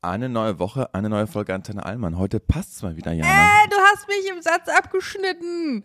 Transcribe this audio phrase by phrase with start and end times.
[0.00, 2.18] Eine neue Woche, eine neue Folge Antenne Allmann.
[2.18, 3.28] Heute passt's mal wieder, Jana.
[3.28, 5.82] Äh, du hast mich im Satz abgeschnitten.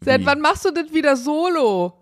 [0.00, 0.26] Seit Wie?
[0.26, 1.94] wann machst du das wieder solo?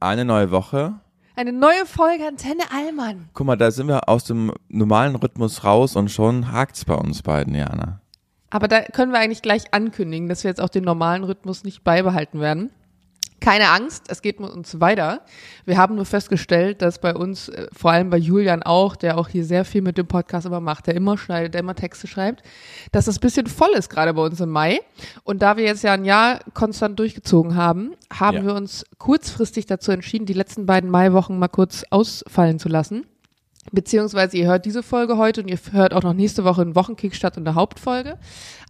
[0.00, 1.00] Eine neue Woche.
[1.34, 3.30] Eine neue Folge Antenne Allmann.
[3.32, 7.22] Guck mal, da sind wir aus dem normalen Rhythmus raus und schon hakt's bei uns
[7.22, 8.02] beiden, Jana.
[8.50, 11.84] Aber da können wir eigentlich gleich ankündigen, dass wir jetzt auch den normalen Rhythmus nicht
[11.84, 12.70] beibehalten werden.
[13.48, 15.22] Keine Angst, es geht mit uns weiter.
[15.64, 19.28] Wir haben nur festgestellt, dass bei uns, äh, vor allem bei Julian auch, der auch
[19.28, 22.42] hier sehr viel mit dem Podcast immer macht, der immer schneidet, der immer Texte schreibt,
[22.92, 24.80] dass das bisschen voll ist gerade bei uns im Mai.
[25.24, 28.44] Und da wir jetzt ja ein Jahr konstant durchgezogen haben, haben Ja.
[28.44, 33.06] wir uns kurzfristig dazu entschieden, die letzten beiden Maiwochen mal kurz ausfallen zu lassen.
[33.72, 37.14] Beziehungsweise ihr hört diese Folge heute und ihr hört auch noch nächste Woche einen Wochenkick
[37.14, 38.18] statt in der Hauptfolge.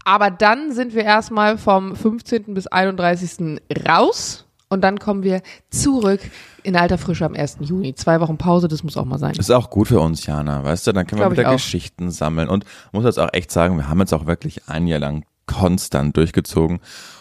[0.05, 2.55] Aber dann sind wir erstmal vom 15.
[2.55, 3.61] bis 31.
[3.89, 6.21] raus und dann kommen wir zurück
[6.63, 7.59] in alter Frische am 1.
[7.61, 7.95] Juni.
[7.95, 9.35] Zwei Wochen Pause, das muss auch mal sein.
[9.35, 10.93] Ist auch gut für uns, Jana, weißt du?
[10.93, 11.53] Dann können wir Glaub ich wieder.
[11.53, 12.49] Geschichten sammeln.
[12.49, 16.17] Und muss jetzt auch echt sagen, wir haben jetzt auch wirklich ein Jahr lang konstant
[16.17, 16.81] durchgezogen.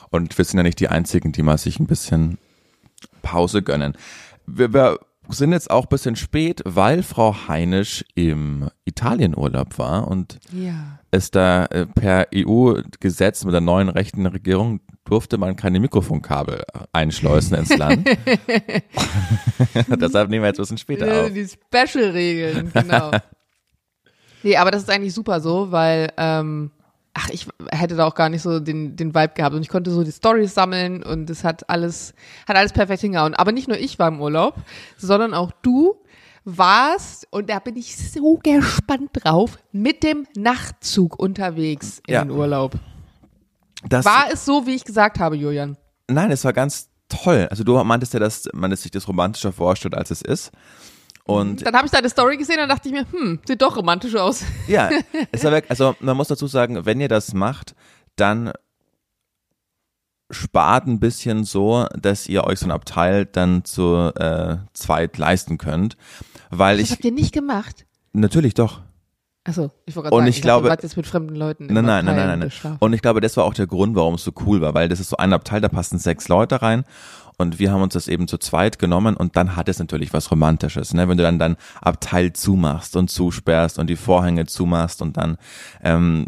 [0.10, 2.38] Und wir sind ja nicht die Einzigen, die mal sich ein bisschen
[3.22, 3.94] Pause gönnen.
[4.46, 10.40] Wir, wir sind jetzt auch ein bisschen spät, weil Frau Heinisch im Italienurlaub war und
[10.52, 11.00] Ja.
[11.12, 17.58] es da äh, per EU-Gesetz mit der neuen rechten Regierung durfte man keine Mikrofonkabel einschleusen
[17.58, 18.08] ins Land.
[19.88, 21.32] Deshalb nehmen wir jetzt ein bisschen später auf.
[21.34, 23.12] Die Special-Regeln, genau.
[24.44, 26.72] nee, aber das ist eigentlich super so, weil, ähm,
[27.18, 29.90] ach, ich hätte da auch gar nicht so den, den Vibe gehabt und ich konnte
[29.90, 32.14] so die Stories sammeln und es hat alles,
[32.48, 33.34] hat alles perfekt hingehauen.
[33.34, 34.56] Aber nicht nur ich war im Urlaub,
[34.98, 35.96] sondern auch du
[36.46, 42.24] warst, und da bin ich so gespannt drauf, mit dem Nachtzug unterwegs in Ja.
[42.24, 42.74] den Urlaub.
[43.90, 45.76] Das, War es so, wie ich gesagt habe, Julian?
[46.10, 47.48] Nein, es war ganz toll.
[47.50, 50.52] Also du meintest ja, dass man es sich das romantischer vorstellt, als es ist.
[51.28, 54.16] Und Dann habe ich deine Story gesehen und dachte ich mir, hm, sieht doch romantisch
[54.16, 54.44] aus.
[54.68, 54.90] ja,
[55.32, 57.76] es war wirklich, also man muss dazu sagen, wenn ihr das macht,
[58.16, 58.52] dann
[60.30, 65.58] spart ein bisschen so, dass ihr euch so ein Abteil dann zu äh, zweit leisten
[65.58, 65.96] könnt.
[66.50, 67.86] Weil Das ich, habt ihr nicht gemacht.
[68.14, 68.82] natürlich doch.
[69.46, 71.68] Achso, ich wollte gerade sagen, ich dachte, glaube- warst jetzt mit fremden Leuten.
[71.68, 72.78] Nein, nein, nein, nein, nein.
[72.80, 75.00] Und ich glaube, das war auch der Grund, warum es so cool war, weil das
[75.00, 76.84] ist so ein Abteil, da passen sechs Leute rein.
[77.40, 80.32] Und wir haben uns das eben zu zweit genommen und dann hat es natürlich was
[80.32, 81.08] Romantisches, ne?
[81.08, 85.38] Wenn du dann dein Abteil zumachst und zusperrst und die Vorhänge zumachst und dann
[85.84, 86.26] ähm,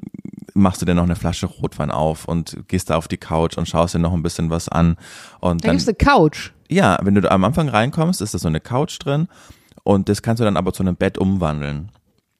[0.54, 3.68] machst du dir noch eine Flasche Rotwein auf und gehst da auf die Couch und
[3.68, 4.98] schaust dir noch ein bisschen was an.
[5.40, 6.52] Und Da dann, gibt's eine Couch.
[6.70, 9.28] ja, wenn du am Anfang reinkommst, ist da so eine Couch drin
[9.84, 11.90] und das kannst du dann aber zu einem Bett umwandeln.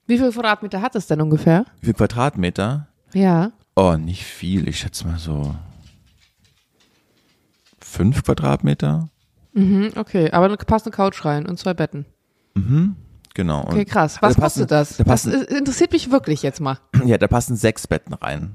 [0.06, 1.66] Wie viel Quadratmeter hat es denn ungefähr?
[1.82, 2.88] Wie viel Quadratmeter?
[3.14, 3.52] Ja.
[3.76, 4.68] Oh, nicht viel.
[4.68, 5.56] Ich schätze mal so
[7.90, 9.10] fünf Quadratmeter.
[9.54, 12.06] Mhm, okay, aber da passt eine Couch rein und zwei Betten.
[13.34, 13.62] Genau.
[13.62, 14.18] Okay, krass.
[14.22, 14.98] Was da kostet das?
[14.98, 16.78] Da Das passen, äh, interessiert mich wirklich jetzt mal.
[17.06, 18.54] ja, da passen sechs Betten rein.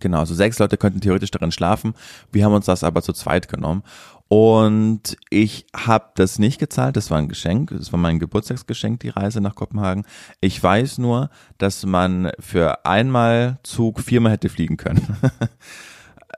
[0.00, 1.94] Genau, also sechs Leute könnten theoretisch darin schlafen.
[2.32, 3.82] Wir haben uns das aber zu zweit genommen.
[4.26, 9.08] Und ich habe das nicht gezahlt, das war ein Geschenk, das war mein Geburtstagsgeschenk, die
[9.08, 10.04] Reise nach Kopenhagen.
[10.40, 15.04] Ich weiß nur, dass man für einmal Zug viermal hätte fliegen können.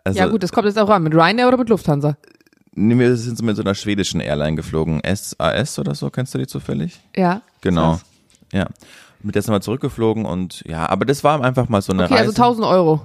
[0.05, 1.03] also, ja gut, das kommt jetzt auch an.
[1.03, 2.17] Mit Ryanair oder mit Lufthansa?
[2.75, 5.03] Nee, wir sind so mit so einer schwedischen Airline geflogen.
[5.05, 7.01] SAS oder so, kennst du die zufällig?
[7.15, 7.43] Ja.
[7.61, 8.01] Genau.
[8.53, 8.67] Ja.
[9.23, 12.15] Mit der sind wir zurückgeflogen und ja, aber das war einfach mal so eine Okay,
[12.15, 12.29] Reise.
[12.31, 13.01] also 1000 Euro.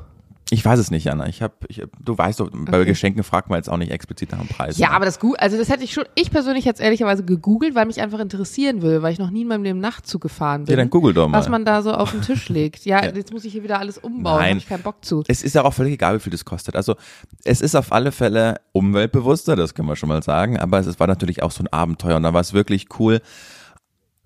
[0.49, 1.27] Ich weiß es nicht, Anna.
[1.27, 2.85] Ich hab, ich, du weißt doch, bei Okay.
[2.85, 4.77] Geschenken fragt man jetzt auch nicht explizit nach dem Preis.
[4.77, 4.95] Ja, ne?
[4.95, 7.85] aber das gut, also das hätte ich schon, ich persönlich hätte es ehrlicherweise gegoogelt, weil
[7.85, 10.71] mich einfach interessieren will, weil ich noch nie in meinem Leben Nachtzug gefahren bin.
[10.71, 11.37] Ja, dann google doch mal.
[11.39, 12.85] was man da so auf den Tisch legt.
[12.85, 13.11] Ja, Ja.
[13.13, 15.23] jetzt muss ich hier wieder alles umbauen, habe ich keinen Bock zu.
[15.27, 16.75] es ist ja auch völlig egal, wie viel das kostet.
[16.75, 16.95] Also
[17.43, 21.07] es ist auf alle Fälle umweltbewusster, das können wir schon mal sagen, aber es war
[21.07, 23.21] natürlich auch so ein Abenteuer und da war es wirklich cool.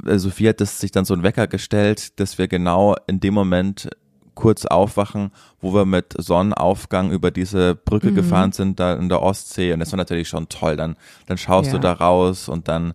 [0.05, 3.33] Äh, Sophie hat das sich dann so einen Wecker gestellt, dass wir genau in dem
[3.33, 3.89] Moment
[4.35, 8.15] kurz aufwachen, wo wir mit Sonnenaufgang über diese Brücke Mhm.
[8.15, 10.75] gefahren sind, da in der Ostsee und das war natürlich schon toll.
[10.77, 10.95] Dann,
[11.27, 11.73] dann schaust Ja.
[11.73, 12.93] du da raus und dann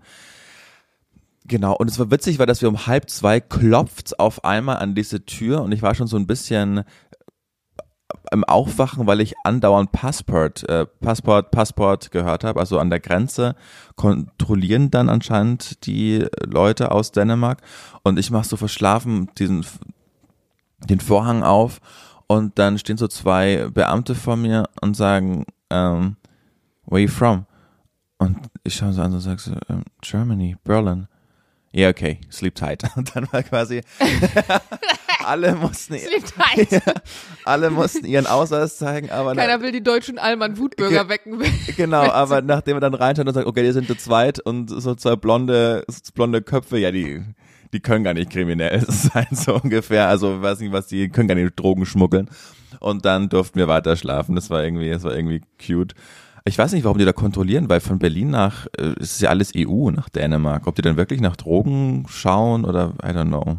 [1.48, 4.96] Genau, und es war witzig, weil dass wir um halb zwei klopft's auf einmal an
[4.96, 6.82] diese Tür und ich war schon so ein bisschen
[8.32, 12.58] im Aufwachen, weil ich andauernd Passport, äh, Passport, Passport gehört habe.
[12.58, 13.54] Also an der Grenze
[13.94, 17.62] kontrollieren dann anscheinend die Leute aus Dänemark
[18.02, 19.64] und ich mache so verschlafen diesen
[20.88, 21.80] den Vorhang auf
[22.26, 26.16] und dann stehen so zwei Beamte vor mir und sagen, ähm,
[26.86, 27.46] where you from?
[28.18, 31.06] Und ich schaue so an und sage so, ähm, Germany, Berlin.
[31.72, 32.82] Ja, okay, sleep tight.
[32.96, 33.82] Und dann war quasi,
[35.24, 36.82] alle mussten, Sleep tight.
[37.44, 41.42] alle mussten ihren Ausweis zeigen, aber na- Keiner will die deutschen Allmann Wutbürger Ge- wecken.
[41.76, 44.94] genau, aber nachdem er dann reinschaut und sagt, okay, die sind zu zweit und so
[44.94, 45.84] zwei blonde,
[46.14, 47.22] blonde Köpfe, ja, die,
[47.76, 50.08] die können gar nicht kriminell sein, so ungefähr.
[50.08, 52.30] Also weiß nicht, was die können gar nicht Drogen schmuggeln.
[52.80, 54.34] Und dann durften wir weiter schlafen.
[54.34, 55.94] Das war irgendwie, das war irgendwie cute.
[56.46, 59.52] Ich weiß nicht, warum die da kontrollieren, weil von Berlin nach, äh, ist ja alles
[59.54, 60.66] EU, nach Dänemark.
[60.66, 63.58] Ob die dann wirklich nach Drogen schauen oder I don't know.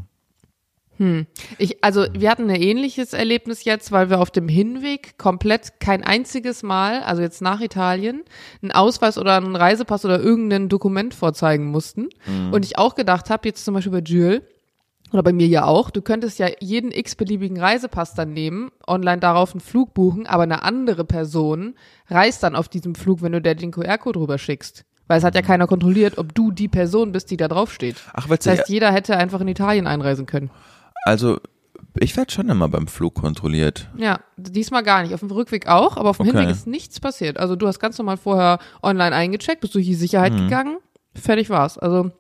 [0.98, 1.28] Hm.
[1.58, 6.04] Ich, also wir hatten ein ähnliches Erlebnis jetzt, weil wir auf dem Hinweg komplett kein
[6.04, 8.24] einziges Mal, also jetzt nach Italien,
[8.62, 12.10] einen Ausweis oder einen Reisepass oder irgendein Dokument vorzeigen mussten.
[12.26, 12.54] Mhm.
[12.54, 14.42] Und ich auch gedacht habe, jetzt zum Beispiel bei Jules,
[15.14, 19.54] oder bei mir ja auch, du könntest ja jeden x-beliebigen Reisepass dann nehmen, online darauf
[19.54, 21.76] einen Flug buchen, aber eine andere Person
[22.10, 24.84] reist dann auf diesem Flug, wenn du der den QR-Code rüber schickst.
[25.08, 27.96] Weil es hat ja keiner kontrolliert, ob du die Person bist, die da drauf steht.
[28.14, 30.50] Ach, das heißt, jeder hätte einfach in Italien einreisen können.
[31.08, 31.40] Also,
[32.00, 33.90] ich werde schon immer beim Flug kontrolliert.
[33.98, 35.14] Ja, diesmal gar nicht.
[35.14, 36.38] Auf dem Rückweg auch, aber auf dem okay.
[36.38, 37.38] Hinweg ist nichts passiert.
[37.38, 40.44] Also du hast ganz normal vorher online eingecheckt, bist durch die Sicherheit mhm.
[40.44, 40.78] gegangen,
[41.16, 41.78] fertig war's.
[41.78, 42.12] Also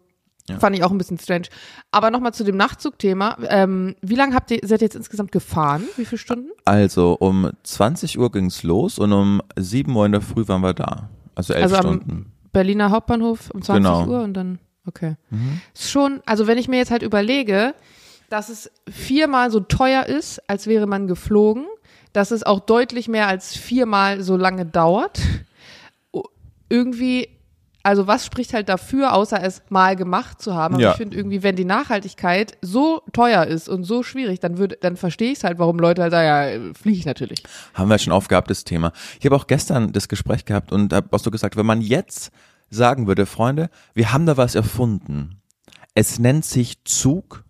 [0.50, 0.60] ja.
[0.60, 1.48] Fand ich auch ein bisschen strange.
[1.92, 3.38] Aber nochmal zu dem Nachtzugthema.
[3.50, 5.84] Ähm, wie lange habt ihr, seid ihr jetzt insgesamt gefahren?
[5.98, 6.50] Wie viele Stunden?
[6.63, 10.74] Also um 20 Uhr ging's los und um 7 Uhr in der Früh waren wir
[10.74, 11.10] da.
[11.36, 12.12] Also elf also Stunden.
[12.12, 14.07] Am Berliner Hauptbahnhof um 20 genau.
[14.07, 15.18] Uhr und dann, okay.
[15.30, 15.60] Mhm.
[15.74, 17.74] Ist schon, also wenn ich mir jetzt halt überlege,
[18.29, 21.65] dass es viermal so teuer ist, als wäre man geflogen,
[22.13, 25.19] dass es auch deutlich mehr als viermal so lange dauert.
[26.69, 27.29] Irgendwie
[27.88, 30.75] also was spricht halt dafür, außer es mal gemacht zu haben?
[30.75, 30.91] Aber ja.
[30.91, 34.97] ich finde irgendwie, wenn die Nachhaltigkeit so teuer ist und so schwierig, dann würde, dann
[34.97, 37.44] verstehe ich es halt, warum Leute halt sagen, ja, fliege ich natürlich.
[37.75, 38.91] Haben wir schon aufgehabt, das Thema.
[39.21, 42.31] Ich habe auch gestern das Gespräch gehabt und habe auch so gesagt, wenn man jetzt
[42.69, 45.41] sagen würde, Freunde, wir haben da was erfunden.
[45.94, 47.45] Es nennt sich Zug.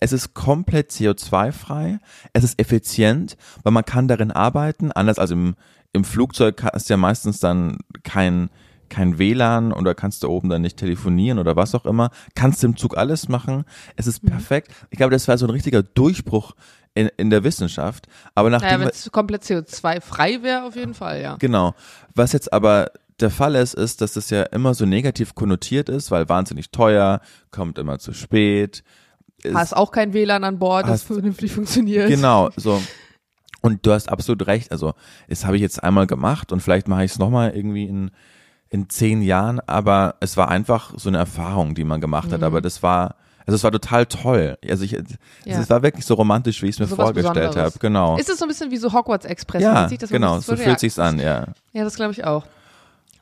[0.00, 1.98] Es ist komplett CO2-frei.
[2.32, 4.92] Es ist effizient, weil man kann darin arbeiten.
[4.92, 5.56] Anders als im,
[5.92, 8.50] im Flugzeug ist ja meistens dann kein,
[8.88, 12.10] kein WLAN oder kannst du oben dann nicht telefonieren oder was auch immer.
[12.34, 13.64] Kannst du im Zug alles machen.
[13.96, 14.28] Es ist mhm.
[14.28, 14.72] perfekt.
[14.90, 16.54] Ich glaube, das war so ein richtiger Durchbruch
[16.94, 18.06] in, in der Wissenschaft.
[18.34, 18.68] Aber nachdem.
[18.68, 21.36] Naja, wenn es komplett CO2-frei wäre, auf jeden Fall, ja.
[21.36, 21.74] Genau.
[22.14, 22.90] Was jetzt aber
[23.20, 27.20] der Fall ist, ist, dass es ja immer so negativ konnotiert ist, weil wahnsinnig teuer,
[27.50, 28.82] kommt immer zu spät.
[29.52, 32.08] Hast auch kein WLAN an Bord, das vernünftig funktioniert.
[32.08, 32.82] Genau, so.
[33.60, 34.72] Und du hast absolut recht.
[34.72, 34.94] Also,
[35.28, 38.10] das habe ich jetzt einmal gemacht und vielleicht mache ich es nochmal irgendwie in
[38.68, 42.40] in zehn Jahren, aber es war einfach so eine Erfahrung, die man gemacht hat.
[42.40, 42.46] Mhm.
[42.46, 43.16] Aber das war,
[43.46, 44.58] also es war total toll.
[44.68, 45.00] Also ich, ja.
[45.44, 47.78] es war wirklich so romantisch, wie ich es mir so vorgestellt habe.
[47.78, 48.16] Genau.
[48.16, 49.62] Ist es so ein bisschen wie so Hogwarts Express?
[49.62, 50.40] Ja, genau.
[50.40, 51.46] So fühlt sich's an, ja.
[51.72, 52.44] Ja, das glaube ich auch.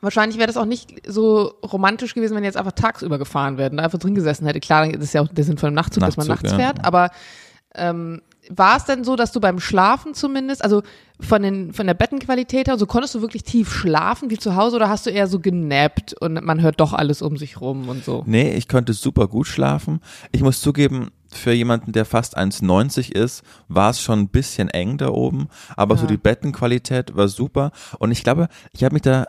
[0.05, 3.83] Wahrscheinlich wäre das auch nicht so romantisch gewesen, wenn jetzt einfach tagsüber gefahren werden, da
[3.83, 4.59] einfach drin gesessen hätte.
[4.59, 6.57] Klar, das ist ja auch der Sinn von einem Nachtzug, Nachtzug dass man nachts ja.
[6.57, 7.09] fährt, aber
[7.73, 10.83] ähm, war es denn so, dass du beim Schlafen zumindest, also
[11.19, 14.75] von, den, von der Bettenqualität her, so konntest du wirklich tief schlafen wie zu Hause
[14.75, 18.03] oder hast du eher so genappt und man hört doch alles um sich rum und
[18.03, 18.23] so?
[18.25, 19.99] Nee, ich konnte super gut schlafen.
[20.31, 24.97] Ich muss zugeben, für jemanden, der fast 1,90 ist, war es schon ein bisschen eng
[24.97, 26.01] da oben, aber ja.
[26.01, 29.25] so die Bettenqualität war super und ich glaube, ich habe mich da,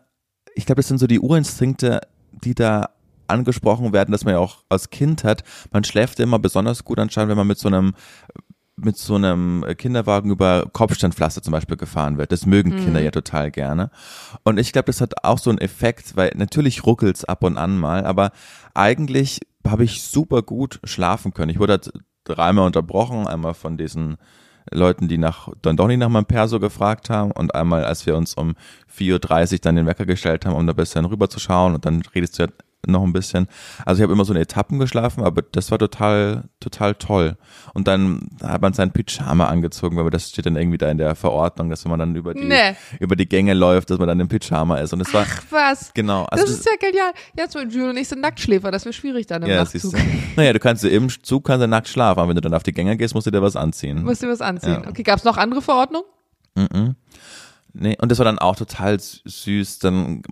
[0.57, 2.01] ich glaube, das sind so die Urinstinkte,
[2.33, 2.91] die da
[3.29, 5.45] angesprochen werden, dass man ja auch als Kind hat.
[5.71, 7.95] Man schläft immer besonders gut anscheinend, wenn man mit so einem
[8.79, 12.31] mit so einem Kinderwagen über Kopfsteinpflaster zum Beispiel gefahren wird.
[12.31, 12.85] Das mögen mhm.
[12.85, 13.91] Kinder ja total gerne.
[14.45, 17.79] Und ich glaube, das hat auch so einen Effekt, weil natürlich ruckelt's ab und an
[17.79, 18.33] mal, aber
[18.75, 21.51] eigentlich habe ich super gut schlafen können.
[21.51, 21.91] Ich wurde halt
[22.25, 24.19] dreimal unterbrochen, einmal von diesen
[24.73, 27.31] Leuten, die nach, dann doch nicht nach meinem Perso gefragt haben.
[27.31, 28.55] Und einmal, als wir uns um
[28.97, 31.05] 4.30 Uhr dann den Wecker gestellt haben, um da ein bisschen
[31.39, 32.49] schauen und dann redest du ja
[32.87, 33.49] noch ein bisschen.
[33.85, 37.37] Also ich habe immer so in Etappen geschlafen, aber das war total, total toll.
[37.75, 41.15] Und dann hat man seinen Pyjama angezogen, weil das steht dann irgendwie da in der
[41.15, 42.77] Verordnung, dass wenn man dann über die, nee.
[43.01, 44.93] über die Gänge läuft, dass man dann im Pyjama ist.
[44.93, 45.27] Und es war.
[45.29, 45.93] Ach was.
[45.95, 46.25] Genau.
[46.25, 47.13] Also das, ist ja genial.
[47.39, 49.93] Ja, zum Beispiel und ich sind Nacktschläfer, das wäre schwierig dann im ja, Nachtzug.
[49.93, 49.99] Du.
[50.37, 52.73] Naja, du kannst im Zug kannst du nackt schlafen, aber wenn du dann auf die
[52.73, 54.03] Gänge gehst, musst du dir was anziehen.
[54.03, 54.83] Musst du was anziehen.
[54.85, 54.89] Ja.
[54.89, 56.07] Okay, gab es noch andere Verordnungen?
[56.55, 56.97] Mhm.
[57.79, 59.81] Nee, und das war dann auch total süß.
[59.81, 60.23] Dann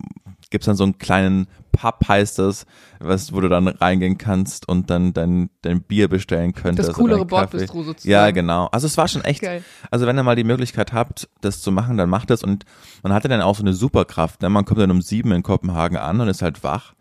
[0.51, 2.65] gibt's dann so einen kleinen Pub, heißt das,
[3.01, 6.89] was, wo du dann reingehen kannst und dann dein, dein Bier bestellen könntest.
[6.89, 8.11] Das coolere Bordbistro sozusagen.
[8.11, 8.69] Ja, genau.
[8.73, 9.63] Also es war schon echt, Geil.
[9.91, 12.65] also wenn ihr mal die Möglichkeit habt, das zu machen, dann macht das und
[13.03, 14.43] man hatte dann auch so eine Superkraft.
[14.43, 14.49] Ne?
[14.49, 16.95] Man kommt dann um sieben in Kopenhagen an und ist halt wach.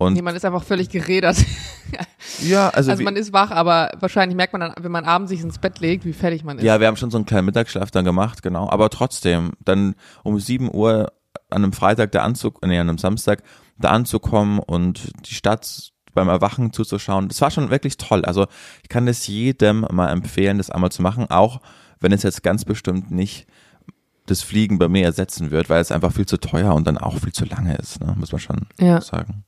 [0.00, 1.44] Und nee, man ist einfach völlig gerädert.
[2.40, 5.40] ja, also, also man ist wach, aber wahrscheinlich merkt man dann, wenn man abends sich
[5.40, 6.64] ins Bett legt, wie fertig man ist.
[6.64, 8.70] Ja, wir haben schon so einen kleinen Mittagsschlaf dann gemacht, genau.
[8.70, 11.12] Aber trotzdem, dann um sieben Uhr
[11.50, 13.42] an einem Freitag der Anzug, nee, an einem Samstag
[13.78, 17.28] da anzukommen und die Stadt beim Erwachen zuzuschauen.
[17.28, 18.24] Das war schon wirklich toll.
[18.24, 18.46] Also
[18.82, 21.60] ich kann es jedem mal empfehlen, das einmal zu machen, auch
[22.00, 23.46] wenn es jetzt ganz bestimmt nicht
[24.26, 27.18] das Fliegen bei mir ersetzen wird, weil es einfach viel zu teuer und dann auch
[27.18, 28.14] viel zu lange ist, ne?
[28.18, 29.00] muss man schon ja.
[29.00, 29.44] sagen.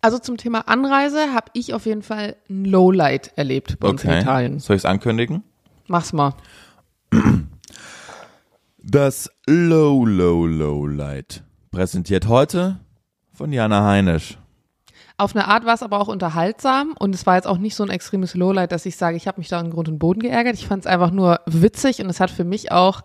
[0.00, 4.10] Also zum Thema Anreise habe ich auf jeden Fall ein Lowlight erlebt bei uns in
[4.10, 4.20] Okay.
[4.20, 4.58] Italien.
[4.58, 5.42] Soll ich es ankündigen?
[5.86, 6.34] Mach's mal.
[8.78, 11.42] Das Low, Low, Low Light.
[11.70, 12.78] Präsentiert heute
[13.38, 14.36] von Jana Heinisch.
[15.16, 17.84] Auf eine Art war es aber auch unterhaltsam und es war jetzt auch nicht so
[17.84, 20.54] ein extremes Lowlight, dass ich sage, ich habe mich da in Grund und Boden geärgert.
[20.54, 23.02] Ich fand es einfach nur witzig und es hat für mich auch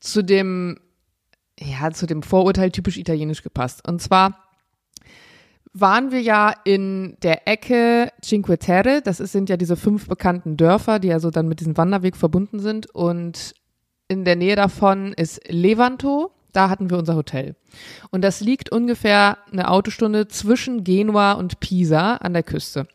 [0.00, 0.78] zu dem,
[1.58, 3.86] ja, zu dem Vorurteil typisch italienisch gepasst.
[3.86, 4.38] Und zwar
[5.74, 10.98] waren wir ja in der Ecke Cinque Terre, das sind ja diese fünf bekannten Dörfer,
[10.98, 13.54] die also dann mit diesem Wanderweg verbunden sind und
[14.08, 17.56] in der Nähe davon ist Levanto, da hatten wir unser Hotel.
[18.10, 22.86] Und das liegt ungefähr eine Autostunde zwischen Genua und Pisa an der Küste.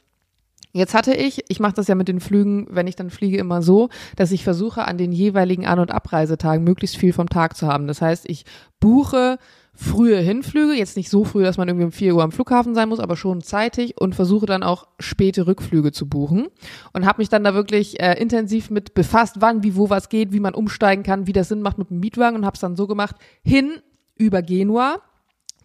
[0.76, 3.62] Jetzt hatte ich, ich mache das ja mit den Flügen, wenn ich dann fliege, immer
[3.62, 7.68] so, dass ich versuche, an den jeweiligen An- und Abreisetagen möglichst viel vom Tag zu
[7.68, 7.86] haben.
[7.86, 8.46] Das heißt, ich
[8.80, 9.38] buche
[9.76, 12.90] frühe Hinflüge, jetzt nicht so früh, dass man irgendwie um 4 Uhr am Flughafen sein
[12.90, 16.48] muss, aber schon zeitig und versuche dann auch späte Rückflüge zu buchen
[16.94, 20.32] und habe mich dann da wirklich äh, intensiv mit befasst, wann, wie, wo was geht,
[20.32, 22.76] wie man umsteigen kann, wie das Sinn macht mit dem Mietwagen und habe es dann
[22.76, 23.72] so gemacht, hin
[24.16, 25.02] über Genua,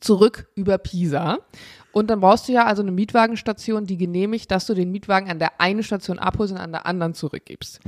[0.00, 1.38] zurück über Pisa.
[1.92, 5.38] Und dann brauchst du ja also eine Mietwagenstation, die genehmigt, dass du den Mietwagen an
[5.38, 7.80] der einen Station abholst und an der anderen zurückgibst.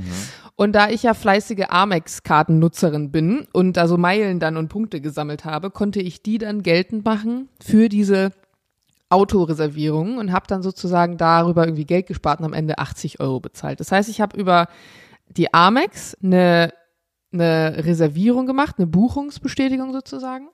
[0.55, 5.69] Und da ich ja fleißige Amex-Kartennutzerin bin und also Meilen dann und Punkte gesammelt habe,
[5.69, 8.31] konnte ich die dann geltend machen für diese
[9.09, 13.79] Autoreservierung und habe dann sozusagen darüber irgendwie Geld gespart und am Ende 80 Euro bezahlt.
[13.79, 14.67] Das heißt, ich habe über
[15.27, 16.73] die Amex eine,
[17.31, 20.47] eine Reservierung gemacht, eine Buchungsbestätigung sozusagen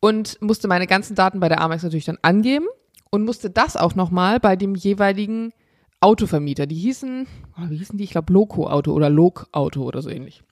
[0.00, 2.66] und musste meine ganzen Daten bei der Amex natürlich dann angeben
[3.12, 5.52] und musste das auch nochmal bei dem jeweiligen
[6.00, 6.66] Autovermieter.
[6.66, 7.26] Die hießen,
[7.58, 8.04] oh, wie hießen die?
[8.04, 10.42] Ich glaube Loco Auto oder Lok Auto oder so ähnlich.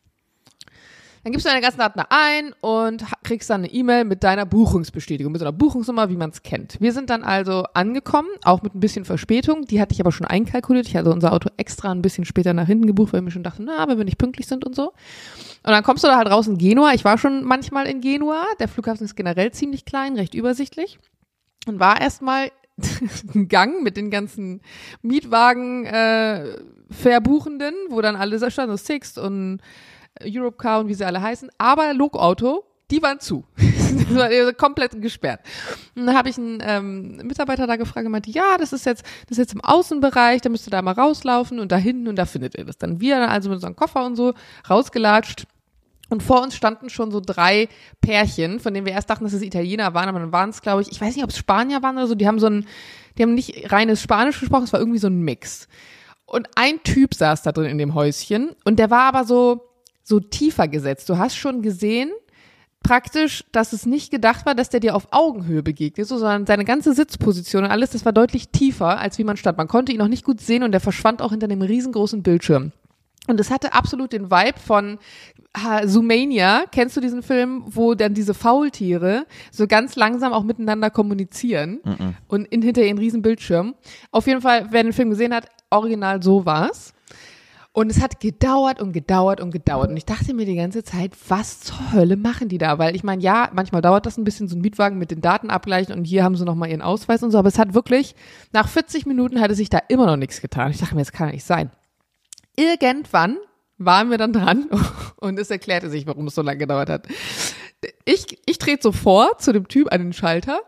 [1.24, 4.46] Dann gibst du deine ganzen Daten da ein und kriegst dann eine E-Mail mit deiner
[4.46, 6.80] Buchungsbestätigung, mit so einer Buchungsnummer, wie man es kennt.
[6.80, 9.66] Wir sind dann also angekommen, auch mit ein bisschen Verspätung.
[9.66, 10.86] Die hatte ich aber schon einkalkuliert.
[10.86, 13.62] Ich hatte unser Auto extra ein bisschen später nach hinten gebucht, weil mir schon dachte,
[13.62, 14.88] na, wenn wir nicht pünktlich sind und so.
[14.88, 16.92] Und dann kommst du da halt raus in Genua.
[16.94, 18.44] Ich war schon manchmal in Genua.
[18.58, 20.98] Der Flughafen ist generell ziemlich klein, recht übersichtlich.
[21.66, 22.50] Und war erstmal
[23.34, 24.60] ein Gang mit den ganzen
[25.02, 26.56] Mietwagen äh,
[26.90, 29.60] Verbuchenden, wo dann alle da standen, so Sixt und
[30.22, 31.50] Europcar und wie sie alle heißen.
[31.58, 33.44] Aber Lokauto, die waren zu.
[33.56, 35.40] das war also komplett gesperrt.
[35.94, 39.04] Und dann habe ich einen ähm, Mitarbeiter da gefragt und meinte, ja, das ist jetzt,
[39.28, 42.16] das ist jetzt im Außenbereich, da müsst ihr da mal rauslaufen und da hinten und
[42.16, 42.78] da findet ihr das.
[42.78, 44.34] Dann wir also mit unserem Koffer und so
[44.68, 45.46] rausgelatscht.
[46.10, 47.68] Und vor uns standen schon so drei
[48.00, 50.82] Pärchen, von denen wir erst dachten, dass es Italiener waren, aber dann waren es, glaube
[50.82, 52.66] ich, ich weiß nicht, ob es Spanier waren oder so, die haben so ein,
[53.16, 55.68] die haben nicht reines Spanisch gesprochen, es war irgendwie so ein Mix.
[56.26, 59.62] Und ein Typ saß da drin in dem Häuschen und der war aber so,
[60.02, 61.08] so tiefer gesetzt.
[61.08, 62.10] Du hast schon gesehen,
[62.82, 66.64] praktisch, dass es nicht gedacht war, dass der dir auf Augenhöhe begegnet, so, sondern seine
[66.64, 69.58] ganze Sitzposition und alles, das war deutlich tiefer, als wie man stand.
[69.58, 72.72] Man konnte ihn noch nicht gut sehen und der verschwand auch hinter einem riesengroßen Bildschirm.
[73.26, 74.98] Und es hatte absolut den Vibe von
[75.84, 76.64] Zoomania.
[76.70, 81.80] Kennst du diesen Film, wo dann diese Faultiere so ganz langsam auch miteinander kommunizieren
[82.28, 83.74] und in, hinter ihren riesen Bildschirm?
[84.10, 86.94] Auf jeden Fall, wer den Film gesehen hat, original so war's.
[87.72, 89.90] Und es hat gedauert und gedauert und gedauert.
[89.90, 92.78] Und ich dachte mir die ganze Zeit, was zur Hölle machen die da?
[92.78, 95.50] Weil ich meine, ja, manchmal dauert das ein bisschen, so ein Mietwagen mit den Daten
[95.50, 97.38] abgleichen und hier haben sie nochmal ihren Ausweis und so.
[97.38, 98.16] Aber es hat wirklich,
[98.52, 100.72] nach 40 Minuten hatte sich da immer noch nichts getan.
[100.72, 101.70] Ich dachte mir, das kann ja nicht sein.
[102.60, 103.38] Irgendwann
[103.78, 104.68] waren wir dann dran
[105.16, 107.06] und es erklärte sich, warum es so lange gedauert hat.
[108.04, 110.60] Ich, ich trete so vor zu dem Typ an den Schalter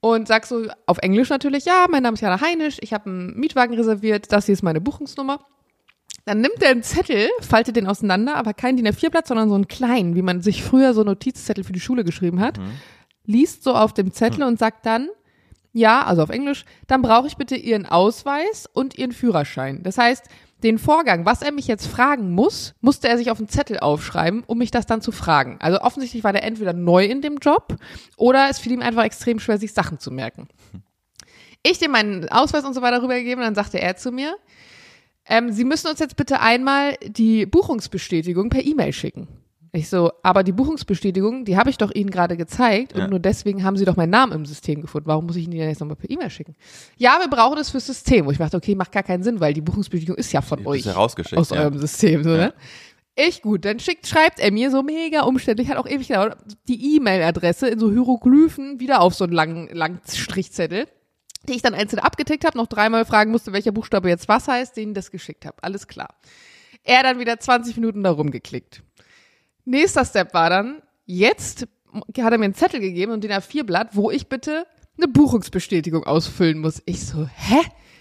[0.00, 3.40] und sag so auf Englisch natürlich, ja, mein Name ist Jana Heinisch, ich habe einen
[3.40, 5.40] Mietwagen reserviert, das hier ist meine Buchungsnummer.
[6.26, 9.66] Dann nimmt er einen Zettel, faltet den auseinander, aber kein DIN A4-Blatt, sondern so einen
[9.66, 12.60] kleinen, wie man sich früher so Notizzettel für die Schule geschrieben hat,
[13.24, 15.08] liest so auf dem Zettel und sagt dann,
[15.78, 19.82] ja, also auf Englisch, dann brauche ich bitte Ihren Ausweis und Ihren Führerschein.
[19.82, 20.24] Das heißt,
[20.62, 24.42] den Vorgang, was er mich jetzt fragen muss, musste er sich auf einen Zettel aufschreiben,
[24.46, 25.56] um mich das dann zu fragen.
[25.60, 27.76] Also offensichtlich war der entweder neu in dem Job
[28.16, 30.48] oder es fiel ihm einfach extrem schwer, sich Sachen zu merken.
[31.62, 34.36] Ich dem meinen Ausweis und so weiter rübergegeben, dann sagte er zu mir,
[35.26, 39.28] ähm, Sie müssen uns jetzt bitte einmal die Buchungsbestätigung per E-Mail schicken.
[39.72, 43.06] Ich so, aber die Buchungsbestätigung, die habe ich doch Ihnen gerade gezeigt und Ja.
[43.08, 45.08] nur deswegen haben Sie doch meinen Namen im System gefunden.
[45.08, 46.56] Warum muss ich Ihnen die jetzt nochmal per E-Mail schicken?
[46.96, 48.26] Ja, wir brauchen das fürs System.
[48.26, 50.80] Wo ich dachte, okay, macht gar keinen Sinn, weil die Buchungsbestätigung ist ja von euch
[50.80, 51.60] ist ja rausgeschickt, aus ja.
[51.62, 52.24] eurem System.
[52.24, 52.36] So, Ja.
[52.36, 52.54] ne?
[53.20, 56.96] Ich gut, dann schickt, schreibt er mir so mega umständlich, hat auch ewig gedauert, die
[56.96, 60.86] E-Mail-Adresse in so Hieroglyphen wieder auf so einen langen, langen Strichzettel,
[61.48, 64.76] die ich dann einzeln abgetickt habe, noch dreimal fragen musste, welcher Buchstabe jetzt was heißt,
[64.76, 65.56] den ich das geschickt habe.
[65.62, 66.14] Alles klar.
[66.84, 68.82] Er dann wieder 20 Minuten da rumgeklickt.
[69.68, 74.10] Nächster Step war dann, jetzt hat er mir einen Zettel gegeben und den A4-Blatt, wo
[74.10, 76.82] ich bitte eine Buchungsbestätigung ausfüllen muss.
[76.86, 77.60] Ich so, hä?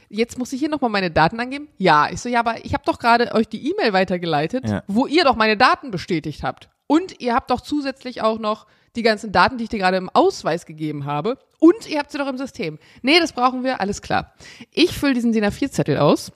[0.09, 1.67] Jetzt muss ich hier nochmal meine Daten angeben?
[1.77, 2.09] Ja.
[2.09, 4.83] Ich so, ja, aber ich habe doch gerade euch die E-Mail weitergeleitet, Ja.
[4.87, 6.69] wo ihr doch meine Daten bestätigt habt.
[6.87, 10.09] Und ihr habt doch zusätzlich auch noch die ganzen Daten, die ich dir gerade im
[10.09, 11.37] Ausweis gegeben habe.
[11.59, 12.79] Und ihr habt sie doch im System.
[13.01, 14.33] Nee, das brauchen wir, alles klar.
[14.71, 16.31] Ich fülle diesen DIN A4-Zettel aus,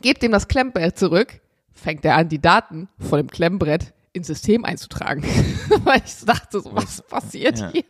[0.00, 1.40] gebe dem das Klemmbrett zurück,
[1.70, 5.22] fängt er an, die Daten von dem Klemmbrett ins System einzutragen.
[5.84, 7.70] Weil ich dachte, so, was passiert Ja.
[7.70, 7.84] hier?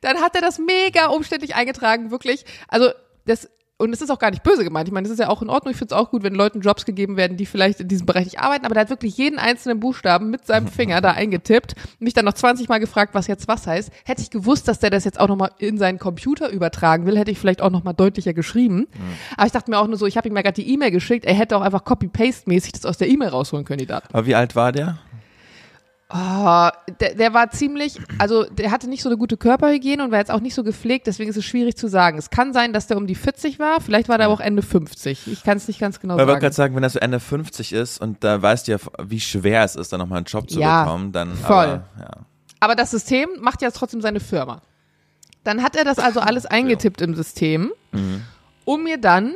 [0.00, 2.44] Dann hat er das mega umständlich eingetragen, wirklich.
[2.68, 2.88] Also
[3.26, 4.88] das und es ist auch gar nicht böse gemeint.
[4.88, 5.72] Ich meine, das ist ja auch in Ordnung.
[5.72, 8.26] Ich finde es auch gut, wenn Leuten Jobs gegeben werden, die vielleicht in diesem Bereich
[8.26, 8.66] nicht arbeiten.
[8.66, 11.74] Aber der hat wirklich jeden einzelnen Buchstaben mit seinem Finger da eingetippt.
[11.98, 13.90] Mich dann noch 20 Mal gefragt, was jetzt was heißt.
[14.04, 17.30] Hätte ich gewusst, dass der das jetzt auch nochmal in seinen Computer übertragen will, hätte
[17.30, 18.86] ich vielleicht auch nochmal deutlicher geschrieben.
[19.38, 21.24] Aber ich dachte mir auch nur so, ich habe ihm ja gerade die E-Mail geschickt.
[21.24, 24.08] Er hätte auch einfach Copy-Paste-mäßig das aus der E-Mail rausholen können, die Daten.
[24.12, 24.98] Aber wie alt war der?
[26.12, 26.68] Oh,
[27.00, 30.32] der, der war ziemlich, also der hatte nicht so eine gute Körperhygiene und war jetzt
[30.32, 32.18] auch nicht so gepflegt, deswegen ist es schwierig zu sagen.
[32.18, 34.62] Es kann sein, dass der um die 40 war, vielleicht war der aber auch Ende
[34.62, 35.28] 50.
[35.28, 36.40] Ich kann es nicht ganz genau Weil ich wollte sagen.
[36.40, 39.62] gerade sagen, wenn das so Ende 50 ist und da weißt du ja, wie schwer
[39.62, 41.54] es ist, da nochmal einen Job zu Ja, bekommen, dann voll.
[41.66, 42.10] Aber, ja.
[42.58, 44.62] Aber das System macht ja trotzdem seine Firma.
[45.44, 47.70] Dann hat er das also alles eingetippt im System,
[48.64, 49.34] um mir dann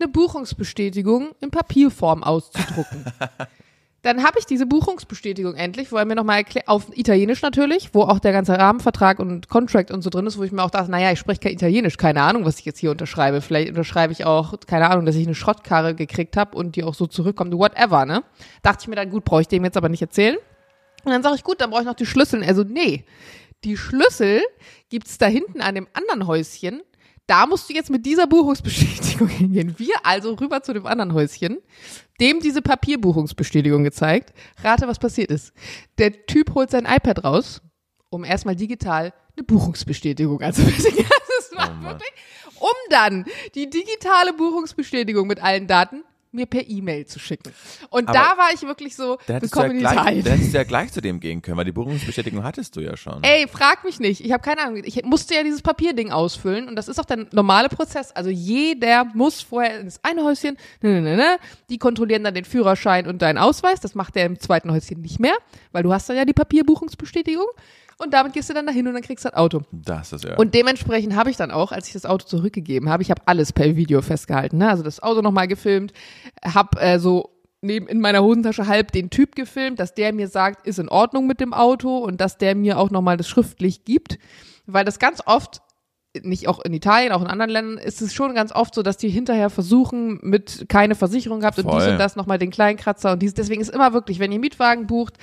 [0.00, 3.04] eine Buchungsbestätigung in Papierform auszudrucken.
[4.06, 8.02] dann habe ich diese Buchungsbestätigung endlich, wo er mir nochmal erklärt, auf Italienisch natürlich, wo
[8.02, 10.90] auch der ganze Rahmenvertrag und Contract und so drin ist, wo ich mir auch dachte,
[10.90, 13.40] naja, ich spreche kein Italienisch, keine Ahnung, was ich jetzt hier unterschreibe.
[13.40, 16.94] Vielleicht unterschreibe ich auch, keine Ahnung, dass ich eine Schrottkarre gekriegt habe und die auch
[16.94, 18.22] so zurückkommt, whatever, ne?
[18.62, 20.36] Dachte ich mir dann, gut, brauche ich dem jetzt aber nicht erzählen.
[21.04, 22.40] Und dann sage ich, gut, dann brauche ich noch die Schlüssel.
[22.40, 23.04] Und er so, nee,
[23.64, 24.42] die Schlüssel
[24.88, 26.82] gibt's da hinten an dem anderen Häuschen.
[27.26, 29.74] Da musst du jetzt mit dieser Buchungsbestätigung hingehen.
[29.78, 31.58] Wir also rüber zu dem anderen Häuschen,
[32.20, 34.32] dem diese Papierbuchungsbestätigung gezeigt.
[34.62, 35.52] Rate, was passiert ist.
[35.98, 37.62] Der Typ holt sein iPad raus,
[38.10, 41.06] um erstmal digital eine Buchungsbestätigung anzufertigen.
[41.38, 42.12] Das war Oh wirklich,
[42.58, 46.02] um dann die digitale Buchungsbestätigung mit allen Daten
[46.36, 47.52] mir per E-Mail zu schicken.
[47.90, 50.24] Und Aber da war ich wirklich so, du ja willkommen in gleich, Italien.
[50.24, 52.96] da hättest du ja gleich zu dem gehen können, weil die Buchungsbestätigung hattest du ja
[52.96, 53.22] schon.
[53.22, 54.24] Ey, frag mich nicht.
[54.24, 54.82] Ich habe keine Ahnung.
[54.84, 58.12] Ich musste ja dieses Papierding ausfüllen und das ist auch der normale Prozess.
[58.12, 61.38] Also jeder muss vorher ins eine Häuschen, ne, ne, ne, ne.
[61.70, 63.80] die kontrollieren dann den Führerschein und deinen Ausweis.
[63.80, 65.36] Das macht der im zweiten Häuschen nicht mehr,
[65.72, 67.46] weil du hast dann ja die Papierbuchungsbestätigung
[67.98, 69.62] und damit gehst du dann dahin und dann kriegst du das Auto.
[69.72, 70.36] Das ist ja.
[70.36, 73.52] Und dementsprechend habe ich dann auch, als ich das Auto zurückgegeben habe, ich habe alles
[73.52, 74.58] per Video festgehalten.
[74.58, 74.68] Ne?
[74.68, 75.92] Also das Auto nochmal gefilmt,
[76.44, 77.30] habe äh, so
[77.62, 81.26] neben in meiner Hosentasche halb den Typ gefilmt, dass der mir sagt, ist in Ordnung
[81.26, 84.18] mit dem Auto und dass der mir auch nochmal das schriftlich gibt.
[84.66, 85.62] Weil das ganz oft,
[86.22, 88.96] nicht auch in Italien, auch in anderen Ländern, ist es schon ganz oft so, dass
[88.96, 91.92] die hinterher versuchen, mit keine Versicherung gehabt und dies Voll.
[91.92, 93.34] und das nochmal den kleinen Kratzer und dies.
[93.34, 95.14] Deswegen ist immer wirklich, wenn ihr Mietwagen bucht,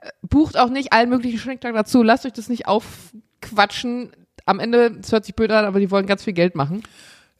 [0.00, 2.02] äh, bucht auch nicht allen möglichen Schnickschnack dazu.
[2.02, 4.10] Lasst euch das nicht aufquatschen.
[4.44, 6.82] Am Ende, es hört sich blöd an, aber die wollen ganz viel Geld machen.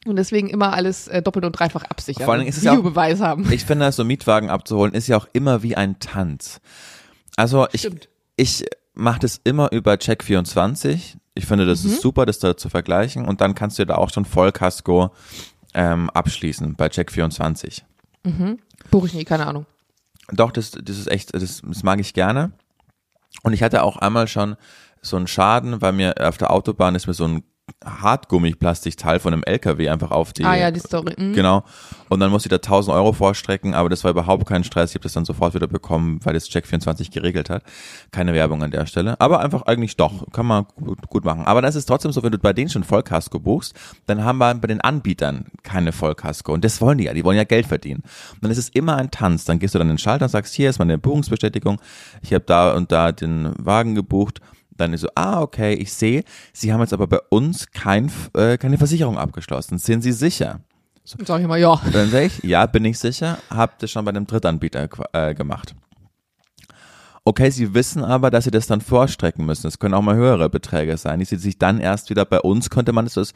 [0.07, 2.25] Und deswegen immer alles äh, doppelt und dreifach absichern.
[2.25, 3.51] Vor allen Dingen ist es ja auch- haben.
[3.53, 6.61] Ich finde, so Mietwagen abzuholen ist ja auch immer wie ein Tanz.
[7.37, 8.09] Also ich, Stimmt.
[8.37, 8.65] ich
[8.95, 11.17] mache das immer über Check24.
[11.37, 11.91] Ich finde, das Mhm.
[11.93, 13.27] ist super, das da zu vergleichen.
[13.29, 15.11] Und dann kannst du da auch schon Vollkasko
[15.75, 17.83] ähm, abschließen bei Check24.
[18.91, 19.67] Buche ich nie, keine Ahnung.
[20.33, 22.51] Doch, das, das ist echt, das, das mag ich gerne.
[23.43, 24.57] Und ich hatte auch einmal schon
[25.03, 27.45] so einen Schaden, weil mir auf der Autobahn ist mir so ein
[27.85, 30.45] Hartgummiplastikteil von einem LKW einfach auf die.
[30.45, 31.15] ah ja, die Story.
[31.17, 31.35] Mhm.
[31.35, 31.63] Genau.
[32.09, 34.91] Und dann musste ich da 1000 Euro vorstrecken, aber das war überhaupt kein Stress.
[34.91, 37.63] Ich habe das dann sofort wieder bekommen, weil das Check24 geregelt hat.
[38.13, 39.21] Keine Werbung an der Stelle.
[39.21, 40.31] Aber einfach eigentlich doch.
[40.33, 40.67] Kann man
[41.09, 41.45] gut, machen.
[41.45, 43.75] Aber dann ist es trotzdem so, wenn du bei denen schon Vollkasko buchst,
[44.07, 46.53] dann haben wir bei den Anbietern keine Vollkasko.
[46.55, 47.15] Und das wollen die ja.
[47.15, 48.03] Die wollen ja Geld verdienen.
[48.35, 49.45] Und dann ist es immer ein Tanz.
[49.45, 51.79] Dann gehst du dann in den Schalter und sagst, hier ist meine Buchungsbestätigung.
[52.23, 54.41] Ich habe da und da den Wagen gebucht.
[54.77, 58.59] Dann ist so, ah, okay, ich sehe, Sie haben jetzt aber bei uns kein, äh,
[58.59, 59.79] keine Versicherung abgeschlossen.
[59.79, 60.61] Sind Sie sicher?
[61.17, 61.81] Dann sag ich immer, ja.
[61.93, 65.75] Dann sage ich, ja, bin ich sicher, hab das schon bei einem Drittanbieter äh, gemacht.
[67.29, 69.67] Okay, Sie wissen aber, dass Sie das dann vorstrecken müssen.
[69.67, 72.71] Es können auch mal höhere Beträge sein, die Sie sich dann erst wieder bei uns
[72.71, 73.35] könnte man das,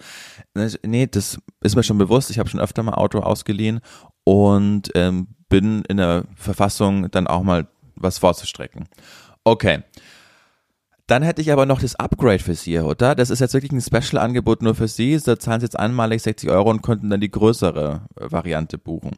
[0.55, 2.31] das nee, das ist mir schon bewusst.
[2.31, 3.81] Ich habe schon öfter mal Auto ausgeliehen
[4.23, 8.89] und ähm, bin in der Verfassung dann auch mal was vorzustrecken.
[9.43, 9.83] Okay.
[11.11, 13.17] Dann hätte ich aber noch das Upgrade für Sie, oder?
[13.17, 15.19] Das ist jetzt wirklich ein Special-Angebot nur für Sie.
[15.19, 19.17] Da zahlen Sie jetzt einmalig 60 Euro und könnten dann die größere äh, Variante buchen.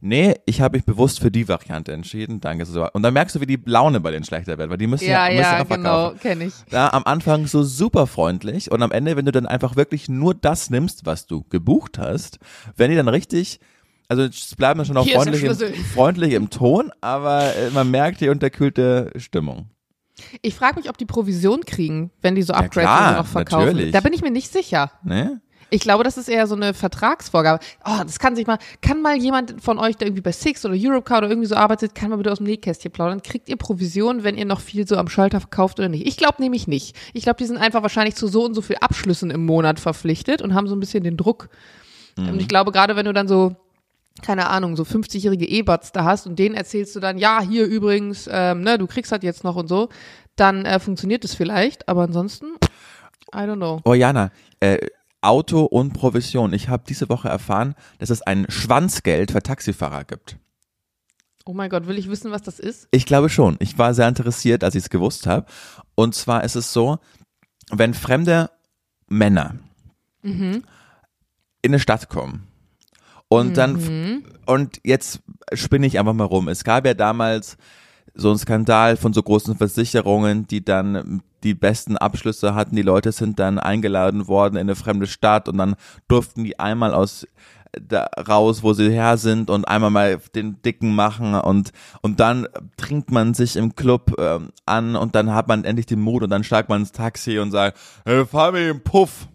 [0.00, 2.40] Nee, ich habe mich bewusst für die Variante entschieden.
[2.40, 2.64] Danke.
[2.92, 5.28] Und dann merkst du, wie die Laune bei denen schlechter wird, weil die müssen ja,
[5.28, 6.54] Ja, müssen ja, ja genau, kenne ich.
[6.70, 10.32] Da am Anfang so super freundlich und am Ende, wenn du dann einfach wirklich nur
[10.32, 12.38] das nimmst, was du gebucht hast,
[12.78, 13.60] wenn die dann richtig,
[14.08, 18.30] also es bleiben schon auch freundlich im, freundlich im Ton, aber äh, man merkt die
[18.30, 19.68] unterkühlte Stimmung.
[20.42, 23.26] Ich frage mich, ob die Provision kriegen, wenn die so Ja, Upgrades klar, so noch
[23.26, 23.66] verkaufen.
[23.66, 23.92] natürlich.
[23.92, 24.90] Da bin ich mir nicht sicher.
[25.04, 25.40] Ne?
[25.70, 27.62] Ich glaube, das ist eher so eine Vertragsvorgabe.
[27.84, 30.74] Oh, das kann sich mal, kann mal jemand von euch, der irgendwie bei Six oder
[30.74, 33.22] Europcar oder irgendwie so arbeitet, kann mal bitte aus dem Nähkästchen plaudern.
[33.22, 36.06] Kriegt ihr Provision, wenn ihr noch viel so am Schalter verkauft oder nicht?
[36.06, 36.96] Ich glaube nämlich nicht.
[37.12, 40.40] Ich glaube, die sind einfach wahrscheinlich zu so und so viel Abschlüssen im Monat verpflichtet
[40.40, 41.50] und haben so ein bisschen den Druck.
[42.16, 43.54] Und ich glaube, gerade wenn du dann so
[44.22, 48.28] keine Ahnung, so 50-jährige E-Bots da hast und denen erzählst du dann, ja, hier übrigens,
[48.30, 49.88] ähm, ne, du kriegst halt jetzt noch und so,
[50.36, 52.46] dann äh, funktioniert es vielleicht, aber ansonsten,
[53.34, 53.80] I don't know.
[53.84, 54.78] Oh Jana, äh,
[55.20, 56.52] Auto und Provision.
[56.52, 60.36] Ich habe diese Woche erfahren, dass es ein Schwanzgeld für Taxifahrer gibt.
[61.44, 62.88] Oh mein Gott, will ich wissen, was das ist?
[62.90, 63.56] Ich glaube schon.
[63.58, 65.46] Ich war sehr interessiert, als ich es gewusst habe.
[65.94, 66.98] Und zwar ist es so,
[67.70, 68.50] wenn fremde
[69.08, 69.56] Männer
[70.22, 70.62] in
[71.64, 72.46] eine Stadt kommen
[73.28, 75.20] und dann und jetzt
[75.52, 76.48] spinne ich einfach mal rum.
[76.48, 77.56] Es gab ja damals
[78.14, 82.74] so einen Skandal von so großen Versicherungen, die dann die besten Abschlüsse hatten.
[82.74, 85.76] Die Leute sind dann eingeladen worden in eine fremde Stadt und dann
[86.08, 87.26] durften die einmal aus
[87.80, 92.46] da raus, wo sie her sind und einmal mal den Dicken machen und und dann
[92.76, 96.30] trinkt man sich im Club ähm, an und dann hat man endlich den Mut und
[96.30, 99.28] dann steigt man ins Taxi und sagt, hey, fahr mir den Puff.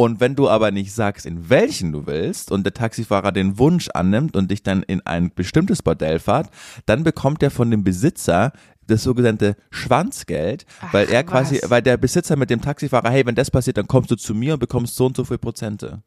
[0.00, 3.90] Und wenn du aber nicht sagst, in welchen du willst und der Taxifahrer den Wunsch
[3.92, 6.48] annimmt und dich dann in ein bestimmtes Bordell fährt,
[6.86, 8.52] dann bekommt er von dem Besitzer
[8.86, 11.68] das sogenannte Schwanzgeld, weil er quasi, was.
[11.70, 14.54] weil der Besitzer mit dem Taxifahrer, hey, wenn das passiert, dann kommst du zu mir
[14.54, 16.00] und bekommst so und so viel Prozente.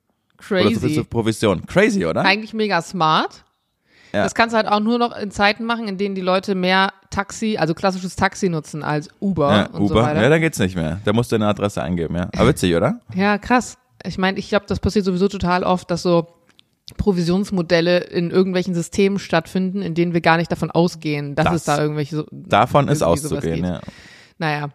[0.49, 1.03] Oder so viel Crazy.
[1.03, 1.63] Provision.
[1.67, 2.25] Crazy, oder?
[2.25, 3.43] Eigentlich mega smart.
[4.11, 4.23] Ja.
[4.23, 6.93] Das kannst du halt auch nur noch in Zeiten machen, in denen die Leute mehr
[7.11, 10.03] Taxi, also klassisches Taxi nutzen als Uber Ja, und so Uber.
[10.03, 10.23] weiter.
[10.23, 10.99] ja, dann geht's nicht mehr.
[11.05, 12.29] Da musst du eine Adresse eingeben, ja.
[12.35, 12.99] Aber witzig, oder?
[13.13, 13.77] Ja, krass.
[14.05, 16.27] Ich meine, ich glaube, das passiert sowieso total oft, dass so
[16.97, 21.63] Provisionsmodelle in irgendwelchen Systemen stattfinden, in denen wir gar nicht davon ausgehen, dass Das- es
[21.63, 23.81] da irgendwelche so, Davon ist auszugehen, ja.
[24.37, 24.69] Naja.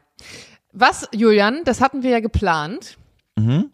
[0.72, 2.96] Was, Julian, das hatten wir ja geplant.
[3.36, 3.70] Mhm.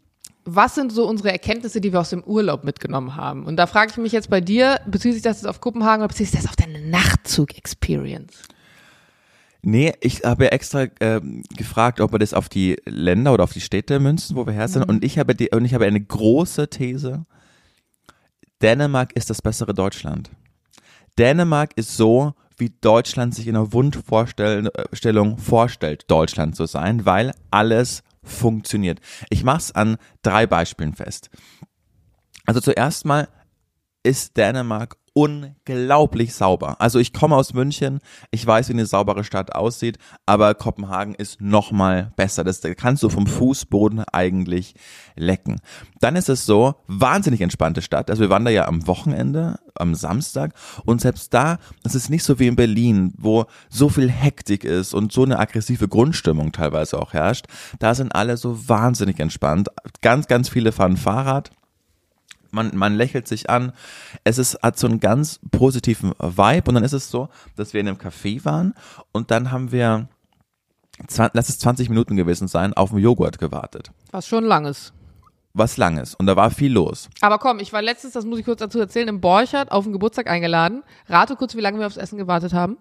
[0.47, 3.47] Was sind so unsere Erkenntnisse, die wir aus dem Urlaub mitgenommen haben?
[3.47, 6.09] Und da frage ich mich jetzt bei dir, bezieht sich das jetzt auf Kopenhagen oder
[6.09, 8.43] bezieht sich das auf deine Nachtzug-Experience?
[9.67, 13.55] Nee, ich habe ja extra ähm, gefragt, ob wir das auf die Länder oder auf
[13.55, 14.83] die Städte münzen, wo wir her sind.
[14.83, 17.25] Und ich habe die, und ich habe eine große These.
[18.61, 20.31] Dänemark ist das bessere Deutschland.
[21.19, 28.03] Dänemark ist so, wie Deutschland sich in einer Wunschvorstellung vorstellt, Deutschland zu sein, weil alles
[28.23, 29.01] funktioniert.
[29.31, 31.31] Ich mache es an drei Beispielen fest.
[32.45, 33.29] Also zuerst mal
[34.03, 36.81] ist Dänemark unglaublich sauber.
[36.81, 38.01] Also ich komme aus München,
[38.33, 42.43] ich weiß, wie eine saubere Stadt aussieht, aber Kopenhagen ist noch mal besser.
[42.43, 44.75] Das kannst du vom Fußboden eigentlich
[45.15, 45.61] lecken.
[46.01, 48.11] Dann ist es so, wahnsinnig entspannte Stadt.
[48.11, 50.53] Also wir waren da ja am Wochenende, am Samstag
[50.85, 54.95] und selbst da, es ist nicht so wie in Berlin, wo so viel Hektik ist
[54.95, 57.47] und so eine aggressive Grundstimmung teilweise auch herrscht.
[57.79, 59.69] Da sind alle so wahnsinnig entspannt.
[60.01, 61.53] Ganz, ganz viele fahren Fahrrad
[62.55, 63.73] man, man lächelt sich an.
[64.25, 66.69] Es ist, hat so einen ganz positiven Vibe.
[66.69, 68.75] Und dann ist es so, dass wir in einem Café waren
[69.13, 70.09] und dann haben wir,
[71.09, 73.91] zwan- lass es 20 Minuten gewesen sein, auf den Joghurt gewartet.
[74.11, 74.93] Was schon langes.
[75.57, 76.15] Was langes.
[76.17, 77.09] Und da war viel los.
[77.21, 79.93] Aber komm, ich war letztens, das muss ich kurz dazu erzählen, im Borchert auf den
[79.93, 80.83] Geburtstag eingeladen.
[81.09, 82.77] Rate kurz, wie lange wir aufs Essen gewartet haben.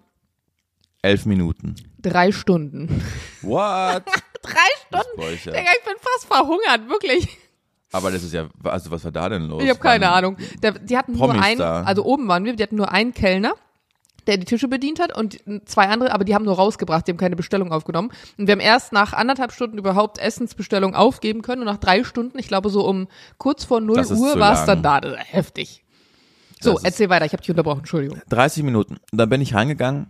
[1.04, 1.76] Elf Minuten.
[2.00, 3.04] Drei Stunden.
[3.42, 4.04] What?
[4.42, 5.16] Drei Stunden?
[5.18, 5.52] Bräuche.
[5.52, 7.28] Digga, ich bin fast verhungert, wirklich.
[7.94, 9.64] Aber das ist ja, also was war da denn los?
[9.64, 10.38] Ich habe keine Waren- Ahnung.
[10.62, 11.84] Der, die hatten nur Promis einen, da.
[11.84, 13.54] also oben waren wir, die hatten nur einen Kellner,
[14.28, 17.18] der die Tische bedient hat und zwei andere, aber die haben nur rausgebracht, die haben
[17.18, 18.10] keine Bestellung aufgenommen.
[18.38, 22.40] Und wir haben erst nach anderthalb Stunden überhaupt Essensbestellung aufgeben können und nach drei Stunden,
[22.40, 25.02] ich glaube so um kurz vor 0 Das ist Uhr war es dann da.
[25.18, 25.84] Heftig.
[26.62, 28.22] So, Das erzähl weiter, ich habe dich unterbrochen, Entschuldigung.
[28.30, 28.96] 30 Minuten.
[29.12, 30.08] Und dann bin ich reingegangen,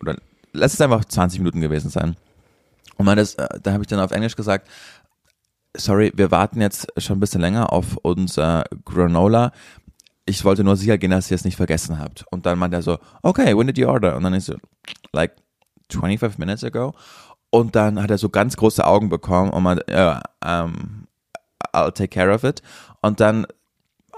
[0.00, 0.16] oder
[0.52, 2.16] lass es einfach 20 Minuten gewesen sein.
[2.98, 4.68] Und man das, äh, da habe ich dann auf Englisch gesagt,
[5.76, 9.52] sorry, wir warten jetzt schon ein bisschen länger auf unser Granola.
[10.26, 12.24] Ich wollte nur sicher gehen, dass ihr es nicht vergessen habt.
[12.30, 14.16] Und dann meinte er so, okay, when did you order?
[14.16, 14.56] Und dann ist so,
[15.12, 15.34] like
[15.90, 16.94] 25 minutes ago.
[17.50, 21.06] Und dann hat er so ganz große Augen bekommen und meinte, ja, um,
[21.72, 22.62] I'll take care of it.
[23.02, 23.46] Und dann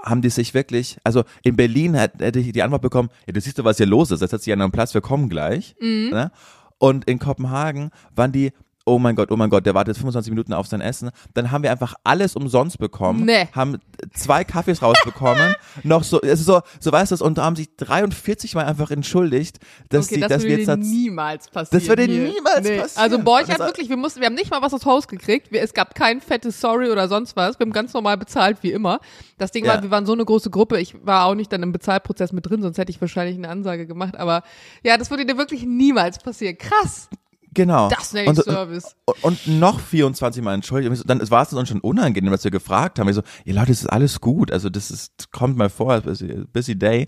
[0.03, 3.59] haben die sich wirklich, also in Berlin hätte ich die Antwort bekommen, ja, du siehst
[3.59, 5.75] doch, was hier los ist, jetzt hat sich an einem Platz, wir kommen gleich.
[6.11, 6.31] Ne?
[6.77, 8.53] Und in Kopenhagen waren die,
[8.87, 11.11] oh mein Gott, oh mein Gott, der wartet 25 Minuten auf sein Essen.
[11.33, 13.47] Dann haben wir einfach alles umsonst bekommen, Nee.
[13.53, 13.77] haben
[14.13, 17.75] zwei Kaffees rausbekommen, noch so, es ist so, so weißt du, es, und haben sich
[17.77, 21.79] 43 Mal einfach entschuldigt, dass, Okay, die, das dass wir würde jetzt das, niemals passieren.
[21.81, 22.89] Das würde niemals passieren.
[22.95, 25.51] Also Borch hat Das- wirklich, wir mussten, wir haben nicht mal was aufs Haus gekriegt.
[25.51, 27.59] Wir, es gab kein fettes Sorry oder sonst was.
[27.59, 28.99] Wir haben ganz normal bezahlt, wie immer.
[29.37, 29.75] Das Ding Ja.
[29.75, 30.79] war, wir waren so eine große Gruppe.
[30.79, 33.85] Ich war auch nicht dann im Bezahlprozess mit drin, sonst hätte ich wahrscheinlich eine Ansage
[33.85, 34.15] gemacht.
[34.17, 34.43] Aber
[34.83, 36.57] ja, das würde dir wirklich niemals passieren.
[36.57, 37.09] Krass.
[37.57, 37.89] Genau.
[37.89, 38.95] Das nenne ich und, Service.
[39.05, 41.03] Und, und noch 24 Mal entschuldigt.
[41.07, 43.09] Dann war es uns schon unangenehm, dass wir gefragt haben.
[43.09, 44.51] Ich so, ihr Leute, das ist alles gut.
[44.51, 47.07] Also das ist, kommt mal vor, busy, busy day.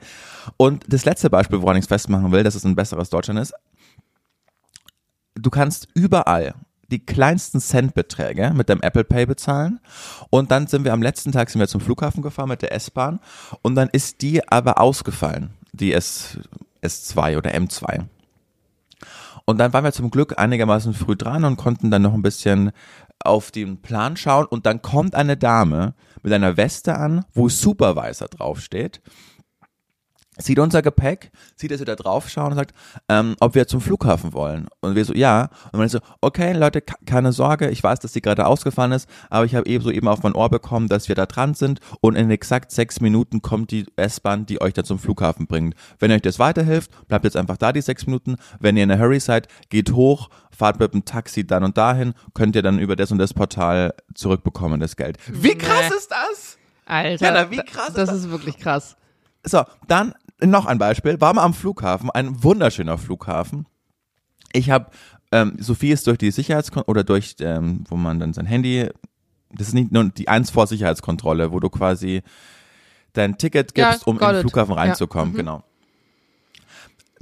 [0.58, 3.54] Und das letzte Beispiel, woran ich es festmachen will, dass es ein besseres Deutschland ist.
[5.36, 6.56] Du kannst überall
[6.88, 9.80] die kleinsten Centbeträge mit deinem Apple Pay bezahlen.
[10.32, 13.20] Und dann sind wir am letzten Tag sind wir zum Flughafen gefahren mit der S-Bahn.
[13.62, 15.52] Und dann ist die aber ausgefallen.
[15.74, 16.40] Die S,
[16.82, 18.08] S2 oder M2.
[19.50, 22.70] Und dann waren wir zum Glück einigermaßen früh dran und konnten dann noch ein bisschen
[23.18, 24.46] auf den Plan schauen.
[24.46, 29.02] Und dann kommt eine Dame mit einer Weste an, wo Supervisor draufsteht
[30.42, 32.74] sieht unser Gepäck, sieht, dass wir da drauf schauen und sagt,
[33.10, 34.68] ähm, ob wir zum Flughafen wollen.
[34.82, 35.50] Und wir so, ja.
[35.72, 39.46] Und man so, okay, Leute, keine Sorge, ich weiß, dass die gerade ausgefahren ist, aber
[39.46, 42.16] ich habe eben so eben auf mein Ohr bekommen, dass wir da dran sind und
[42.16, 45.76] in exakt sechs Minuten kommt die S-Bahn, die euch dann zum Flughafen bringt.
[46.00, 48.38] Wenn euch das weiterhilft, bleibt jetzt einfach da die sechs Minuten.
[48.60, 52.14] Wenn ihr in der Hurry seid, geht hoch, fahrt mit dem Taxi dann und dahin,
[52.34, 55.18] könnt ihr dann über das und das Portal zurückbekommen, das Geld.
[55.28, 55.96] Wie krass Nee.
[55.98, 56.58] ist das?
[56.86, 58.18] Alter, Jana, wie krass ist das das?
[58.20, 58.96] ist wirklich krass.
[59.46, 61.20] So, dann noch ein Beispiel.
[61.20, 63.66] War mal am Flughafen, ein wunderschöner Flughafen.
[64.54, 64.90] Ich habe,
[65.32, 68.90] ähm, Sophie ist durch die Sicherheitskontrolle oder durch, ähm, wo man dann sein Handy,
[69.52, 72.22] das ist nicht nur die eins vor Sicherheitskontrolle, wo du quasi
[73.14, 74.42] dein Ticket Ja, gibst, um got in den.
[74.42, 75.38] Flughafen Ja, reinzukommen, mhm.
[75.38, 75.64] genau.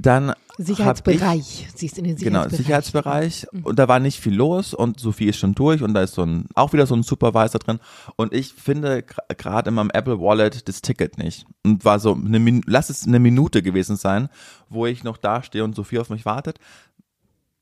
[0.08, 1.68] Dann Sicherheitsbereich.
[1.74, 3.34] Sie ist in den ich, genau, Sicherheitsbereich.
[3.40, 6.14] Sicherheitsbereich und da war nicht viel los und Sophie ist schon durch und da ist
[6.14, 7.78] so ein, auch wieder so ein Supervisor drin
[8.16, 9.04] und ich finde
[9.36, 13.06] gerade in meinem Apple Wallet das Ticket nicht und war so, eine, Min- lass es
[13.06, 14.30] eine Minute gewesen sein,
[14.68, 16.58] wo ich noch da stehe und Sophie auf mich wartet.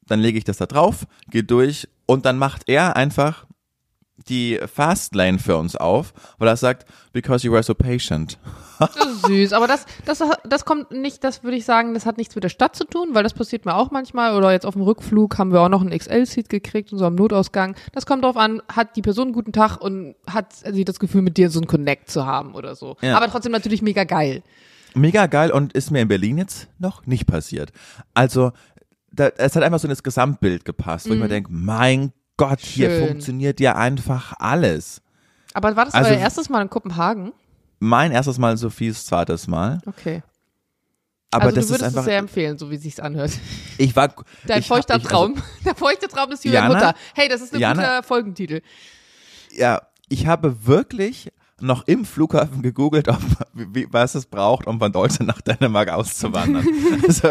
[0.07, 3.45] Dann lege ich das da drauf, gehe durch und dann macht er einfach
[4.29, 8.39] die Fastlane für uns auf, weil er sagt, because you were so patient.
[9.27, 12.45] Süß, aber das, das, das kommt nicht, das würde ich sagen, das hat nichts mit
[12.45, 15.39] der Stadt zu tun, weil das passiert mir auch manchmal oder jetzt auf dem Rückflug
[15.39, 17.77] haben wir auch noch einen XL-Seat gekriegt und so am Notausgang.
[17.93, 21.23] Das kommt drauf an, hat die Person einen guten Tag und hat sie das Gefühl,
[21.23, 22.97] mit dir so einen Connect zu haben oder so.
[23.03, 23.17] Ja.
[23.17, 24.43] Aber trotzdem natürlich mega geil.
[24.95, 27.71] Mega geil und ist mir in Berlin jetzt noch nicht passiert.
[28.15, 28.53] Also,
[29.13, 32.61] da, es hat einfach so in das Gesamtbild gepasst, wo ich mir denke, mein Gott,
[32.61, 32.91] hier.
[32.91, 33.09] Schön.
[33.09, 35.01] funktioniert ja einfach alles.
[35.55, 37.33] Aber war das Also- euer erstes Mal in Kopenhagen?
[37.79, 39.81] Mein erstes Mal, Sophies zweites Mal.
[39.87, 40.23] Okay.
[41.31, 43.33] Aber also das du würdest einfach, es sehr empfehlen, so wie sich's anhört.
[43.79, 44.15] ich war,
[44.47, 45.43] Dein ich, feuchter ich, also, Traum.
[45.65, 46.75] Der feuchte Traum ist Julia Jana?
[46.75, 46.95] Mutter.
[47.15, 47.83] Hey, das ist ein Jana?
[47.83, 48.61] guter Folgentitel.
[49.51, 53.19] ja, ich habe wirklich noch im Flughafen gegoogelt, ob,
[53.55, 56.67] wie, was es braucht, um von Deutschland nach Dänemark auszuwandern.
[57.07, 57.31] also,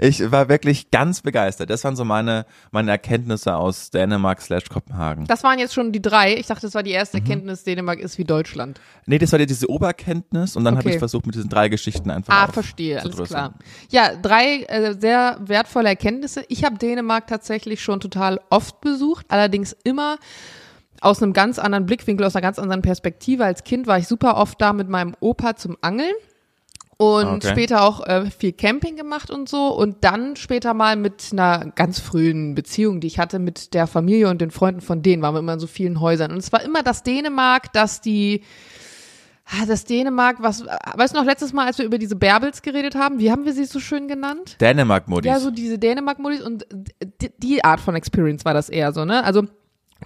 [0.00, 1.70] ich war wirklich ganz begeistert.
[1.70, 5.26] Das waren so meine, meine Erkenntnisse aus Dänemark slash Kopenhagen.
[5.26, 6.34] Das waren jetzt schon die drei.
[6.36, 7.22] Ich dachte, das war die erste Mhm.
[7.24, 8.80] Erkenntnis, Dänemark ist wie Deutschland.
[9.06, 10.94] Nee, das war ja diese Oberkenntnis und dann habe Okay.
[10.94, 13.54] ich versucht, mit diesen drei Geschichten einfach Ah, verstehe, alles klar.
[13.90, 16.44] Ja, drei äh, sehr wertvolle Erkenntnisse.
[16.48, 20.18] Ich habe Dänemark tatsächlich schon total oft besucht, allerdings immer
[21.00, 23.44] aus einem ganz anderen Blickwinkel, aus einer ganz anderen Perspektive.
[23.44, 26.12] Als Kind war ich super oft da mit meinem Opa zum Angeln.
[27.00, 27.48] Und Okay.
[27.50, 29.68] später auch äh, viel Camping gemacht und so.
[29.68, 34.28] Und dann später mal mit einer ganz frühen Beziehung, die ich hatte mit der Familie
[34.28, 36.32] und den Freunden von denen, waren wir immer in so vielen Häusern.
[36.32, 38.42] Und es war immer das Dänemark, das die,
[39.46, 42.96] ah, das Dänemark, was, weißt du noch, letztes Mal, als wir über diese Bärbels geredet
[42.96, 44.56] haben, wie haben wir sie so schön genannt?
[44.60, 45.30] Dänemark-Modis.
[45.30, 46.66] Ja, so diese Dänemark-Modis und
[47.20, 49.22] die, die Art von Experience war das eher so, ne?
[49.22, 49.44] Also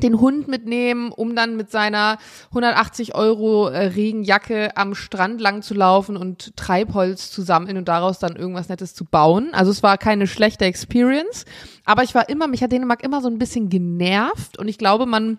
[0.01, 5.75] den Hund mitnehmen, um dann mit seiner 180 Euro äh, Regenjacke am Strand lang zu
[5.75, 9.51] laufen und Treibholz zu sammeln und daraus dann irgendwas Nettes zu bauen.
[9.53, 11.45] Also es war keine schlechte Experience,
[11.85, 15.05] aber ich war immer, mich hat Dänemark immer so ein bisschen genervt und ich glaube,
[15.07, 15.39] man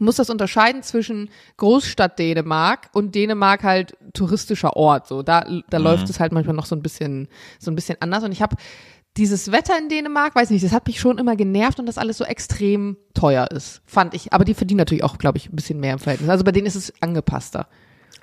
[0.00, 5.06] muss das unterscheiden zwischen Großstadt Dänemark und Dänemark halt touristischer Ort.
[5.06, 8.24] So, da, da läuft es halt manchmal noch so ein bisschen, so ein bisschen anders.
[8.24, 8.56] Und ich habe
[9.16, 12.18] dieses Wetter in Dänemark, weiß nicht, das hat mich schon immer genervt und das alles
[12.18, 14.32] so extrem teuer ist, fand ich.
[14.32, 16.30] Aber die verdienen natürlich auch, glaube ich, ein bisschen mehr im Verhältnis.
[16.30, 17.68] Also bei denen ist es angepasster.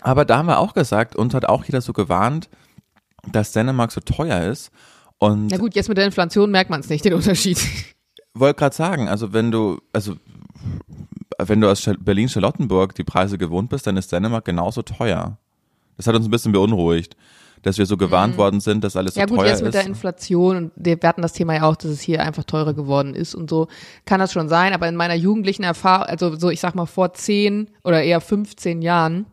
[0.01, 2.49] Aber da haben wir auch gesagt, uns hat auch jeder so gewarnt,
[3.31, 4.71] dass Dänemark so teuer ist.
[5.17, 7.59] Und Na gut, jetzt mit der Inflation merkt man es nicht, den Unterschied.
[8.33, 10.15] wollte gerade sagen, also wenn du, also
[11.39, 15.37] wenn du aus Berlin-Charlottenburg die Preise gewohnt bist, dann ist Dänemark genauso teuer.
[15.97, 17.17] Das hat uns ein bisschen beunruhigt,
[17.63, 19.21] dass wir so gewarnt worden sind, dass alles so Mhm.
[19.21, 19.81] ja gut, teuer jetzt mit ist.
[19.81, 23.13] der Inflation und wir hatten das Thema ja auch, dass es hier einfach teurer geworden
[23.15, 23.67] ist und so,
[24.05, 24.73] kann das schon sein.
[24.73, 28.81] Aber in meiner jugendlichen Erfahrung, also so ich sag mal vor 10 oder eher 15
[28.81, 29.25] Jahren,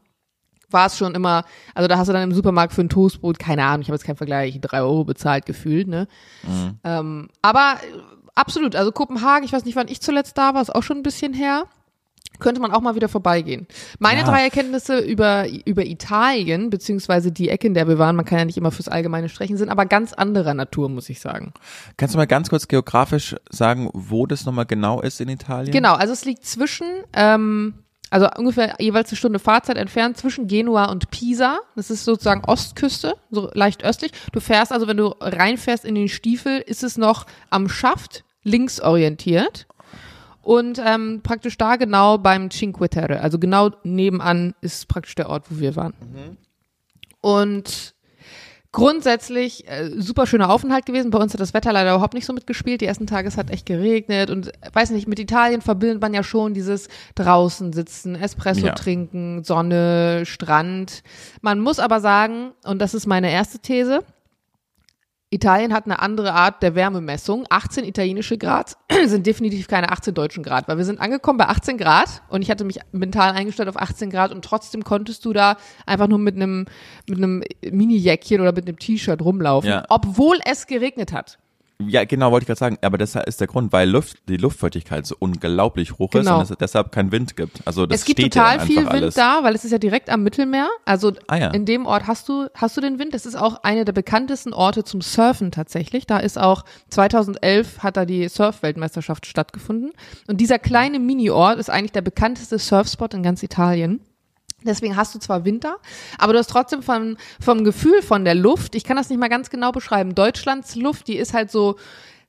[0.70, 3.64] war es schon immer, also da hast du dann im Supermarkt für ein Toastbrot, keine
[3.64, 6.08] Ahnung, ich habe jetzt keinen Vergleich, drei Euro bezahlt gefühlt, ne?
[6.42, 6.78] Mhm.
[6.82, 7.98] Ähm, aber äh,
[8.34, 11.02] absolut, also Kopenhagen, ich weiß nicht, wann ich zuletzt da war, ist auch schon ein
[11.04, 11.64] bisschen her.
[12.40, 13.66] Könnte man auch mal wieder vorbeigehen.
[13.98, 14.26] Meine Ja.
[14.26, 18.44] drei Erkenntnisse über, über Italien, beziehungsweise die Ecke, in der wir waren, man kann ja
[18.44, 21.52] nicht immer fürs allgemeine sprechen, sind aber ganz anderer Natur, muss ich sagen.
[21.96, 25.72] Kannst du mal ganz kurz geografisch sagen, wo das nochmal genau ist in Italien?
[25.72, 27.74] Genau, also es liegt zwischen, ähm,
[28.10, 31.58] also ungefähr jeweils eine Stunde Fahrzeit entfernt zwischen Genua und Pisa.
[31.74, 34.12] Das ist sozusagen Ostküste, so leicht östlich.
[34.32, 38.80] Du fährst also, wenn du reinfährst in den Stiefel, ist es noch am Schaft, links
[38.80, 39.66] orientiert.
[40.44, 45.46] Und ähm, praktisch da genau beim Cinque Terre, also genau nebenan ist praktisch der Ort,
[45.50, 45.94] wo wir waren.
[47.22, 47.94] Und
[48.72, 51.10] grundsätzlich äh, super schöner Aufenthalt gewesen.
[51.10, 52.80] Bei uns hat das Wetter leider überhaupt nicht so mitgespielt.
[52.80, 56.12] Die ersten Tage es hat echt geregnet und äh, weiß nicht, mit Italien verbindet man
[56.12, 58.74] ja schon dieses draußen sitzen, Espresso Ja.
[58.74, 61.02] trinken, Sonne, Strand.
[61.40, 64.00] Man muss aber sagen, und das ist meine erste These,
[65.34, 67.44] Italien hat eine andere Art der Wärmemessung.
[67.50, 71.76] 18 italienische Grad sind definitiv keine 18 deutschen Grad, weil wir sind angekommen bei 18
[71.76, 75.56] Grad und ich hatte mich mental eingestellt auf 18 Grad und trotzdem konntest du da
[75.86, 76.66] einfach nur mit einem
[77.08, 79.84] mit einem Mini-Jäckchen oder mit einem T-Shirt rumlaufen, Ja.
[79.88, 81.38] obwohl es geregnet hat.
[81.88, 82.78] Ja, genau, wollte ich gerade sagen.
[82.82, 86.40] Aber das ist der Grund, weil Luft, die Luftfeuchtigkeit so unglaublich hoch Genau.
[86.42, 87.60] ist und es deshalb keinen Wind gibt.
[87.66, 89.14] Also das es gibt steht total viel Wind alles.
[89.14, 90.68] da, weil es ist ja direkt am Mittelmeer.
[90.84, 91.50] Also Ah ja.
[91.50, 93.14] in dem Ort hast du hast du den Wind.
[93.14, 96.06] Das ist auch einer der bekanntesten Orte zum Surfen tatsächlich.
[96.06, 99.92] Da ist auch 2011 hat da die Surf-Weltmeisterschaft stattgefunden.
[100.26, 104.00] Und dieser kleine Mini-Ort ist eigentlich der bekannteste Surfspot in ganz Italien.
[104.64, 105.76] Deswegen hast du zwar Winter,
[106.18, 109.28] aber du hast trotzdem vom, vom Gefühl von der Luft, ich kann das nicht mal
[109.28, 111.76] ganz genau beschreiben, Deutschlands Luft, die ist halt so,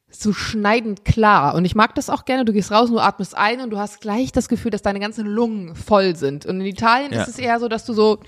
[0.09, 1.55] so schneidend klar.
[1.55, 2.45] Und ich mag das auch gerne.
[2.45, 4.99] Du gehst raus und du atmest ein und du hast gleich das Gefühl, dass deine
[4.99, 6.45] ganzen Lungen voll sind.
[6.45, 7.21] Und in Italien Ja.
[7.21, 8.19] ist es eher so, dass du so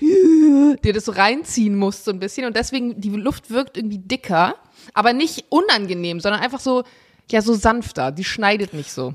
[0.84, 2.46] dir das so reinziehen musst so ein bisschen.
[2.46, 4.54] Und deswegen, die Luft wirkt irgendwie dicker,
[4.92, 6.82] aber nicht unangenehm, sondern einfach so,
[7.30, 8.10] ja, so sanfter.
[8.12, 9.14] Die schneidet nicht so.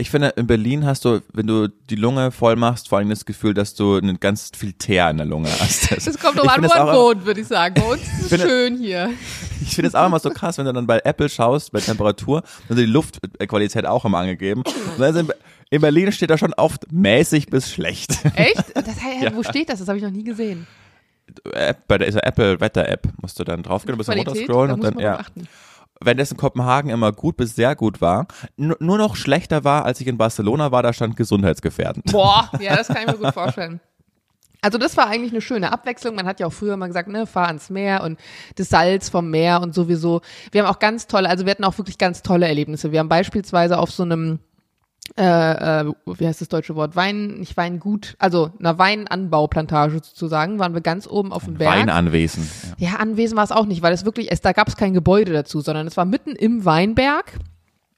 [0.00, 3.26] Ich finde, in Berlin hast du, wenn du die Lunge voll machst, vor allem das
[3.26, 5.90] Gefühl, dass du einen ganz viel Teer in der Lunge hast.
[5.92, 7.74] Das kommt doch an, wo man wohnt, würde ich sagen.
[7.74, 9.10] Bei uns ist es schön hier.
[9.60, 12.42] Ich finde es auch immer so krass, wenn du dann bei Apple schaust, bei Temperatur,
[12.66, 14.62] dann ist die Luftqualität auch immer angegeben.
[14.98, 15.28] In,
[15.68, 18.24] in Berlin steht da schon oft mäßig bis schlecht.
[18.34, 18.74] Echt?
[18.74, 19.80] Das, hä, Wo steht das?
[19.80, 20.66] Das habe ich noch nie gesehen.
[21.52, 24.80] App, bei dieser Apple Wetter App musst du dann draufgehen, ein bisschen runterscrollen da und
[24.80, 25.18] muss dann, man ja.
[25.18, 25.46] achten.
[26.02, 29.84] Wenn das in Kopenhagen immer gut bis sehr gut war, nu- nur noch schlechter war,
[29.84, 32.10] als ich in Barcelona war, da stand gesundheitsgefährdend.
[32.10, 33.80] Boah, ja, das kann ich mir gut vorstellen.
[34.62, 36.14] Also das war eigentlich eine schöne Abwechslung.
[36.14, 38.18] Man hat ja auch früher mal gesagt, ne, fahr ans Meer und
[38.56, 40.20] das Salz vom Meer und sowieso.
[40.52, 42.92] Wir haben auch ganz tolle, also wir hatten auch wirklich ganz tolle Erlebnisse.
[42.92, 44.38] Wir haben beispielsweise auf so einem
[45.16, 46.94] äh, äh, wie heißt das deutsche Wort?
[46.96, 51.74] Wein, nicht Weingut, also einer Weinanbauplantage sozusagen, waren wir ganz oben auf dem Berg.
[51.78, 52.48] Weinanwesen.
[52.78, 52.90] Ja.
[52.90, 55.32] Ja, Anwesen war es auch nicht, weil es wirklich, es, da gab es kein Gebäude
[55.32, 57.34] dazu, sondern es war mitten im Weinberg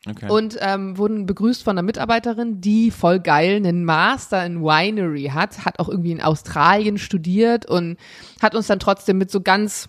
[0.04, 0.28] Okay.
[0.28, 5.64] und ähm, wurden begrüßt von einer Mitarbeiterin, die voll geil einen Master in Winery hat,
[5.64, 7.96] hat auch irgendwie in Australien studiert und
[8.40, 9.88] hat uns dann trotzdem mit so ganz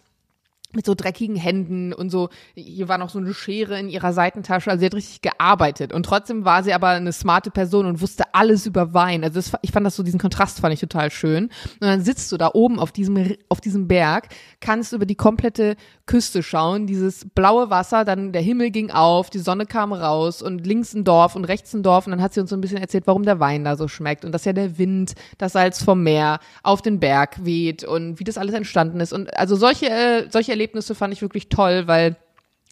[0.76, 4.70] mit so dreckigen Händen und so, hier war noch so eine Schere in ihrer Seitentasche,
[4.70, 5.94] also sie hat richtig gearbeitet.
[5.94, 9.24] Und trotzdem war sie aber eine smarte Person und wusste alles über Wein.
[9.24, 11.46] Also das, ich fand das so, diesen Kontrast fand ich total schön.
[11.46, 15.76] Und dann sitzt du da oben auf diesem, auf diesem Berg, kannst über die komplette
[16.06, 20.66] Küste schauen, dieses blaue Wasser, dann der Himmel ging auf, die Sonne kam raus und
[20.66, 22.08] links ein Dorf und rechts ein Dorf.
[22.08, 24.26] Und dann hat sie uns so ein bisschen erzählt, warum der Wein da so schmeckt
[24.26, 28.24] und dass ja der Wind, das Salz vom Meer auf den Berg weht und wie
[28.24, 29.14] das alles entstanden ist.
[29.14, 30.62] Und also solche, äh, solche Erlebnisse
[30.95, 32.17] fand ich wirklich toll, weil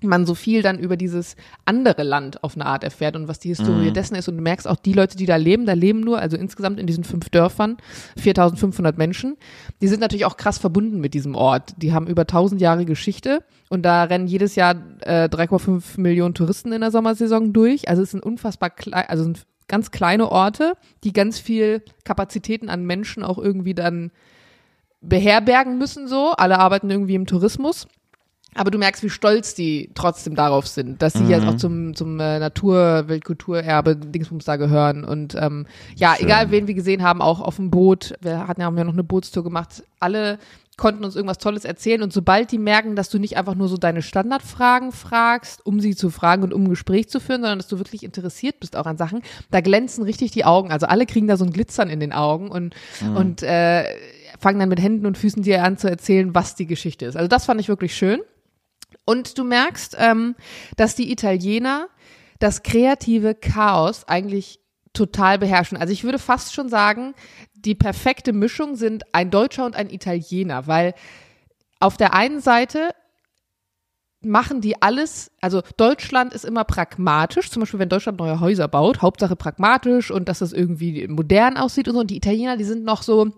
[0.03, 3.49] man so viel dann über dieses andere Land auf eine Art erfährt und was die
[3.49, 4.27] Historie dessen ist.
[4.27, 6.87] Und du merkst auch, die Leute, die da leben, da leben nur, also insgesamt in
[6.87, 7.77] diesen fünf Dörfern,
[8.17, 9.37] 4500 Menschen,
[9.81, 11.73] die sind natürlich auch krass verbunden mit diesem Ort.
[11.77, 16.71] Die haben über 1000 Jahre Geschichte und da rennen jedes Jahr äh, 3,5 Millionen Touristen
[16.71, 17.87] in der Sommersaison durch.
[17.87, 20.73] Also es sind unfassbar klein, also es sind ganz kleine Orte,
[21.03, 24.11] die ganz viel Kapazitäten an Menschen auch irgendwie dann
[25.01, 26.31] beherbergen müssen so.
[26.31, 27.87] Alle arbeiten irgendwie im Tourismus.
[28.53, 32.19] Aber du merkst, wie stolz die trotzdem darauf sind, dass sie jetzt auch zum, zum
[32.19, 35.05] äh, Natur-, Weltkulturerbe Dingsbums da gehören.
[35.05, 36.25] Und ähm, ja, Schön.
[36.25, 38.91] egal wen wir gesehen haben, auch auf dem Boot, wir hatten ja, haben ja noch
[38.91, 40.37] eine Bootstour gemacht, alle
[40.75, 42.01] konnten uns irgendwas Tolles erzählen.
[42.01, 45.95] Und sobald die merken, dass du nicht einfach nur so deine Standardfragen fragst, um sie
[45.95, 48.85] zu fragen und um ein Gespräch zu führen, sondern dass du wirklich interessiert bist auch
[48.85, 50.71] an Sachen, da glänzen richtig die Augen.
[50.71, 52.75] Also alle kriegen da so ein Glitzern in den Augen und,
[53.15, 53.83] und äh,
[54.41, 57.15] fangen dann mit Händen und Füßen dir an zu erzählen, was die Geschichte ist.
[57.15, 58.21] Also das fand ich wirklich schön.
[59.05, 60.35] Und du merkst, ähm,
[60.77, 61.87] dass die Italiener
[62.39, 64.59] das kreative Chaos eigentlich
[64.93, 65.77] total beherrschen.
[65.77, 67.13] Also ich würde fast schon sagen,
[67.53, 70.93] die perfekte Mischung sind ein Deutscher und ein Italiener, weil
[71.79, 72.89] auf der einen Seite
[74.23, 79.01] machen die alles, also Deutschland ist immer pragmatisch, zum Beispiel wenn Deutschland neue Häuser baut,
[79.01, 82.01] Hauptsache pragmatisch und dass das irgendwie modern aussieht und so.
[82.01, 83.31] Und die Italiener, die sind noch so,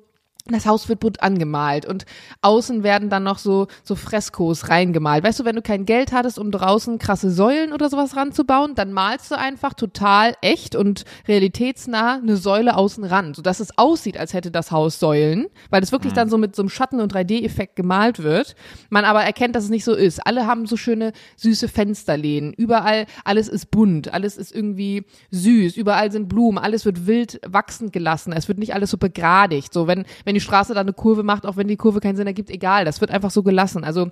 [0.45, 2.05] das Haus wird bunt angemalt und
[2.41, 5.23] außen werden dann noch so, so Freskos reingemalt.
[5.23, 8.91] Weißt du, wenn du kein Geld hattest, um draußen krasse Säulen oder sowas ranzubauen, dann
[8.91, 14.33] malst du einfach total echt und realitätsnah eine Säule außen ran, sodass es aussieht, als
[14.33, 16.17] hätte das Haus Säulen, weil es wirklich mhm.
[16.17, 18.55] dann so mit so einem Schatten- und 3D-Effekt gemalt wird.
[18.89, 20.27] Man aber erkennt, dass es nicht so ist.
[20.27, 22.51] Alle haben so schöne, süße Fensterlehnen.
[22.51, 27.93] Überall, alles ist bunt, alles ist irgendwie süß, überall sind Blumen, alles wird wild wachsend
[27.93, 28.33] gelassen.
[28.33, 29.73] Es wird nicht alles so begradigt.
[29.73, 32.15] So, wenn, wenn wenn die Straße da eine Kurve macht, auch wenn die Kurve keinen
[32.15, 32.85] Sinn ergibt, egal.
[32.85, 33.83] Das wird einfach so gelassen.
[33.83, 34.09] Also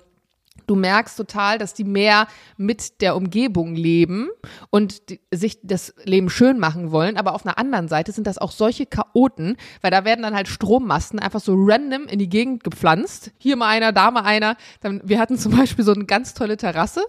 [0.68, 4.28] du merkst total, dass die mehr mit der Umgebung leben
[4.70, 7.16] und die, sich das Leben schön machen wollen.
[7.16, 10.46] Aber auf einer anderen Seite sind das auch solche Chaoten, weil da werden dann halt
[10.46, 13.32] Strommasten einfach so random in die Gegend gepflanzt.
[13.38, 14.56] Hier mal einer, da mal einer.
[14.80, 17.02] Dann, wir hatten zum Beispiel so eine ganz tolle Terrasse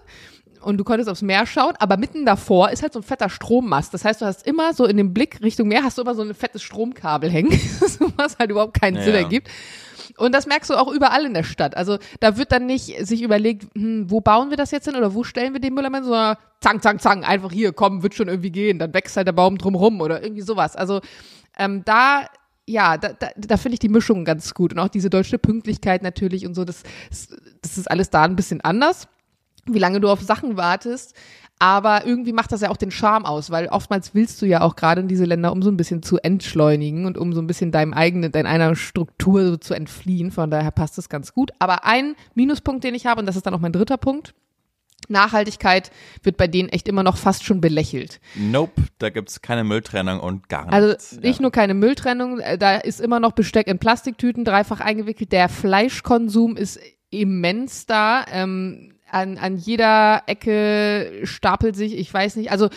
[0.64, 3.92] und du konntest aufs Meer schauen, aber mitten davor ist halt so ein fetter Strommast.
[3.92, 6.22] Das heißt, du hast immer so in dem Blick Richtung Meer hast du immer so
[6.22, 7.52] ein fettes Stromkabel hängen,
[8.16, 9.02] was halt überhaupt keinen ja.
[9.02, 9.48] Sinn ergibt.
[10.16, 11.76] Und das merkst du auch überall in der Stadt.
[11.76, 15.14] Also da wird dann nicht sich überlegt, hm, wo bauen wir das jetzt hin oder
[15.14, 18.52] wo stellen wir den Müllermann, sondern zang, zang, zang, einfach hier, komm, wird schon irgendwie
[18.52, 18.78] gehen.
[18.78, 20.76] Dann wächst halt der Baum drumrum oder irgendwie sowas.
[20.76, 21.00] Also
[21.58, 22.26] ähm, da
[22.66, 26.02] ja, da, da, da finde ich die Mischung ganz gut und auch diese deutsche Pünktlichkeit
[26.02, 26.82] natürlich und so, das,
[27.60, 29.06] das ist alles da ein bisschen anders
[29.66, 31.14] wie lange du auf Sachen wartest.
[31.58, 34.74] Aber irgendwie macht das ja auch den Charme aus, weil oftmals willst du ja auch
[34.74, 37.70] gerade in diese Länder, um so ein bisschen zu entschleunigen und um so ein bisschen
[37.70, 40.32] deinem eigenen, deiner Struktur so zu entfliehen.
[40.32, 41.52] Von daher passt das ganz gut.
[41.60, 44.34] Aber ein Minuspunkt, den ich habe, und das ist dann auch mein dritter Punkt,
[45.08, 45.90] Nachhaltigkeit
[46.22, 48.20] wird bei denen echt immer noch fast schon belächelt.
[48.34, 51.10] Nope, da gibt's keine Mülltrennung und gar also nichts.
[51.12, 51.42] Also nicht ja.
[51.42, 55.32] nur keine Mülltrennung, äh, da ist immer noch Besteck in Plastiktüten dreifach eingewickelt.
[55.32, 58.24] Der Fleischkonsum ist immens da.
[58.30, 62.68] Ähm, an, an jeder Ecke stapelt sich, ich weiß nicht, also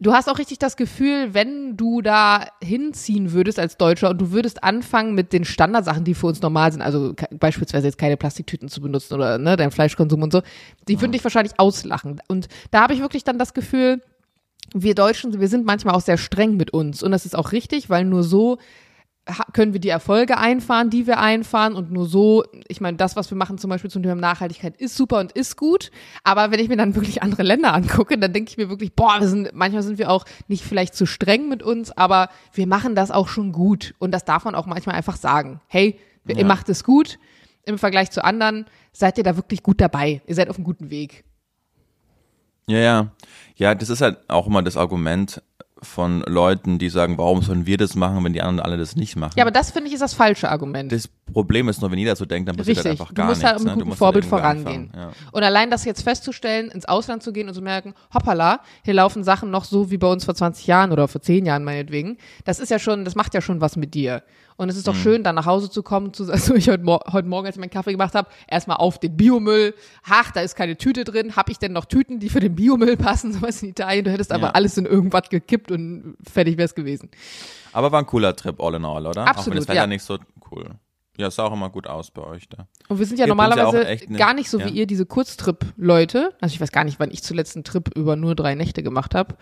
[0.00, 4.32] du hast auch richtig das Gefühl, wenn du da hinziehen würdest als Deutscher und du
[4.32, 8.68] würdest anfangen mit den Standardsachen, die für uns normal sind, also beispielsweise jetzt keine Plastiktüten
[8.68, 10.42] zu benutzen oder ne, dein Fleischkonsum und so,
[10.88, 12.20] die würden dich wahrscheinlich auslachen.
[12.28, 14.02] Und da habe ich wirklich dann das Gefühl,
[14.74, 17.02] wir Deutschen, wir sind manchmal auch sehr streng mit uns.
[17.02, 18.58] Und das ist auch richtig, weil nur so
[19.52, 23.30] können wir die Erfolge einfahren, die wir einfahren und nur so, ich meine, das, was
[23.30, 25.90] wir machen zum Beispiel zum Thema Nachhaltigkeit ist super und ist gut,
[26.24, 29.20] aber wenn ich mir dann wirklich andere Länder angucke, dann denke ich mir wirklich, boah,
[29.20, 32.94] wir sind, manchmal sind wir auch nicht vielleicht zu streng mit uns, aber wir machen
[32.94, 35.60] das auch schon gut und das darf man auch manchmal einfach sagen.
[35.66, 36.36] Hey, ja.
[36.36, 37.18] ihr macht es gut,
[37.64, 40.90] im Vergleich zu anderen seid ihr da wirklich gut dabei, ihr seid auf einem guten
[40.90, 41.24] Weg.
[42.66, 43.12] Ja, ja.
[43.56, 45.42] Ja, das ist halt auch immer das Argument,
[45.82, 49.16] von Leuten, die sagen, warum sollen wir das machen, wenn die anderen alle das nicht
[49.16, 49.32] machen.
[49.36, 50.92] Ja, aber das finde ich ist das falsche Argument.
[50.92, 52.90] Das Problem ist nur, wenn jeder so denkt, dann passiert Richtig.
[52.90, 53.40] halt einfach gar nichts.
[53.40, 53.84] Du musst halt mit ne?
[53.84, 54.92] gutem Vorbild vorangehen.
[54.94, 55.12] Ja.
[55.32, 59.24] Und allein das jetzt festzustellen, ins Ausland zu gehen und zu merken, hoppala, hier laufen
[59.24, 62.60] Sachen noch so wie bei uns vor 20 Jahren oder vor 10 Jahren meinetwegen, das
[62.60, 64.22] ist ja schon, das macht ja schon was mit dir.
[64.60, 64.98] Und es ist doch mhm.
[64.98, 67.70] schön, dann nach Hause zu kommen, zu, also ich heute, heute Morgen, als ich meinen
[67.70, 69.74] Kaffee gemacht habe, erstmal auf den Biomüll.
[70.06, 71.34] Ach, da ist keine Tüte drin.
[71.34, 73.32] Hab ich denn noch Tüten, die für den Biomüll passen?
[73.40, 74.04] So was in Italien.
[74.04, 74.36] Du hättest ja.
[74.36, 77.10] aber alles in irgendwas gekippt und fertig wär's gewesen.
[77.72, 79.26] Aber war ein cooler Trip all in all, oder?
[79.26, 79.86] Absolut, Auch wenn das Wetter ja.
[79.86, 80.18] nicht so
[80.50, 80.74] cool.
[81.20, 82.66] Ja, es sah auch immer gut aus bei euch da.
[82.88, 84.66] Und wir sind ja Ihr normalerweise ja ne, gar nicht so ja.
[84.66, 86.32] wie ihr, diese Kurztrip-Leute.
[86.40, 89.14] Also ich weiß gar nicht, wann ich zuletzt einen Trip über nur drei Nächte gemacht
[89.14, 89.36] habe.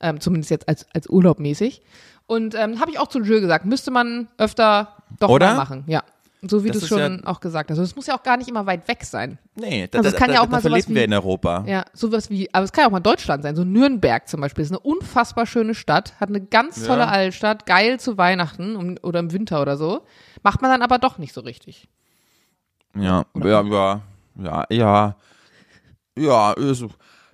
[0.00, 1.82] Ähm, zumindest jetzt als, als Urlaubmäßig.
[2.26, 5.48] Und ähm, habe ich auch zu Jules gesagt, müsste man öfter doch Oder?
[5.48, 5.84] mal machen.
[5.86, 6.02] Ja.
[6.44, 7.78] So wie du es schon ja auch gesagt hast.
[7.78, 9.38] Also es muss ja auch gar nicht immer weit weg sein.
[9.54, 11.64] Nee, da, also es kann da, ja auch mal sowas wie, wir in Europa.
[11.68, 13.54] Ja, sowas wie, aber es kann ja auch mal Deutschland sein.
[13.54, 17.08] So Nürnberg zum Beispiel ist eine unfassbar schöne Stadt, hat eine ganz tolle ja.
[17.08, 20.02] Altstadt, geil zu Weihnachten oder im Winter oder so.
[20.42, 21.88] Macht man dann aber doch nicht so richtig.
[22.94, 24.00] Ja, ja, ja,
[24.36, 25.16] ja, ja,
[26.16, 26.54] ja,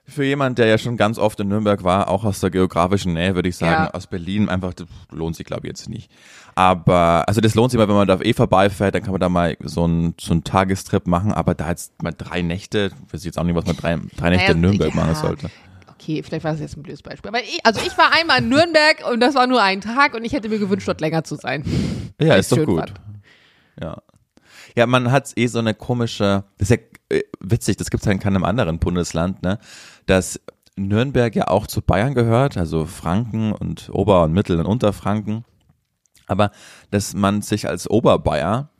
[0.09, 3.35] für jemand, der ja schon ganz oft in Nürnberg war, auch aus der geografischen Nähe,
[3.35, 3.91] würde ich sagen, ja.
[3.91, 4.73] aus Berlin, einfach
[5.11, 6.11] lohnt sich, glaube ich, jetzt nicht.
[6.55, 9.29] Aber, also das lohnt sich mal, wenn man da eh vorbeifährt, dann kann man da
[9.29, 13.27] mal so einen so einen Tagestrip machen, aber da jetzt mal drei Nächte, weiß ich
[13.27, 14.97] jetzt auch nicht, was man drei, drei Nächte naja, in Nürnberg ja.
[14.97, 15.51] machen sollte.
[16.01, 17.29] Okay, vielleicht war das jetzt ein blödes Beispiel.
[17.29, 20.25] Aber ich, also ich war einmal in Nürnberg und das war nur ein Tag und
[20.25, 21.65] ich hätte mir gewünscht, dort länger zu sein.
[22.21, 22.79] Ja, ist doch gut.
[22.79, 23.01] Fand.
[23.81, 24.03] Ja.
[24.77, 26.81] Ja, man hat eh so eine komische, das ist
[27.11, 29.59] ja äh, witzig, das gibt es ja in keinem anderen Bundesland, ne?
[30.07, 30.41] Dass
[30.77, 35.45] Nürnberg ja auch zu Bayern gehört, also Franken und Ober- und Mittel- und Unterfranken.
[36.29, 36.53] Aber
[36.91, 38.71] dass man sich als Oberbayer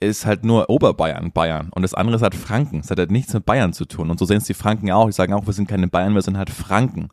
[0.00, 1.70] ist halt nur Oberbayern, Bayern.
[1.70, 2.80] Und das andere ist halt Franken.
[2.80, 4.10] Es hat halt nichts mit Bayern zu tun.
[4.10, 5.06] Und so sehen es die Franken auch.
[5.06, 7.08] Die sagen auch, wir sind keine Bayern, wir sind halt Franken.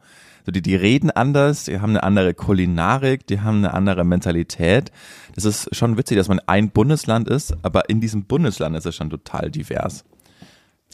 [0.45, 4.91] So, die, die reden anders, die haben eine andere Kulinarik, die haben eine andere Mentalität.
[5.35, 8.95] Das ist schon witzig, dass man ein Bundesland ist, aber in diesem Bundesland ist es
[8.95, 10.03] schon total divers.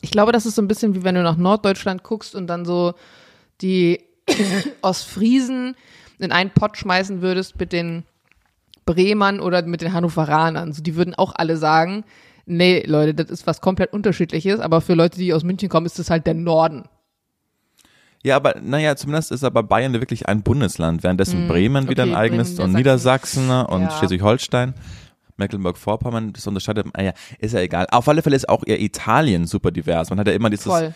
[0.01, 2.63] Ich glaube, das ist so ein bisschen wie wenn du nach Norddeutschland guckst und dann
[2.63, 2.93] so
[3.61, 4.01] die
[4.81, 5.75] Ostfriesen
[6.19, 8.03] in einen Pott schmeißen würdest mit den
[8.93, 10.73] Bremern oder mit den Hannoveranern.
[10.73, 12.03] So, die würden auch alle sagen,
[12.45, 15.99] nee, Leute, das ist was komplett unterschiedliches, aber für Leute, die aus München kommen, ist
[15.99, 16.85] das halt der Norden.
[18.23, 22.15] Ja, aber naja, zumindest ist aber Bayern wirklich ein Bundesland, währenddessen Bremen wieder ein Hm,
[22.15, 23.43] okay, eigenes Bremen, und Niedersachsen.
[23.47, 23.97] Niedersachsen und Ja.
[23.97, 24.73] Schleswig-Holstein.
[25.37, 27.87] Mecklenburg-Vorpommern, das unterscheidet, ah ja, ist ja egal.
[27.91, 30.09] Auf alle Fälle ist auch eher Italien super divers.
[30.09, 30.93] Man hat ja immer dieses, Voll.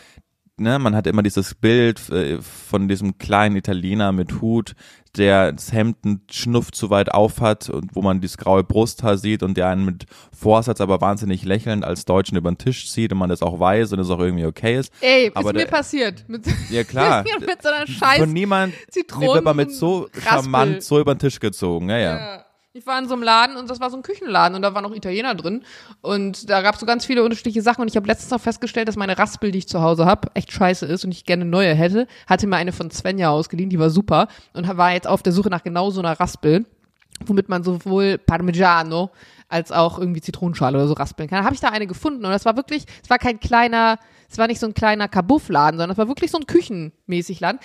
[0.58, 4.74] Ne, man hat immer dieses Bild äh, von diesem kleinen Italiener mit Hut,
[5.18, 9.18] der das Hemd einen Schnuff zu weit auf hat und wo man dieses graue Brusthaar
[9.18, 13.12] sieht und der einen mit Vorsatz aber wahnsinnig lächelnd als Deutschen über den Tisch zieht
[13.12, 14.92] und man das auch weiß und es auch irgendwie okay ist.
[15.02, 16.26] Ey, ist Aber mir der- passiert.
[16.28, 17.24] Mit, Ja, klar.
[17.40, 21.20] mit so einer Scheiß Von niemand Zitronen- wird man mit so charmant so über den
[21.20, 21.90] Tisch gezogen.
[21.90, 22.18] Ja, ja.
[22.18, 22.43] Ja.
[22.76, 24.84] Ich war in so einem Laden und das war so ein Küchenladen und da waren
[24.84, 25.64] auch Italiener drin
[26.02, 28.88] und da gab es so ganz viele unterschiedliche Sachen und ich habe letztens noch festgestellt,
[28.88, 31.76] dass meine Raspel, die ich zu Hause habe, echt scheiße ist und ich gerne neue
[31.76, 32.08] hätte.
[32.26, 35.50] Hatte mir eine von Svenja ausgeliehen, die war super und war jetzt auf der Suche
[35.50, 36.66] nach genau so einer Raspel,
[37.24, 39.12] womit man sowohl Parmigiano
[39.50, 41.46] als auch irgendwie Zitronenschale oder so raspeln kann.
[41.46, 44.00] Habe ich da eine gefunden und das war wirklich, es war kein kleiner,
[44.32, 47.60] es war nicht so ein kleiner Kabuffladen, sondern es war wirklich so ein küchenmäßig Laden.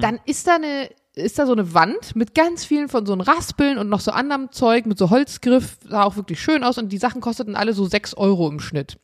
[0.00, 3.22] Dann ist da eine ist da so eine Wand mit ganz vielen von so einen
[3.22, 6.90] Raspeln und noch so anderem Zeug mit so Holzgriff, sah auch wirklich schön aus und
[6.90, 8.98] die Sachen kosteten alle so sechs Euro im Schnitt.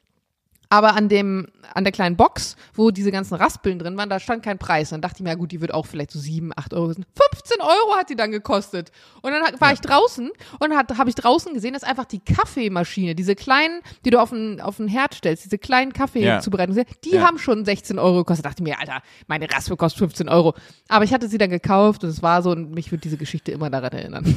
[0.73, 4.43] Aber an dem, an der kleinen Box, wo diese ganzen Raspeln drin waren, da stand
[4.43, 4.89] kein Preis.
[4.89, 7.05] Dann dachte ich mir, ja gut, die wird auch vielleicht so sieben, acht Euro kosten.
[7.15, 8.91] 15 Euro hat die dann gekostet.
[9.21, 13.35] Und dann war ich draußen und habe ich draußen gesehen, dass einfach die Kaffeemaschine, diese
[13.35, 16.41] kleinen, die du auf den, auf den Herd stellst, diese kleinen Kaffee Ja.
[16.41, 17.23] zubereiten, die Ja.
[17.27, 18.47] haben schon 16 Euro gekostet.
[18.47, 20.55] Da dachte ich mir, Alter, meine Raspel kostet 15 Euro.
[20.89, 23.53] Aber ich hatte sie dann gekauft und es war so und mich wird diese Geschichte
[23.53, 24.25] immer daran erinnern.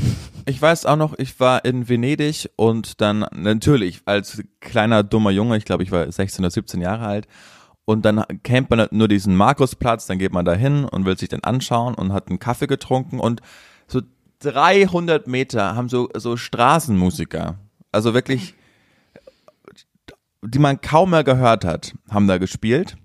[0.47, 5.57] Ich weiß auch noch, ich war in Venedig und dann natürlich als kleiner dummer Junge,
[5.57, 7.27] ich glaube, ich war 16 oder 17 Jahre alt.
[7.85, 11.29] Und dann kennt man nur diesen Markusplatz, dann geht man da hin und will sich
[11.29, 13.41] den anschauen und hat einen Kaffee getrunken und
[13.87, 14.01] so
[14.39, 17.59] 300 Meter haben so, so Straßenmusiker,
[17.91, 18.55] also wirklich,
[20.41, 22.97] die man kaum mehr gehört hat, haben da gespielt.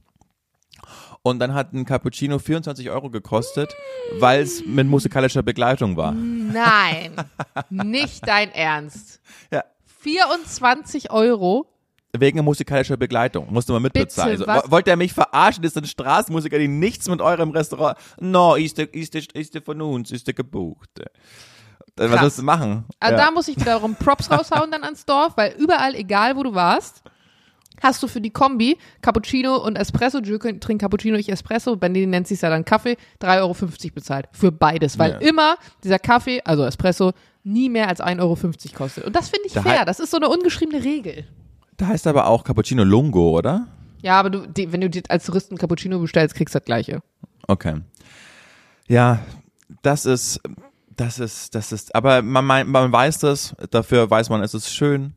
[1.23, 3.75] Und dann hat ein Cappuccino 24 Euro gekostet,
[4.19, 6.13] weil es mit musikalischer Begleitung war.
[6.13, 7.15] Nein,
[7.69, 9.21] nicht dein Ernst.
[9.53, 9.65] Ja.
[10.03, 11.67] 24 Euro?
[12.17, 13.53] Wegen musikalischer Begleitung.
[13.53, 14.39] Musste man mitbezahlen.
[14.39, 14.69] Bitte, Also, was?
[14.69, 15.63] wo- wollt ihr mich verarschen?
[15.63, 17.97] Das sind Straßenmusiker, die nichts mit eurem Restaurant.
[18.21, 20.91] No, ist der, ist der, ist der von uns, ist der gebucht.
[21.97, 22.23] Was Krass.
[22.23, 22.85] willst du machen?
[22.99, 23.25] Also ja.
[23.27, 27.03] da muss ich wiederum Props raushauen dann ans Dorf, weil überall, egal wo du warst,
[27.83, 32.27] hast du für die Kombi Cappuccino und Espresso, Jules trinkt Cappuccino, ich Espresso, denen nennt
[32.27, 33.55] sich ja dann Kaffee, 3,50 Euro
[33.95, 34.29] bezahlt.
[34.33, 35.19] Für beides, weil Ja.
[35.19, 37.13] immer dieser Kaffee, also Espresso,
[37.45, 38.37] nie mehr als 1,50 Euro
[38.79, 39.05] kostet.
[39.05, 41.27] Und das finde ich Da fair, das ist so eine ungeschriebene Regel.
[41.81, 43.67] Da heißt aber auch Cappuccino Lungo, oder?
[44.03, 47.01] Ja, aber du, die, wenn du dir als Touristen Cappuccino bestellst, kriegst du das gleiche.
[47.49, 47.77] Okay.
[48.87, 49.21] Ja,
[49.81, 50.41] das ist,
[50.95, 54.75] das ist, das ist, aber man, mein- man weiß das, dafür weiß man, es ist
[54.75, 55.15] schön.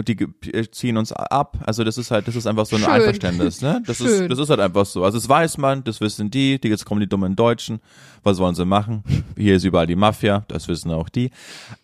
[0.00, 0.28] Und die ge-
[0.70, 1.58] ziehen uns ab.
[1.66, 2.90] Also das ist halt, das ist einfach so ein Schön.
[2.90, 3.82] Einverständnis, ne?
[3.86, 4.30] Das ist, Schön.
[4.30, 5.04] das ist halt einfach so.
[5.04, 7.80] Also das weiß man, das wissen die, die jetzt kommen die dummen Deutschen.
[8.22, 9.04] Was wollen sie machen?
[9.36, 11.30] Hier ist überall die Mafia, das wissen auch die.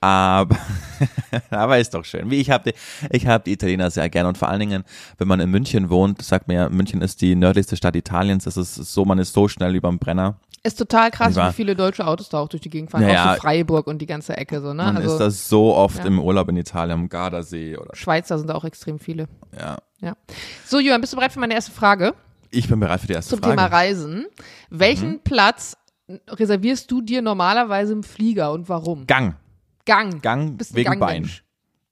[0.00, 0.56] Aber,
[1.50, 2.30] aber ist doch schön.
[2.30, 2.78] Wie ich habe die,
[3.14, 4.84] ich habe die Italiener sehr gern und vor allen Dingen,
[5.18, 8.44] wenn man in München wohnt, sagt man ja, München ist die nördlichste Stadt Italiens.
[8.44, 10.38] Das ist so, man ist so schnell über dem Brenner.
[10.66, 13.08] Ist total krass, wie viele deutsche Autos da auch durch die Gegend fahren.
[13.08, 14.82] Ja, auch so Freiburg und die ganze Ecke so, ne?
[14.84, 16.04] Man also ist das so oft ja.
[16.06, 19.28] im Urlaub in Italien, am Gardasee oder Schweizer sind da auch extrem viele.
[19.58, 19.76] ja.
[20.00, 20.14] Ja.
[20.66, 22.12] So, Jürgen, bist du bereit für meine erste Frage
[22.50, 23.56] Ich bin bereit für die erste zum Frage.
[23.56, 24.26] Thema Reisen?
[24.68, 25.20] Welchen Mhm.
[25.24, 25.76] Platz
[26.28, 29.06] reservierst du dir normalerweise im Flieger und warum?
[29.06, 29.36] Gang.
[29.86, 30.20] Gang.
[30.20, 30.98] Gang Bist wegen Bein.
[31.00, 31.44] Gangmensch.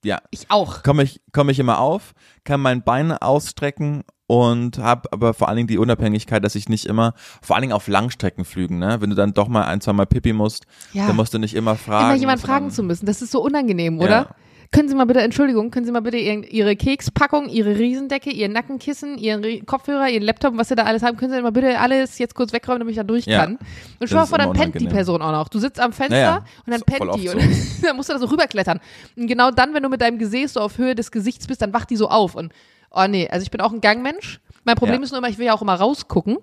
[0.05, 0.21] Ja.
[0.31, 0.83] Ich auch.
[0.83, 2.13] Komme ich, komme ich immer auf,
[2.45, 6.87] kann mein Bein ausstrecken und habe aber vor allen Dingen die Unabhängigkeit, dass ich nicht
[6.87, 10.07] immer, vor allen Dingen auf Langstreckenflügen, ne, wenn du dann doch mal ein, zwei Mal
[10.07, 11.07] Pipi musst, Ja.
[11.07, 12.07] dann musst du nicht immer fragen.
[12.11, 14.09] Immer jemand fragen zu müssen, das ist so unangenehm, oder?
[14.11, 14.27] Ja.
[14.73, 18.49] Können Sie mal bitte, Entschuldigung, können Sie mal bitte Ihr- Ihre Kekspackung, Ihre Riesendecke, Ihr
[18.49, 21.79] Nackenkissen, Ihren Re- Kopfhörer, Ihren Laptop, was Sie da alles haben, können Sie mal bitte
[21.79, 23.43] alles jetzt kurz wegräumen, damit ich da durch Ja.
[23.43, 23.53] kann?
[23.57, 23.61] Und
[24.01, 24.87] Das schau mal vor, dann pennt die.
[24.87, 25.49] Person auch noch.
[25.49, 26.37] Du sitzt am Fenster Ja, ja.
[26.67, 27.83] und dann pennt die oft und so.
[27.87, 28.81] dann musst du da so rüberklettern.
[29.17, 31.73] Und genau dann, wenn du mit deinem Gesäß so auf Höhe des Gesichts bist, dann
[31.73, 32.53] wacht die so auf und
[32.95, 34.41] oh nee, also ich bin auch ein Gangmensch.
[34.65, 35.05] Mein Problem Ja.
[35.05, 36.39] ist nur immer, ich will ja auch immer rausgucken.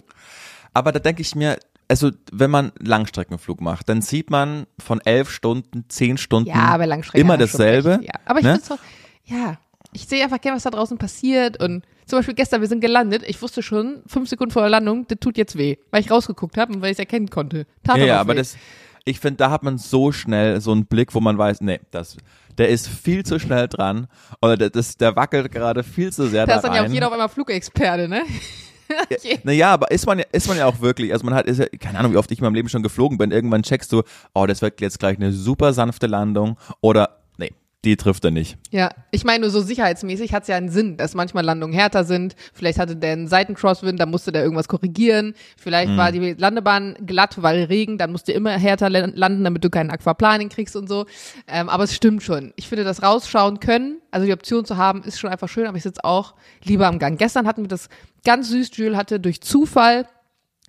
[0.74, 5.30] Aber da denke ich mir, also wenn man Langstreckenflug macht, dann sieht man von elf
[5.30, 6.76] Stunden, zehn Stunden Ja,
[7.14, 7.89] immer er dasselbe.
[7.99, 8.14] recht, Ja.
[8.26, 8.60] Aber ich ne?
[8.64, 8.78] so,
[9.26, 9.58] ja,
[9.91, 13.24] ich sehe einfach gerne, was da draußen passiert und zum Beispiel gestern, wir sind gelandet,
[13.26, 16.58] ich wusste schon, fünf Sekunden vor der Landung, das tut jetzt weh, weil ich rausgeguckt
[16.58, 17.66] habe und weil ich es erkennen konnte.
[17.84, 18.20] Tat Ja, ja, weh.
[18.20, 18.56] aber das,
[19.06, 22.18] ich finde, da hat man so schnell so einen Blick, wo man weiß, nee, das,
[22.58, 24.08] der ist viel zu schnell dran
[24.41, 26.93] oder der, das, der wackelt gerade viel zu sehr Da da ist dann ja auch
[26.93, 28.24] jeder auf einmal Flugexperte, ne?
[29.43, 31.66] Naja, aber ist man ja, ist man ja auch wirklich, also man hat, ist ja,
[31.80, 34.45] keine Ahnung, wie oft ich in meinem Leben schon geflogen bin, irgendwann checkst du, oh,
[34.45, 37.20] das wird jetzt gleich eine super sanfte Landung oder,
[37.84, 38.57] die trifft er nicht.
[38.69, 42.03] Ja, ich meine nur so sicherheitsmäßig hat es ja einen Sinn, dass manchmal Landungen härter
[42.03, 42.36] sind.
[42.53, 45.34] Vielleicht hatte der einen Seitencrosswind, da musste der irgendwas korrigieren.
[45.57, 49.63] Vielleicht war die Landebahn glatt, weil Regen, dann musst du immer härter lan- landen, damit
[49.63, 51.07] du keinen Aquaplaning kriegst und so.
[51.47, 52.53] Ähm, aber es stimmt schon.
[52.55, 55.77] Ich finde, das rausschauen können, also die Option zu haben, ist schon einfach schön, aber
[55.77, 57.17] ich sitze auch lieber am Gang.
[57.17, 57.89] Gestern hatten wir das
[58.23, 60.05] ganz süß, Jules hatte durch Zufall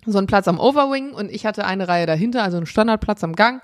[0.05, 3.35] so einen Platz am Overwing und ich hatte eine Reihe dahinter, also einen Standardplatz am
[3.35, 3.61] Gang.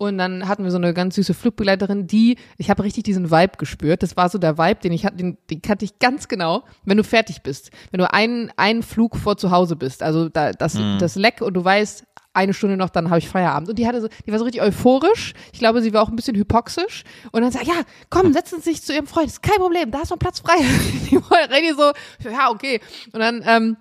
[0.00, 3.58] Und dann hatten wir so eine ganz süße Flugbegleiterin, die, ich habe richtig diesen Vibe
[3.58, 4.04] gespürt.
[4.04, 6.96] Das war so der Vibe, den ich hatte, den, den kannte ich ganz genau, wenn
[6.96, 7.72] du fertig bist.
[7.90, 11.54] Wenn du einen, einen Flug vor zu Hause bist, also da, das, das Leck und
[11.54, 13.68] du weißt, eine Stunde noch, dann habe ich Feierabend.
[13.70, 15.34] Und die hatte so, die war so richtig euphorisch.
[15.52, 17.02] Ich glaube, sie war auch ein bisschen hypoxisch.
[17.32, 20.02] Und dann sagt, ja, komm, setzen Sie sich zu Ihrem Freund, ist kein Problem, da
[20.02, 20.58] ist noch Platz frei.
[21.10, 22.80] die war richtig so, ja, okay.
[23.12, 23.76] Und dann, ähm,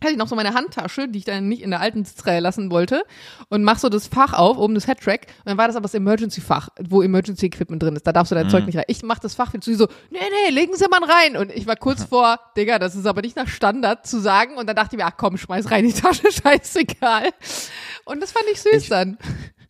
[0.00, 2.70] hatte ich noch so meine Handtasche, die ich dann nicht in der alten Sitzreihe lassen
[2.70, 3.02] wollte
[3.48, 5.94] und mach so das Fach auf, oben das Headtrack und dann war das aber das
[5.94, 8.06] Emergency-Fach, wo Emergency-Equipment drin ist.
[8.06, 8.84] Da darfst du dein Zeug nicht rein.
[8.88, 11.36] Ich mach das Fach wieder zu, so, nee, nee, legen Sie mal rein.
[11.36, 14.56] Und ich war kurz vor, Digga, das ist aber nicht nach Standard zu sagen.
[14.56, 17.30] Und dann dachte ich mir, ach komm, schmeiß rein in die Tasche, scheißegal.
[18.04, 19.18] Und das fand ich süß Ich- dann.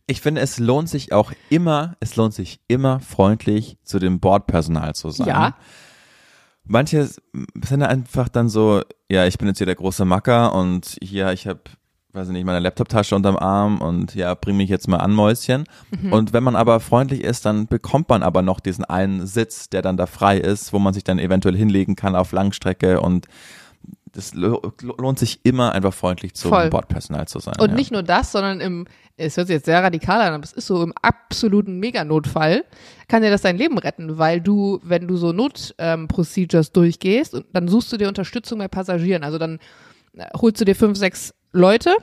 [0.05, 4.95] Ich finde, es lohnt sich auch immer, es lohnt sich immer freundlich zu dem Bordpersonal
[4.95, 5.27] zu sein.
[5.27, 5.55] Ja.
[6.63, 7.07] Manche
[7.65, 11.47] sind einfach dann so, ja, ich bin jetzt hier der große Macker und hier, ich
[11.47, 11.61] habe,
[12.13, 15.65] weiß ich nicht, meine Laptoptasche unterm Arm und ja, bring mich jetzt mal an, Mäuschen.
[15.89, 16.13] Mhm.
[16.13, 19.81] Und wenn man aber freundlich ist, dann bekommt man aber noch diesen einen Sitz, der
[19.81, 23.25] dann da frei ist, wo man sich dann eventuell hinlegen kann auf Langstrecke und
[24.13, 26.69] das lo- lohnt sich immer einfach freundlich zum Voll.
[26.69, 27.55] Bordpersonal zu sein.
[27.59, 27.75] Und ja.
[27.75, 28.85] nicht nur das, sondern im,
[29.17, 32.65] es hört sich jetzt sehr radikal an, aber es ist so im absoluten Meganotfall,
[33.07, 37.45] kann dir das dein Leben retten, weil du, wenn du so Not-Procedures ähm, durchgehst, und
[37.53, 39.23] dann suchst du dir Unterstützung bei Passagieren.
[39.23, 39.59] Also dann
[40.13, 41.95] äh, holst du dir fünf, sechs Leute,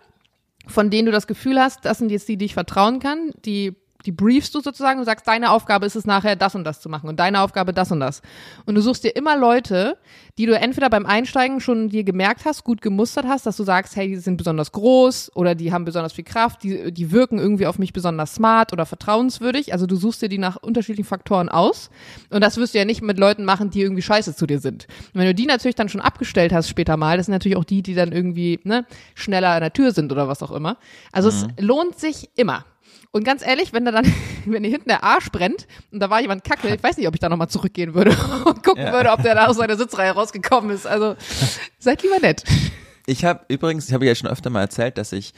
[0.67, 3.77] von denen du das Gefühl hast, das sind jetzt die, die ich vertrauen kann, die
[4.07, 6.89] die briefst du sozusagen und sagst, deine Aufgabe ist es nachher, das und das zu
[6.89, 8.23] machen und deine Aufgabe das und das.
[8.65, 9.99] Und du suchst dir immer Leute,
[10.39, 13.97] die du entweder beim Einsteigen schon dir gemerkt hast, gut gemustert hast, dass du sagst,
[13.97, 17.67] hey, die sind besonders groß oder die haben besonders viel Kraft, die, die wirken irgendwie
[17.67, 19.73] auf mich besonders smart oder vertrauenswürdig.
[19.73, 21.91] Also du suchst dir die nach unterschiedlichen Faktoren aus.
[22.31, 24.87] Und das wirst du ja nicht mit Leuten machen, die irgendwie scheiße zu dir sind.
[25.15, 27.65] Und wenn du die natürlich dann schon abgestellt hast später mal, das sind natürlich auch
[27.65, 30.77] die, die dann irgendwie ne, schneller an der Tür sind oder was auch immer.
[31.11, 32.65] Also es lohnt sich immer.
[33.13, 34.05] Und ganz ehrlich, wenn da dann,
[34.47, 37.15] wenn dir hinten der Arsch brennt und da war jemand kacke, ich weiß nicht, ob
[37.15, 38.11] ich da nochmal zurückgehen würde
[38.45, 38.93] und gucken Ja.
[38.93, 40.87] würde, ob der da aus seiner Sitzreihe rausgekommen ist.
[40.87, 41.17] Also
[41.79, 42.45] seid lieber nett.
[43.07, 45.33] Ich habe übrigens, ich habe ja schon öfter mal erzählt, dass ich,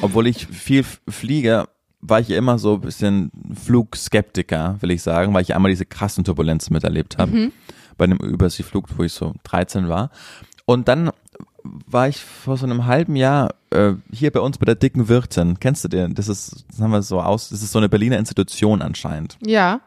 [0.00, 1.68] obwohl ich viel fliege,
[2.00, 5.86] war ich ja immer so ein bisschen Flugskeptiker, will ich sagen, weil ich einmal diese
[5.86, 7.52] krassen Turbulenzen miterlebt habe.
[7.96, 10.10] Bei einem Überseeflug, wo ich so 13 war.
[10.64, 11.10] Und dann
[11.64, 15.58] war ich vor so einem halben Jahr äh, hier bei uns bei der dicken Wirtin.
[15.60, 16.14] Kennst du den?
[16.14, 19.80] Das ist, das haben wir so aus, das ist so eine Berliner Institution anscheinend Ja.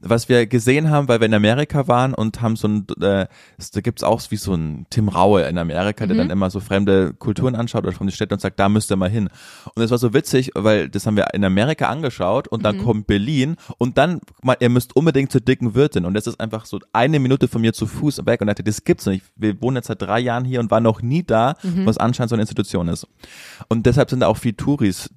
[0.00, 3.80] Was wir gesehen haben, weil wir in Amerika waren und haben so ein, äh, da
[3.80, 7.54] gibt's auch wie so ein Tim Raue in Amerika, der dann immer so fremde Kulturen
[7.54, 9.28] anschaut oder fremde Städte und sagt, da müsst ihr mal hin.
[9.74, 13.06] Und das war so witzig, weil das haben wir in Amerika angeschaut und dann kommt
[13.06, 16.78] Berlin und dann, mal, ihr müsst unbedingt zur dicken Wirtin und das ist einfach so
[16.92, 19.24] eine Minute von mir zu Fuß weg und er dachte, das gibt's nicht.
[19.36, 21.54] Wir wohnen jetzt seit drei Jahren hier und waren noch nie da,
[21.84, 23.06] was anscheinend so eine Institution ist.
[23.68, 25.10] Und deshalb sind da auch viel Touris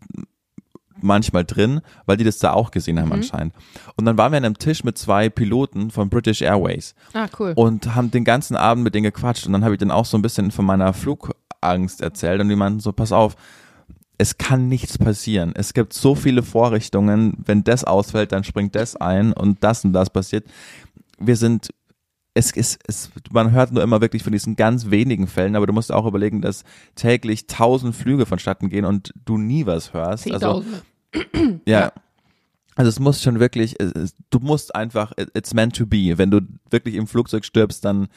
[1.02, 3.54] manchmal drin, weil die das da auch gesehen haben anscheinend.
[3.96, 7.54] Und dann waren wir an einem Tisch mit zwei Piloten von British Airways Ah, cool.
[7.56, 10.18] und haben den ganzen Abend mit denen gequatscht und dann habe ich denen auch so
[10.18, 13.36] ein bisschen von meiner Flugangst erzählt und die meinten so, pass auf,
[14.18, 15.52] es kann nichts passieren.
[15.56, 19.92] Es gibt so viele Vorrichtungen, wenn das ausfällt, dann springt das ein und das und
[19.92, 20.46] das passiert.
[21.20, 21.70] Wir sind
[22.38, 25.74] es ist, es, man hört nur immer wirklich von diesen ganz wenigen Fällen, aber du
[25.74, 26.64] musst auch überlegen, dass
[26.96, 30.30] täglich tausend Flüge vonstatten gehen und du nie was hörst.
[30.32, 30.64] Also,
[31.66, 31.80] ja.
[31.80, 31.92] Ja.
[32.78, 36.18] Also es muss schon wirklich, es, du musst einfach, it- it's meant to be.
[36.18, 38.10] Wenn du wirklich im Flugzeug stirbst, dann,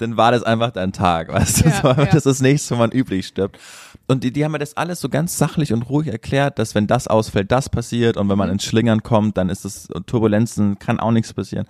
[0.00, 1.68] dann war das einfach dein Tag, weißt du?
[1.68, 2.06] Ja, so, ja.
[2.06, 3.58] Das ist nichts, wo man üblich stirbt.
[4.06, 6.86] Und die, die haben mir das alles so ganz sachlich und ruhig erklärt, dass wenn
[6.86, 8.54] das ausfällt, das passiert und wenn man Mhm.
[8.54, 11.66] ins Schlingern kommt, dann ist es Turbulenzen, kann auch nichts passieren.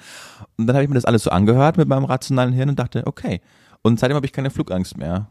[0.57, 3.07] Und dann habe ich mir das alles so angehört mit meinem rationalen Hirn und dachte,
[3.07, 3.41] okay.
[3.83, 5.27] Und seitdem habe ich keine Flugangst mehr.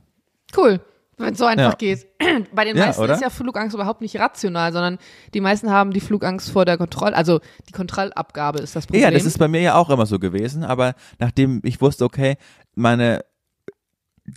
[0.55, 0.79] Cool.
[1.19, 1.75] Wenn es so einfach Ja.
[1.75, 2.07] geht.
[2.55, 3.13] Bei den Ja, meisten oder?
[3.13, 4.97] ist ja Flugangst überhaupt nicht rational, sondern
[5.33, 9.03] die meisten haben die Flugangst vor der Kontrolle, also die Kontrollabgabe ist das Problem.
[9.03, 12.37] Ja, das ist bei mir ja auch immer so gewesen, aber nachdem ich wusste, okay,
[12.73, 13.23] meine,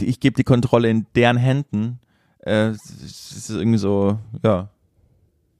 [0.00, 2.00] ich gebe die Kontrolle in deren Händen,
[2.40, 2.90] äh, es
[3.32, 4.68] ist irgendwie so, ja.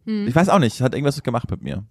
[0.04, 0.26] Hm.
[0.26, 1.84] Ich weiß auch nicht, hat irgendwas gemacht mit mir.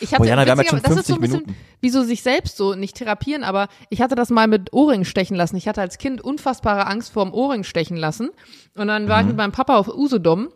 [0.00, 1.40] Ich hatte, Boah, Jana, wir haben jetzt schon witziger- das ist so ein 50 bisschen,
[1.46, 1.56] Minuten.
[1.80, 5.36] wie so sich selbst so nicht therapieren, aber ich hatte das mal mit Ohrringen stechen
[5.36, 5.56] lassen.
[5.56, 8.30] Ich hatte als Kind unfassbare Angst vor dem Ohrring stechen lassen.
[8.76, 9.28] Und dann war ich Mhm.
[9.28, 10.48] mit meinem Papa auf Usedom.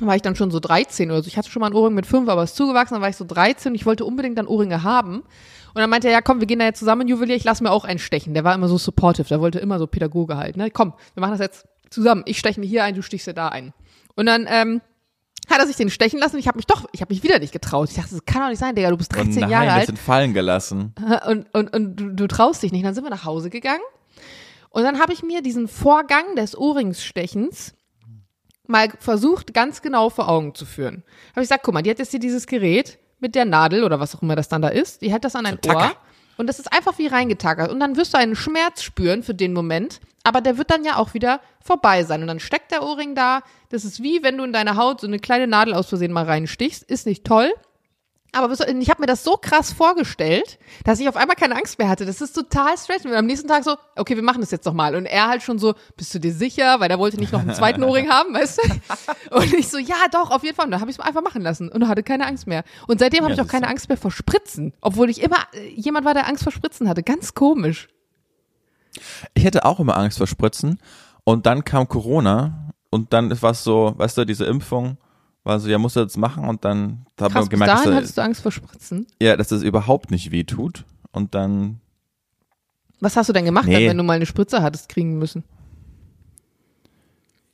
[0.00, 1.28] War ich dann schon so 13 oder so.
[1.28, 2.94] Ich hatte schon mal einen Ohrring mit 5, aber es ist zugewachsen.
[2.94, 5.16] Dann war ich so 13 und ich wollte unbedingt dann Ohrringe haben.
[5.20, 7.70] Und dann meinte er, ja komm, wir gehen da jetzt zusammen, Juwelier, ich lass mir
[7.70, 8.32] auch einen stechen.
[8.34, 10.56] Der war immer so supportive, der wollte immer so Pädagoge halt.
[10.56, 10.70] Ne?
[10.70, 12.22] Komm, wir machen das jetzt zusammen.
[12.26, 13.72] Ich steche mir hier ein, du stichst dir da ein.
[14.16, 14.80] Und dann ähm,
[15.50, 16.38] hat er sich den stechen lassen.
[16.38, 17.88] Ich habe mich doch, ich habe mich wieder nicht getraut.
[17.90, 19.86] Ich dachte, das kann doch nicht sein, Digga, du bist Oh 13 nein, Jahre alt
[19.86, 20.94] sind fallen gelassen.
[21.26, 22.84] und, und, und du, du traust dich nicht.
[22.84, 23.82] Dann sind wir nach Hause gegangen
[24.70, 27.74] und dann habe ich mir diesen Vorgang des Ohrringsstechens
[28.66, 31.02] mal versucht, ganz genau vor Augen zu führen.
[31.30, 33.98] Habe ich gesagt, guck mal, die hat jetzt hier dieses Gerät mit der Nadel oder
[34.00, 35.58] was auch immer das dann da ist, die hat das an ein.
[35.66, 35.92] Ohr
[36.40, 39.52] und das ist einfach wie reingetackert und dann wirst du einen Schmerz spüren für den
[39.52, 42.22] Moment, aber der wird dann ja auch wieder vorbei sein.
[42.22, 43.42] Und dann steckt der Ohrring da.
[43.68, 46.24] Das ist wie wenn du in deine Haut so eine kleine Nadel aus Versehen mal
[46.24, 47.52] reinstichst, ist nicht toll,
[48.32, 51.88] aber ich habe mir das so krass vorgestellt, dass ich auf einmal keine Angst mehr
[51.88, 52.06] hatte.
[52.06, 53.10] Das ist total strange.
[53.10, 54.94] Und am nächsten Tag so, okay, wir machen das jetzt noch mal.
[54.94, 56.78] Und er halt schon so, bist du dir sicher?
[56.80, 59.36] Weil er wollte nicht noch einen zweiten Ohrring haben, weißt du?
[59.36, 60.66] Und ich so, ja, doch, auf jeden Fall.
[60.66, 62.62] Und dann habe ich es einfach machen lassen und hatte keine Angst mehr.
[62.86, 64.74] Und seitdem habe Ja, ich auch keine Angst mehr vor Spritzen.
[64.80, 67.02] Obwohl ich immer äh, jemand war, der Angst vor Spritzen hatte.
[67.02, 67.88] Ganz komisch.
[69.34, 70.78] Ich hätte auch immer Angst vor Spritzen.
[71.24, 74.96] Und dann kam Corona und dann war es so, weißt du, diese Impfung
[75.44, 77.96] war so, ja, musst du das machen und dann Krass, wir bis gemerkt, dahin dass,
[77.96, 79.06] hattest du Angst vor Spritzen.
[79.20, 80.84] ja, dass das überhaupt nicht weh tut.
[81.12, 81.80] Und dann,
[83.00, 83.74] Was hast du denn gemacht, Nee.
[83.74, 85.44] dann, wenn du mal eine Spritze hattest kriegen müssen?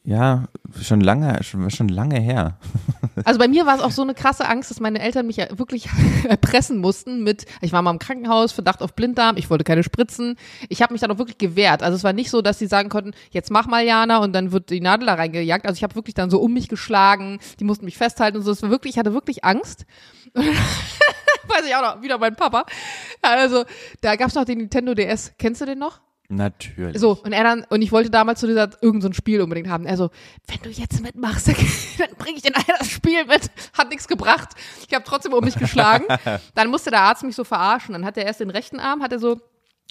[0.07, 0.45] Ja,
[0.81, 2.57] schon lange, schon, schon lange her.
[3.25, 5.47] Also bei mir war es auch so eine krasse Angst, dass meine Eltern mich ja
[5.59, 5.89] wirklich
[6.29, 10.37] erpressen mussten mit, ich war mal im Krankenhaus, Verdacht auf Blinddarm, ich wollte keine Spritzen.
[10.69, 11.83] Ich habe mich dann auch wirklich gewehrt.
[11.83, 14.53] Also es war nicht so, dass sie sagen konnten, jetzt mach mal Jana und dann
[14.53, 15.67] wird die Nadel da reingejagt.
[15.67, 18.53] Also ich habe wirklich dann so um mich geschlagen, die mussten mich festhalten und so.
[18.53, 19.87] Es war wirklich, ich hatte wirklich Angst.
[20.35, 22.67] Weiß ich auch noch, wieder mein Papa.
[23.23, 23.65] Also
[24.03, 25.33] da gab's noch den Nintendo DS.
[25.39, 26.01] Kennst du den noch?
[26.29, 26.99] Natürlich.
[26.99, 29.69] So, und er dann, und ich wollte damals zu dieser, irgend so ein Spiel unbedingt
[29.69, 29.87] haben.
[29.87, 30.11] Er so,
[30.49, 31.49] wenn du jetzt mitmachst,
[31.99, 33.51] dann, bringe ich dir nachher das Spiel mit.
[33.77, 34.49] Hat nichts gebracht.
[34.89, 36.05] Ich habe trotzdem um mich geschlagen.
[36.55, 37.93] Dann musste der Arzt mich so verarschen.
[37.93, 39.33] Dann hat er erst den rechten Arm, hat er so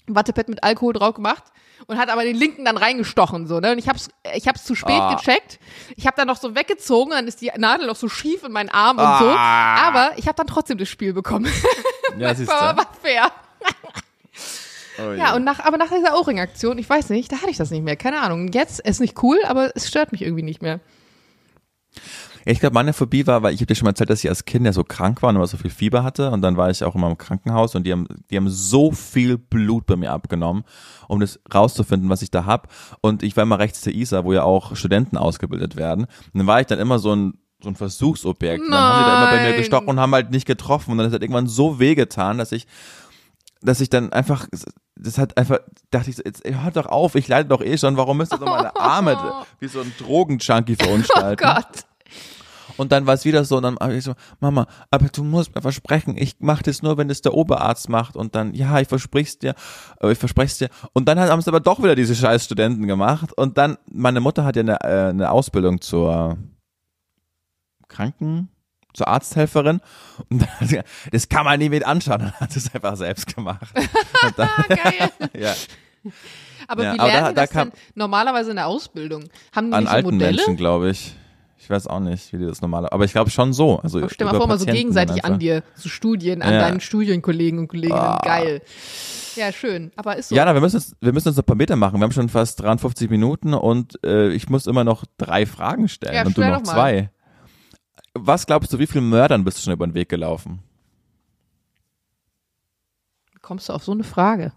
[0.08, 1.42] ein Wattepad mit Alkohol drauf gemacht
[1.88, 4.74] und hat aber den linken dann reingestochen so ne und ich hab's ich hab's zu
[4.76, 5.14] spät Ah.
[5.16, 5.58] gecheckt
[5.96, 8.68] ich habe dann noch so weggezogen dann ist die Nadel noch so schief in meinen
[8.70, 9.76] Arm und so Ah.
[9.88, 11.52] aber ich habe dann trotzdem das Spiel bekommen
[12.18, 13.30] ja, das war fair
[14.98, 17.70] Oh ja, und nach, aber nach dieser Ohrring-Aktion, ich weiß nicht, da hatte ich das
[17.70, 17.96] nicht mehr.
[17.96, 18.48] Keine Ahnung.
[18.52, 20.80] Jetzt ist nicht cool, aber es stört mich irgendwie nicht mehr.
[22.44, 24.30] Ja, ich glaube, meine Phobie war, weil ich habe dir schon mal erzählt, dass ich
[24.30, 26.70] als Kind ja so krank war und immer so viel Fieber hatte und dann war
[26.70, 30.12] ich auch immer im Krankenhaus und die haben, die haben so viel Blut bei mir
[30.12, 30.62] abgenommen,
[31.08, 32.72] um das rauszufinden, was ich da hab.
[33.00, 36.04] Und ich war immer rechts der ISA, wo ja auch Studenten ausgebildet werden.
[36.04, 38.62] Und dann war ich dann immer so ein so ein Versuchsobjekt.
[38.62, 40.92] Und dann haben die da immer bei mir gestochen und haben halt nicht getroffen.
[40.92, 42.66] Und dann ist halt irgendwann so wehgetan, dass ich,
[43.62, 44.46] dass ich dann einfach,
[44.96, 45.58] das hat einfach,
[45.90, 48.32] dachte ich so, jetzt ey, hört doch auf, ich leide doch eh schon, warum müsst
[48.32, 51.46] ihr so meine Arme wie so ein Drogenjunkie Oh verunstalten?
[51.46, 51.84] Gott.
[52.76, 55.54] Und dann war es wieder so, und dann habe ich so, Mama, aber du musst
[55.54, 58.16] mir versprechen, ich mache das nur, wenn es der Oberarzt macht.
[58.16, 59.54] Und dann, ja, ich versprich's dir,
[60.02, 60.70] ich verspreche dir.
[60.92, 63.32] Und dann haben es aber doch wieder diese scheiß Studenten gemacht.
[63.32, 66.36] Und dann, meine Mutter hat ja eine, äh, eine Ausbildung zur
[67.88, 68.50] Kranken,
[68.96, 69.80] zur Arzthelferin.
[70.30, 70.80] Und dann, hat sie
[71.12, 72.18] das kann man nie mit anschauen.
[72.20, 73.68] Dann hat sie es einfach selbst gemacht.
[74.36, 75.10] Dann, Geil.
[75.38, 75.54] ja,
[76.68, 79.24] Aber Ja, wie aber lernen da- da das kam- denn normalerweise in der Ausbildung?
[79.54, 80.36] Haben die an nicht so alten Modelle?
[80.36, 81.14] Menschen, glaube ich.
[81.58, 83.80] Ich weiß auch nicht, wie die das normale, aber ich glaube schon so.
[83.80, 86.60] Also Aber stell mal vor, mal so gegenseitig an dir, so Studien, an Ja.
[86.60, 87.98] deinen Studienkollegen und Kolleginnen.
[87.98, 88.20] Ah.
[88.24, 88.62] Geil.
[89.34, 89.90] Ja, schön.
[89.96, 90.36] Aber ist so.
[90.36, 91.98] Ja, na, wir müssen uns, wir müssen uns ein paar Meter machen.
[91.98, 96.14] Wir haben schon fast 53 Minuten und äh, ich muss immer noch drei Fragen stellen
[96.14, 97.10] Ja, und du noch zwei.
[98.18, 100.60] Was glaubst du, wie vielen Mördern bist du schon über den Weg gelaufen?
[103.42, 104.52] Kommst du auf so eine Frage?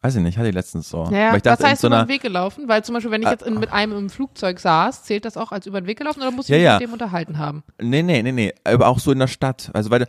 [0.00, 1.04] Weiß ich nicht, hatte ich letztens so.
[1.10, 2.68] Ja, Weil ich dachte, was heißt so über den Weg gelaufen?
[2.68, 3.32] Weil zum Beispiel, wenn ich Ah.
[3.32, 6.20] jetzt in, mit einem im Flugzeug saß, zählt das auch als über den Weg gelaufen
[6.20, 6.72] oder muss ich Ja, mich ja.
[6.74, 7.64] mit dem unterhalten haben?
[7.82, 9.70] nee, nee, nee, nee, aber auch so in der Stadt.
[9.74, 10.06] Also weil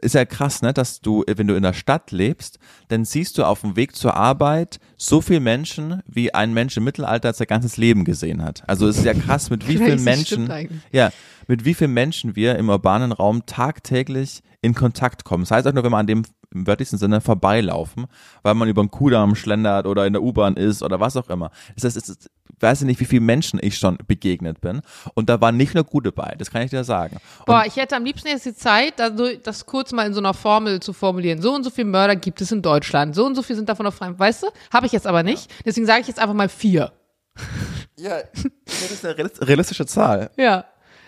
[0.00, 3.42] ist ja krass, ne, dass du, wenn du in der Stadt lebst, dann siehst du
[3.44, 7.76] auf dem Weg zur Arbeit so viel Menschen, wie ein Mensch im Mittelalter sein ganzes
[7.76, 8.62] Leben gesehen hat.
[8.68, 10.48] Also es ist ja krass, mit wie vielen Das Menschen,
[10.92, 11.10] ja,
[11.48, 15.42] mit wie vielen Menschen wir im urbanen Raum tagtäglich in Kontakt kommen.
[15.42, 16.22] Das heißt auch nur, wenn wir an dem
[16.54, 18.06] im wörtlichsten Sinne vorbeilaufen,
[18.42, 21.50] weil man über den Kudamm schlendert oder in der U-Bahn ist oder was auch immer.
[21.74, 24.80] Das heißt, es ist, ich weiß nicht, wie vielen Menschen ich schon begegnet bin.
[25.14, 27.16] Und da waren nicht nur gute bei, das kann ich dir sagen.
[27.40, 30.14] Und Boah, ich hätte am liebsten jetzt die Zeit, da so- das kurz mal in
[30.14, 31.42] so einer Formel zu formulieren.
[31.42, 33.14] So und so viele Mörder gibt es in Deutschland.
[33.14, 34.18] So und so viel sind davon auf freiem.
[34.18, 34.46] Weißt du?
[34.72, 35.50] Habe ich jetzt aber nicht.
[35.64, 36.92] Deswegen sage ich jetzt einfach mal vier.
[37.98, 38.18] ja,
[38.64, 40.30] das ist eine realis- realistische Zahl.
[40.36, 40.64] Ja.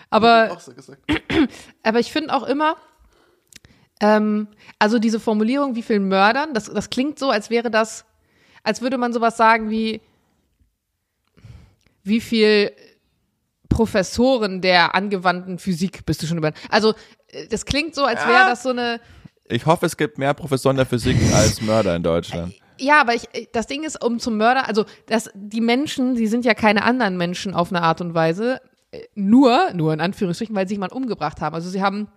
[0.09, 0.57] Aber,
[1.83, 2.75] aber ich finde auch immer,
[3.99, 4.47] ähm,
[4.79, 8.05] also diese Formulierung, wie viel Mördern, das, das klingt so, als wäre das,
[8.63, 10.01] als würde man sowas sagen wie,
[12.03, 12.71] wie viel
[13.69, 16.51] Professoren der angewandten Physik bist du schon über.
[16.69, 16.93] Also,
[17.27, 18.99] äh, das klingt so, als wäre das so eine.
[19.49, 22.53] Ich hoffe, es gibt mehr Professoren der Physik als Mörder in Deutschland.
[22.79, 26.45] Ja, aber ich, das Ding ist, um zum Mörder, also das, die Menschen, die sind
[26.45, 30.67] ja keine anderen Menschen auf eine Art und Weise, äh, nur, nur in Anführungsstrichen, weil
[30.67, 31.55] sie jemanden umgebracht haben.
[31.55, 32.07] Also sie haben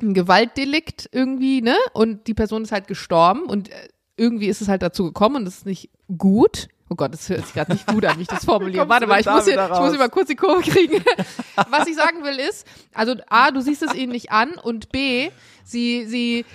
[0.00, 1.76] ein Gewaltdelikt irgendwie, ne?
[1.92, 5.44] Und die Person ist halt gestorben und äh, irgendwie ist es halt dazu gekommen und
[5.44, 6.68] das ist nicht gut.
[6.90, 8.88] Oh Gott, das hört sich gerade nicht gut an, wie ich das formuliere.
[8.88, 11.04] Warte mal, ich muss, hier, ich muss hier mal kurz die Kurve kriegen.
[11.70, 15.28] Was ich sagen will ist, also A, du siehst es ihnen nicht an und B,
[15.64, 16.46] sie, sie,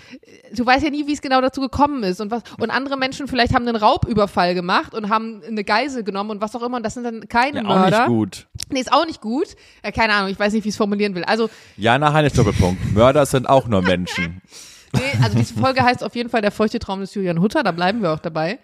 [0.56, 3.28] du weißt ja nie, wie es genau dazu gekommen ist und was, und andere Menschen
[3.28, 6.84] vielleicht haben einen Raubüberfall gemacht und haben eine Geisel genommen und was auch immer und
[6.84, 8.04] das sind dann keine Ja, Mörder.
[8.06, 8.48] auch nicht gut.
[8.72, 9.48] Nee, ist auch nicht gut.
[9.82, 11.24] Äh, keine Ahnung, ich weiß nicht, wie ich es formulieren will.
[11.24, 12.94] Also, Jana Heines Doppelpunkt.
[12.94, 14.42] Mörder sind auch nur Menschen.
[14.94, 17.72] nee, also diese Folge heißt auf jeden Fall der feuchte Traum des Julian Hutter, da
[17.72, 18.60] bleiben wir auch dabei.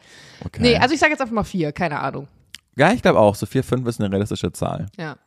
[0.46, 0.62] Okay.
[0.62, 2.28] Nee, also ich sage jetzt einfach mal vier, keine Ahnung.
[2.76, 3.36] ja, ich glaube auch.
[3.36, 4.88] So vier, fünf ist eine realistische Zahl.
[4.98, 5.18] Ja.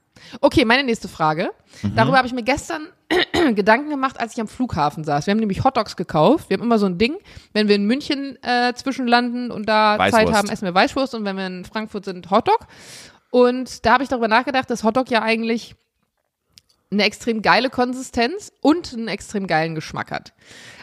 [0.41, 1.51] Okay, meine nächste Frage.
[1.83, 1.97] Mhm.
[1.97, 2.87] Darüber habe ich mir gestern
[3.55, 5.27] Gedanken gemacht, als ich am Flughafen saß.
[5.27, 6.49] Wir haben nämlich Hotdogs gekauft.
[6.49, 7.17] Wir haben immer so ein Ding,
[7.53, 10.39] wenn wir in München äh, zwischenlanden und da Zeit Weißwurst.
[10.39, 12.67] haben, essen wir Weißwurst und wenn wir in Frankfurt sind, Hotdog.
[13.33, 15.75] Und da habe ich darüber nachgedacht, dass Hotdog ja eigentlich
[16.91, 20.35] eine extrem geile Konsistenz und einen extrem geilen Geschmack hat.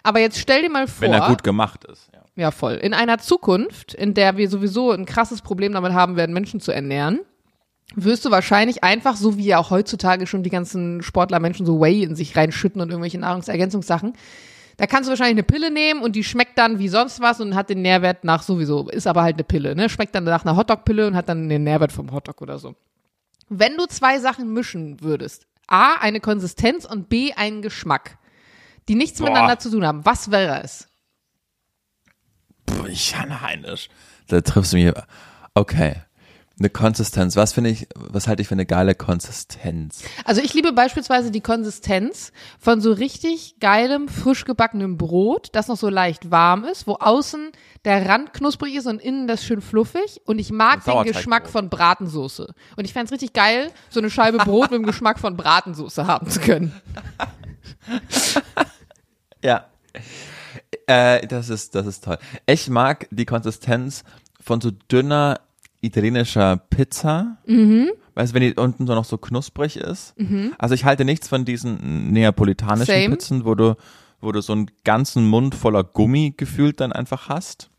[0.02, 2.10] Aber jetzt stell dir mal vor, Wenn er gut gemacht ist.
[2.12, 2.22] Ja.
[2.36, 2.74] ja, voll.
[2.74, 6.72] In einer Zukunft, in der wir sowieso ein krasses Problem damit haben werden, Menschen zu
[6.72, 7.20] ernähren,
[7.94, 11.80] wirst du wahrscheinlich einfach, so wie ja auch heutzutage schon die ganzen Sportler Menschen so
[11.80, 14.14] Whey in sich reinschütten und irgendwelche Nahrungsergänzungssachen.
[14.80, 17.54] Da kannst du wahrscheinlich eine Pille nehmen und die schmeckt dann wie sonst was und
[17.54, 19.90] hat den Nährwert nach sowieso, ist aber halt eine Pille, ne?
[19.90, 22.78] Schmeckt dann nach einer Hotdog-Pille und hat dann den Nährwert vom Hotdog oder so.
[23.50, 28.20] Wenn du zwei Sachen mischen würdest, A, eine Konsistenz und B, einen Geschmack,
[28.88, 29.26] die nichts Boah.
[29.26, 30.88] miteinander zu tun haben, was wäre es?
[32.66, 33.90] Puh, Jana Heinisch.
[34.30, 34.94] Da triffst du mich.
[35.56, 36.04] Okay.
[36.60, 37.36] Eine Konsistenz.
[37.38, 40.04] Was finde ich, was halte ich für eine geile Konsistenz?
[40.26, 45.78] Also ich liebe beispielsweise die Konsistenz von so richtig geilem, frisch gebackenem Brot, das noch
[45.78, 47.52] so leicht warm ist, wo außen
[47.86, 50.22] der Rand knusprig ist und innen das schön fluffig.
[50.26, 51.00] Und ich mag den.
[51.04, 52.54] Geschmack von Bratensoße.
[52.76, 56.06] Und ich fände es richtig geil, so eine Scheibe Brot mit dem Geschmack von Bratensoße
[56.06, 56.74] haben zu können.
[59.44, 59.66] Ja.
[60.86, 62.18] Äh, das ist, das ist toll.
[62.46, 64.04] Ich mag die Konsistenz
[64.42, 65.40] von so dünner
[65.82, 67.38] italienischer Pizza.
[67.46, 67.90] Mhm.
[68.16, 70.14] Weißt du, wenn die unten so noch so knusprig ist.
[70.58, 73.10] Also ich halte nichts von diesen neapolitanischen Same.
[73.10, 73.76] Pizzen, wo du,
[74.20, 77.70] wo du so einen ganzen Mund voller Gummi gefühlt dann einfach hast.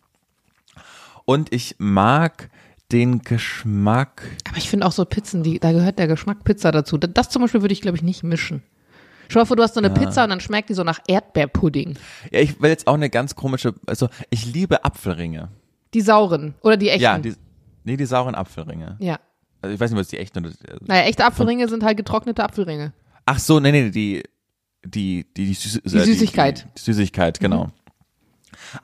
[1.26, 2.48] Und ich mag
[2.90, 4.22] den Geschmack.
[4.48, 6.98] Aber ich finde auch so Pizzen, die, da gehört der Geschmack Pizza dazu.
[6.98, 8.62] Das, zum Beispiel würde ich, glaube ich, nicht mischen.
[9.28, 11.96] Schau mal vor, du hast so eine Pizza und dann schmeckt die so nach Erdbeerpudding.
[12.32, 15.50] Ja, ich will jetzt auch eine ganz komische, also ich liebe Apfelringe.
[15.94, 17.02] Die sauren oder die echten.
[17.02, 17.34] Ja, die,
[17.84, 18.96] nee, die sauren Apfelringe.
[19.00, 19.18] ja.
[19.62, 20.54] Also ich weiß nicht, was die echten oder
[20.86, 22.94] Naja, echte Apfelringe sind halt getrocknete Apfelringe.
[23.26, 24.22] Ach so, nee, nee, die,
[24.82, 26.64] die, die, die, Süß Die Süßigkeit.
[26.64, 27.68] Die, die Süßigkeit, genau.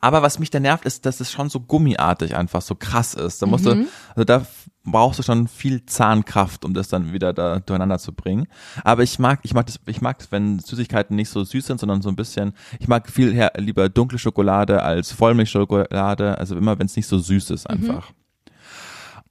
[0.00, 3.40] Aber was mich da nervt, ist, dass es schon so gummiartig einfach so krass ist.
[3.40, 4.46] Da musst du, also da
[4.84, 8.46] brauchst du schon viel Zahnkraft, um das dann wieder da durcheinander zu bringen.
[8.84, 12.02] Aber ich mag, ich mag das, ich mag, wenn Süßigkeiten nicht so süß sind, sondern
[12.02, 16.86] so ein bisschen, ich mag viel her, lieber dunkle Schokolade als Vollmilchschokolade, also immer, wenn
[16.86, 18.12] es nicht so süß ist einfach.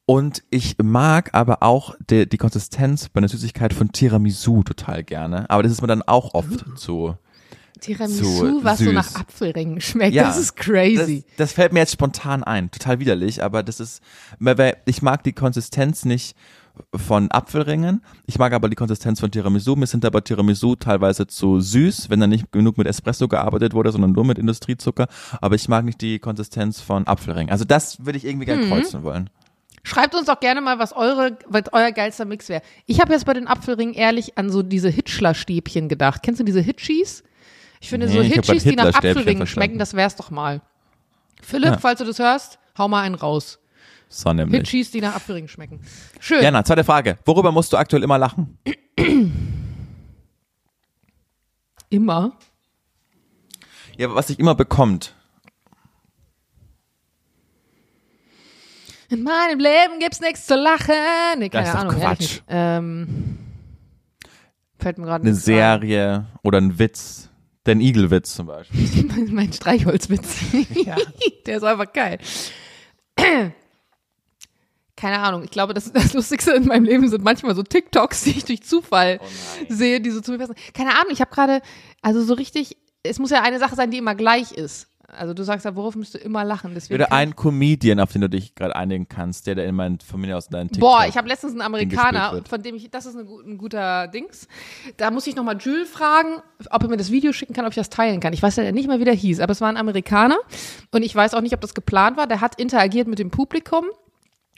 [0.07, 5.49] Und ich mag aber auch die, die Konsistenz bei einer Süßigkeit von Tiramisu total gerne.
[5.49, 7.15] Aber das ist mir dann auch oft zu.
[7.81, 8.93] Tiramisu, Zu was so süß.
[8.93, 10.13] nach Apfelringen schmeckt.
[10.13, 11.23] Ja, das ist crazy.
[11.29, 12.71] Das, das fällt mir jetzt spontan ein.
[12.71, 14.01] Total widerlich, aber das ist,
[14.39, 16.35] weil- ich mag die Konsistenz nicht
[16.93, 18.01] von Apfelringen.
[18.27, 19.75] Ich mag aber die Konsistenz von Tiramisu.
[19.75, 23.91] Mir sind aber Tiramisu teilweise zu süß, wenn da nicht genug mit Espresso gearbeitet wurde,
[23.91, 25.07] sondern nur mit Industriezucker.
[25.41, 27.49] Aber ich mag nicht die Konsistenz von Apfelringen.
[27.49, 28.59] Also das würde ich irgendwie Mhm.
[28.59, 29.29] gerne kreuzen wollen.
[29.87, 32.63] Schreibt uns doch gerne mal, was eure, was euer geilster Mix wäre.
[32.87, 36.23] Ich habe jetzt bei den Apfelringen ehrlich an so diese Hitchler-Stäbchen gedacht.
[36.23, 37.23] Kennst du diese Hitchis?
[37.79, 40.61] Ich finde so Nee, Hitchis, grad die nach Apfelringen schmecken, das wär's doch mal.
[41.39, 41.77] Philipp, Ja.
[41.77, 43.59] falls du das hörst, hau mal einen raus.
[44.09, 44.61] So nämlich.
[44.61, 45.79] Hitchis, die nach Apfelringen schmecken.
[46.19, 46.41] Schön.
[46.41, 47.19] Jana, zweite Frage.
[47.25, 48.57] Worüber musst du aktuell immer lachen?
[51.89, 52.33] Immer.
[53.97, 55.14] Ja, was sich immer bekommt.
[59.15, 60.93] In meinem Leben gibt's nichts zu lachen.
[61.39, 62.41] Nee, Das keine ist doch Ahnung, Quatsch.
[62.49, 63.37] Ähm,
[64.77, 65.33] fällt mir gerade Eine.
[65.35, 67.29] Serie oder ein Witz.
[67.65, 69.05] Den Igelwitz zum Beispiel.
[69.31, 70.35] mein Streichholzwitz.
[71.45, 72.19] Der ist einfach geil.
[74.97, 75.43] Keine Ahnung.
[75.43, 78.63] Ich glaube, das, das Lustigste in meinem Leben sind manchmal so TikToks, die ich durch
[78.63, 79.19] Zufall
[79.67, 80.55] sehe, die so zu mir passen.
[80.73, 81.61] Keine Ahnung, ich habe gerade,
[82.01, 84.87] also so richtig, es muss ja eine Sache sein, die immer gleich ist.
[85.07, 86.71] Also du sagst ja, worauf müsst du immer lachen?
[86.73, 89.99] Deswegen Oder ein Comedian, auf den du dich gerade einigen kannst, der da in meinen,
[89.99, 90.89] von mir aus in deinen TikTok.
[90.89, 94.07] Boah, ich habe letztens einen Amerikaner, von dem ich, das ist eine, gu- ein guter
[94.07, 94.47] Dings.
[94.97, 96.41] Da muss ich nochmal Jules fragen,
[96.71, 98.33] ob er mir das Video schicken kann, ob ich das teilen kann.
[98.33, 100.37] Ich weiß ja nicht mal, wie der hieß, aber es war ein Amerikaner
[100.91, 102.27] und ich weiß auch nicht, ob das geplant war.
[102.27, 103.85] Der hat interagiert mit dem Publikum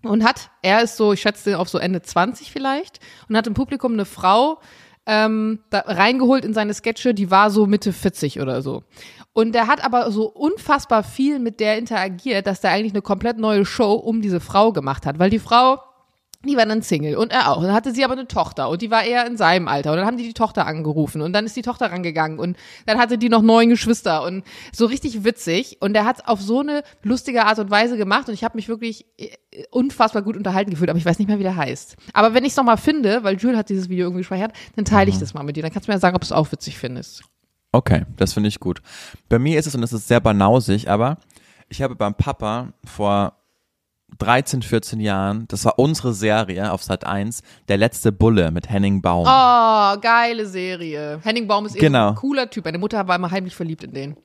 [0.04, 3.54] und hat, er ist so, ich schätze auf so Ende 20 vielleicht, und hat im
[3.54, 4.60] Publikum eine Frau
[5.08, 8.84] ähm, da reingeholt in seine Sketche, die war so Mitte 40 oder so.
[9.34, 13.38] Und der hat aber so unfassbar viel mit der interagiert, dass der eigentlich eine komplett
[13.38, 15.80] neue Show um diese Frau gemacht hat, weil die Frau
[16.46, 17.58] die war dann Single und er auch.
[17.58, 19.92] Und dann hatte sie aber eine Tochter und die war eher in seinem Alter.
[19.92, 23.00] Und dann haben die die Tochter angerufen und dann ist die Tochter rangegangen und dann
[23.00, 25.78] hatte die noch neun Geschwister und so richtig witzig.
[25.80, 28.56] Und er hat es auf so eine lustige Art und Weise gemacht und ich habe
[28.56, 29.30] mich wirklich äh,
[29.72, 31.96] unfassbar gut unterhalten gefühlt, aber ich weiß nicht mehr, wie der heißt.
[32.14, 35.10] Aber wenn ich es nochmal finde, weil Jules hat dieses Video irgendwie gespeichert, dann teile
[35.10, 35.64] ich das mal mit dir.
[35.64, 37.24] Dann kannst du mir ja sagen, ob du es auch witzig findest.
[37.72, 38.82] Okay, das finde ich gut.
[39.28, 41.18] Bei mir ist es, und das ist sehr banausig, aber
[41.70, 43.37] ich habe beim Papa vor
[44.18, 49.01] 13, 14 Jahren, das war unsere Serie auf Sat 1, Der letzte Bulle mit Henning
[49.01, 49.26] Baum.
[49.28, 51.20] Oh, geile Serie.
[51.24, 52.09] Henning Baum ist eben Genau.
[52.09, 52.65] ein cooler Typ.
[52.65, 54.18] Meine Mutter war immer heimlich verliebt in den.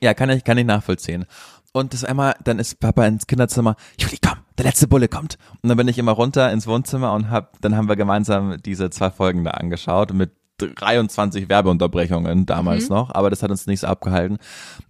[0.00, 1.24] Ja, kann ich, kann ich nachvollziehen.
[1.72, 5.36] Und das einmal, dann ist Papa ins Kinderzimmer, Juli, komm, der letzte Bulle kommt.
[5.62, 8.90] Und dann bin ich immer runter ins Wohnzimmer und hab, dann haben wir gemeinsam diese
[8.90, 13.86] zwei Folgen da angeschaut mit 23 Werbeunterbrechungen damals noch, aber das hat uns nicht so
[13.86, 14.38] abgehalten.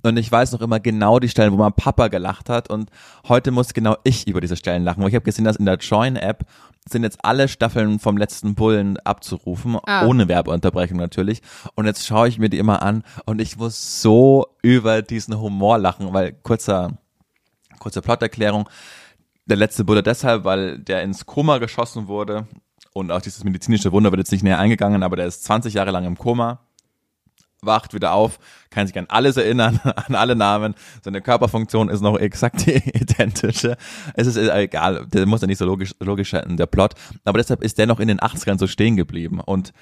[0.03, 2.91] Und ich weiß noch immer genau die Stellen, wo mein Papa gelacht hat und
[3.29, 5.03] heute muss genau ich über diese Stellen lachen.
[5.03, 6.45] Weil ich habe gesehen, dass in der Join-App
[6.89, 10.07] sind jetzt alle Staffeln vom letzten Bullen abzurufen, Ah.
[10.07, 11.43] ohne Werbeunterbrechung natürlich.
[11.75, 15.77] Und jetzt schaue ich mir die immer an und ich muss so über diesen Humor
[15.79, 16.93] lachen, weil kurzer,
[17.79, 18.69] kurze Plotterklärung.
[19.45, 22.47] Der letzte Bulle deshalb, weil der ins Koma geschossen wurde
[22.99, 25.91] und auch dieses medizinische Wunder wird jetzt nicht näher eingegangen, aber der ist 20 Jahre
[25.91, 26.68] lang im Koma,
[27.63, 28.39] wacht wieder auf,
[28.71, 33.77] kann sich an alles erinnern, an alle Namen, seine Körperfunktion ist noch exakt die identische.
[34.15, 36.95] Es ist egal, der muss ja nicht so logisch, logisch sein, der Plot,
[37.25, 39.73] aber deshalb ist der noch in den 80ern so stehen geblieben und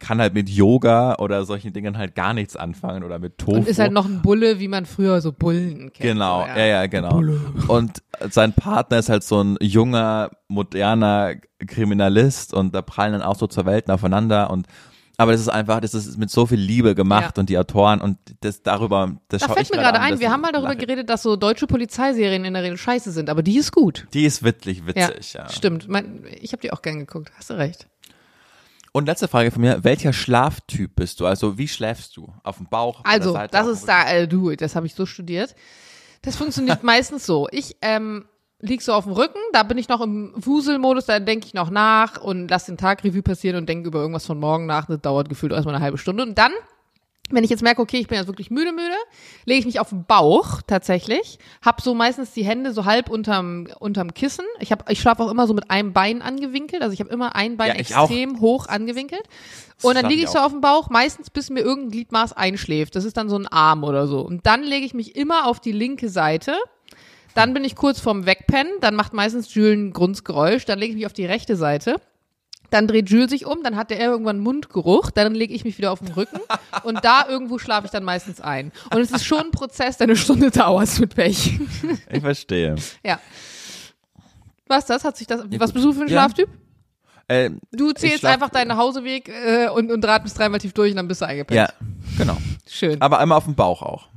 [0.00, 3.58] kann halt mit Yoga oder solchen Dingen halt gar nichts anfangen oder mit Tofu.
[3.58, 5.98] Und ist halt noch ein Bulle, wie man früher so Bullen kennt.
[5.98, 7.22] Genau, so, ja, ja, genau.
[7.68, 11.34] Und sein Partner ist halt so ein junger, moderner
[11.66, 14.66] Kriminalist und da prallen dann auch so zur Welten aufeinander und
[15.16, 17.40] aber das ist einfach, das ist mit so viel Liebe gemacht Ja.
[17.40, 20.40] und die Autoren und das darüber, das Da fällt mir gerade an, ein, wir haben
[20.40, 20.78] mal darüber lache.
[20.78, 24.06] geredet, dass so deutsche Polizeiserien in der Regel scheiße sind, aber die ist gut.
[24.12, 25.48] Die ist wirklich witzig, ja.
[25.48, 25.88] Stimmt.
[25.88, 27.30] Mein, ich habe die auch gern geguckt.
[27.36, 27.86] Hast du recht.
[28.92, 31.26] Und letzte Frage von mir, welcher Schlaftyp bist du?
[31.26, 32.32] Also wie schläfst du?
[32.44, 32.98] Auf dem Bauch?
[32.98, 35.54] auf der Also, das auf ist da, äh, du, das habe ich so studiert.
[36.22, 37.48] Das funktioniert meistens so.
[37.50, 38.26] Ich ähm,
[38.64, 41.70] lieg so auf dem Rücken, da bin ich noch im Wuselmodus, da denke ich noch
[41.70, 44.86] nach und lass den Tag Revue passieren und denke über irgendwas von morgen nach.
[44.86, 46.22] Das dauert gefühlt erstmal eine halbe Stunde.
[46.22, 46.52] Und dann,
[47.30, 48.94] wenn ich jetzt merke, okay, ich bin jetzt wirklich müde, müde,
[49.44, 53.68] lege ich mich auf den Bauch tatsächlich, hab so meistens die Hände so halb unterm,
[53.78, 54.44] unterm Kissen.
[54.60, 57.34] Ich, hab, ich schlafe auch immer so mit einem Bein angewinkelt, also ich habe immer
[57.36, 58.08] ein Bein Ja, ich auch.
[58.08, 59.22] extrem hoch angewinkelt.
[59.82, 62.96] Und dann liege ich so auf dem Bauch, meistens bis mir irgendein Gliedmaß einschläft.
[62.96, 64.20] Das ist dann so ein Arm oder so.
[64.20, 66.54] Und dann lege ich mich immer auf die linke Seite.
[67.34, 68.72] Dann bin ich kurz vorm Wegpennen.
[68.80, 70.64] Dann macht meistens Jules ein Grundsgeräusch.
[70.64, 71.96] Dann lege ich mich auf die rechte Seite.
[72.70, 75.92] Dann dreht Jules sich um, dann hat er irgendwann Mundgeruch, dann lege ich mich wieder
[75.92, 76.40] auf den Rücken
[76.82, 78.72] und da irgendwo schlafe ich dann meistens ein.
[78.92, 81.60] Und es ist schon ein Prozess, der eine Stunde dauert mit Pech.
[82.10, 82.74] Ich verstehe.
[83.04, 83.20] ja.
[84.66, 85.04] Was das?
[85.04, 85.42] Hat sich das.
[85.58, 86.14] Was bist du für ein Ja.
[86.22, 86.48] Schlaftyp?
[87.28, 90.96] Äh, Du zählst schlaf- einfach deinen Nachhauseweg äh, und, und atmest dreimal tief durch und
[90.96, 91.56] dann bist du eingepennt.
[91.56, 91.68] ja,
[92.18, 92.36] genau.
[92.68, 93.00] Schön.
[93.00, 94.08] Aber immer auf dem Bauch auch.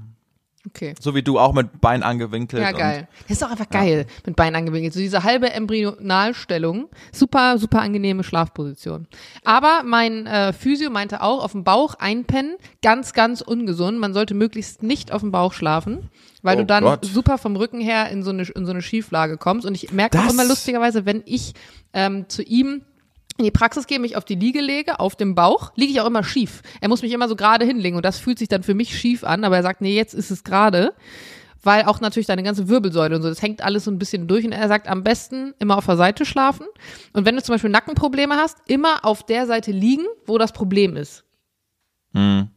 [0.67, 0.93] Okay.
[0.99, 2.61] So wie du auch mit Bein angewinkelt.
[2.61, 3.07] Ja, geil.
[3.27, 4.93] Das ist auch einfach geil, mit Beinen angewinkelt.
[4.93, 6.89] So diese halbe Embryonalstellung.
[7.11, 9.07] Super, super angenehme Schlafposition.
[9.43, 13.99] Aber mein äh, Physio meinte auch, auf dem Bauch einpennen, ganz, ganz ungesund.
[13.99, 16.09] Man sollte möglichst nicht auf dem Bauch schlafen,
[16.41, 17.05] weil Oh du dann Gott.
[17.05, 19.65] super vom Rücken her in so eine, in so eine Schieflage kommst.
[19.65, 21.53] Und ich merke auch immer lustigerweise, wenn ich
[21.93, 22.81] ähm, zu ihm
[23.37, 26.07] in die Praxis gehe, mich auf die Liege lege, auf dem Bauch, liege ich auch
[26.07, 26.61] immer schief.
[26.81, 29.23] Er muss mich immer so gerade hinlegen und das fühlt sich dann für mich schief
[29.23, 30.93] an, aber er sagt, nee, jetzt ist es gerade,
[31.61, 34.45] weil auch natürlich deine ganze Wirbelsäule und so, das hängt alles so ein bisschen durch
[34.45, 36.65] und er sagt, am besten immer auf der Seite schlafen
[37.13, 40.95] und wenn du zum Beispiel Nackenprobleme hast, immer auf der Seite liegen, wo das Problem
[40.95, 41.23] ist.
[42.13, 42.49] Hm.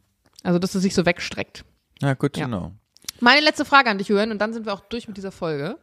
[0.43, 1.63] Also, dass es sich so wegstreckt.
[2.01, 2.71] Ja, good to Ja.
[3.19, 5.77] Meine letzte Frage an dich, Jürgen, und dann sind wir auch durch mit dieser Folge.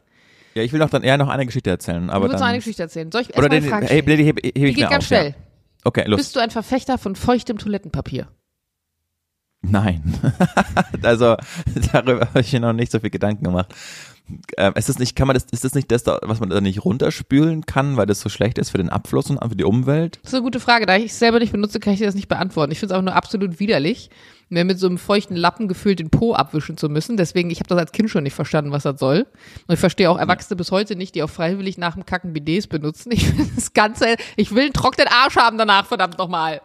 [0.55, 2.09] Ja, ich will doch dann eher noch eine Geschichte erzählen.
[2.09, 3.11] Aber du willst noch eine Geschichte erzählen.
[3.11, 4.17] Soll ich erstmal eine Frage hey, stellen?
[4.17, 5.29] die heb, heb Die ich geht ganz auf, schnell.
[5.29, 5.35] Ja.
[5.83, 6.17] Okay, los.
[6.17, 8.27] Bist du ein Verfechter von feuchtem Toilettenpapier?
[9.61, 10.01] Nein.
[11.03, 11.35] also
[11.91, 13.73] darüber habe ich mir noch nicht so viel Gedanken gemacht.
[14.57, 16.83] Ähm, ist das nicht, kann man das, ist das nicht das, was man da nicht
[16.85, 20.19] runterspülen kann, weil das so schlecht ist für den Abfluss und für die Umwelt?
[20.21, 20.85] Das ist eine gute Frage.
[20.85, 22.71] Da ich es selber nicht benutze, kann ich dir das nicht beantworten.
[22.71, 24.09] Ich finde es auch nur absolut widerlich,
[24.49, 27.17] mir mit so einem feuchten Lappen gefühlt den Po abwischen zu müssen.
[27.17, 29.27] Deswegen, ich habe das als Kind schon nicht verstanden, was das soll.
[29.67, 32.67] Und ich verstehe auch Erwachsene bis heute nicht, die auch freiwillig nach dem Kacken BDs
[32.67, 33.11] benutzen.
[33.11, 36.61] Ich finde das Ganze, ich will einen trockenen Arsch haben danach, verdammt nochmal.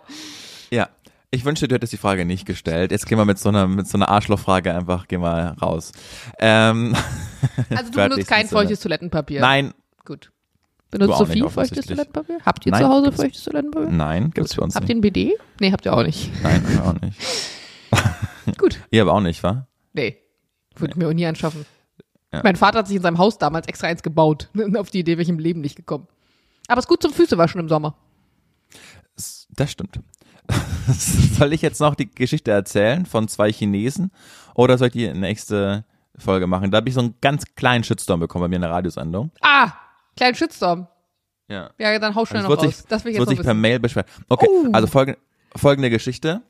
[0.71, 0.89] Ja.
[1.35, 2.93] Ich wünschte, du hättest die Frage nicht gestellt.
[2.93, 5.91] Jetzt gehen wir mit so einer, mit so einer Arschlochfrage einfach, geh mal raus.
[6.39, 6.95] Ähm,
[7.71, 9.41] Also du benutzt kein feuchtes Toilettenpapier.
[9.41, 9.75] Neues.
[10.05, 10.31] Gut.
[10.93, 11.87] Benutzt nicht, Sophie feuchtes.
[11.87, 12.39] Toilettenpapier?
[12.47, 13.91] Habt ihr Nein, zu Hause feuchtes Toilettenpapier?
[13.91, 14.99] Nein, gibt's für uns Habt ihr nicht.
[14.99, 15.37] ein BD?
[15.61, 16.31] Nee, habt ihr auch nicht.
[16.45, 17.19] Nein, wir auch nicht.
[18.59, 18.79] Gut.
[18.93, 19.67] Ihr aber auch nicht, wa?
[19.93, 20.19] Nee.
[20.77, 21.67] Würde ich mir auch nie anschaffen.
[22.33, 22.43] Ja.
[22.45, 24.51] Mein Vater hat sich in seinem Haus damals extra eins gebaut.
[24.77, 26.07] Auf die Idee wäre ich im Leben nicht gekommen.
[26.69, 27.97] Aber es ist gut zum Füßewaschen im Sommer.
[29.51, 30.01] Das stimmt.
[31.39, 34.11] soll ich jetzt noch die Geschichte erzählen von zwei Chinesen
[34.55, 35.85] oder soll ich die nächste
[36.17, 36.71] Folge machen?
[36.71, 39.31] Da habe ich so einen ganz kleinen Shitstorm bekommen bei mir in der Radiosendung.
[39.41, 39.73] Ah,
[40.17, 40.87] kleinen Shitstorm.
[41.49, 41.71] Ja.
[41.79, 42.77] Ja, dann hau schnell Es noch raus.
[42.77, 43.55] sich, das will ich es jetzt wird sich per.
[43.55, 44.07] Mail beschweren.
[44.29, 44.69] Okay, Oh.
[44.73, 45.19] also folgende,
[45.57, 46.43] folgende Geschichte.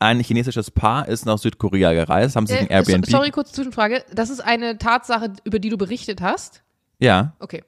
[0.00, 3.06] Ein chinesisches Paar ist nach Südkorea gereist, haben sich ein Äh, Airbnb.
[3.06, 4.04] so, sorry, kurze Zwischenfrage.
[4.12, 6.62] Das ist eine Tatsache, über die du berichtet hast?
[7.00, 7.62] Ja, Okay.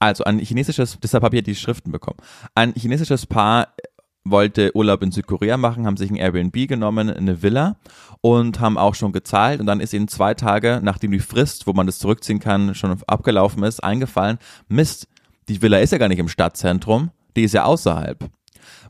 [0.00, 2.18] Also ein chinesisches, deshalb habe ich ja die Schriften bekommen.
[2.54, 3.68] Ein chinesisches Paar
[4.24, 7.76] wollte Urlaub in Südkorea machen, haben sich ein Airbnb genommen, eine Villa
[8.20, 11.72] und haben auch schon gezahlt und dann ist ihnen zwei Tage, nachdem die Frist, wo
[11.72, 14.38] man das zurückziehen kann, schon abgelaufen ist, eingefallen,
[14.68, 15.06] Mist,
[15.48, 18.30] die Villa ist ja gar nicht im Stadtzentrum, die ist ja außerhalb.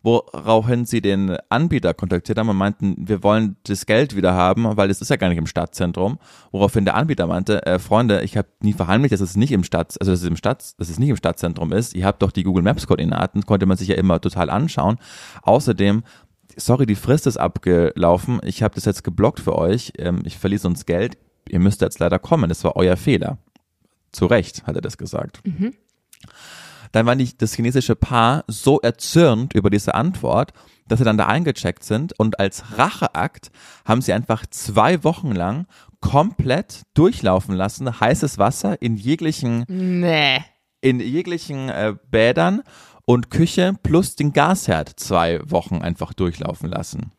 [0.02, 4.90] Woraufhin sie den Anbieter kontaktiert haben und meinten, wir wollen das Geld wieder haben, weil
[4.90, 6.18] es ist ja gar nicht im Stadtzentrum.
[6.52, 9.96] Woraufhin der Anbieter meinte, äh, Freunde, ich habe nie verheimlicht, dass es nicht im Stadt,
[10.00, 11.94] also dass es im Stadt, dass es nicht im Stadtzentrum ist.
[11.94, 14.98] Ihr habt doch die Google Maps Koordinaten, konnte man sich ja immer total anschauen.
[15.42, 16.02] Außerdem
[16.56, 18.40] sorry, die Frist ist abgelaufen.
[18.44, 19.92] Ich habe das jetzt geblockt für euch.
[19.98, 21.18] Ähm, ich verliere sonst Geld.
[21.48, 22.48] Ihr müsst jetzt leider kommen.
[22.48, 23.38] Das war euer Fehler.
[24.12, 25.40] Zu Recht, hat er das gesagt.
[26.92, 30.52] Dann war die, das chinesische Paar so erzürnt über diese Antwort,
[30.88, 33.50] dass sie dann da eingecheckt sind und als Racheakt
[33.84, 35.66] haben sie einfach zwei Wochen lang
[36.00, 40.40] komplett durchlaufen lassen, heißes Wasser in jeglichen Nee.
[40.80, 42.62] in jeglichen äh, Bädern
[43.04, 47.12] und Küche plus den Gasherd zwei Wochen einfach durchlaufen lassen.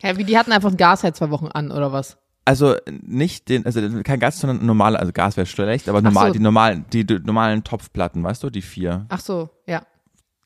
[0.00, 2.18] Hä, wie, die hatten einfach ein Gasherd zwei Wochen an, oder was?
[2.44, 6.32] Also nicht den, also kein Gas, sondern normale, also Gas wäre schlecht, aber normal, so.
[6.34, 9.82] die normalen, die, die normalen Topfplatten, weißt du, die vier, Ach so, ja.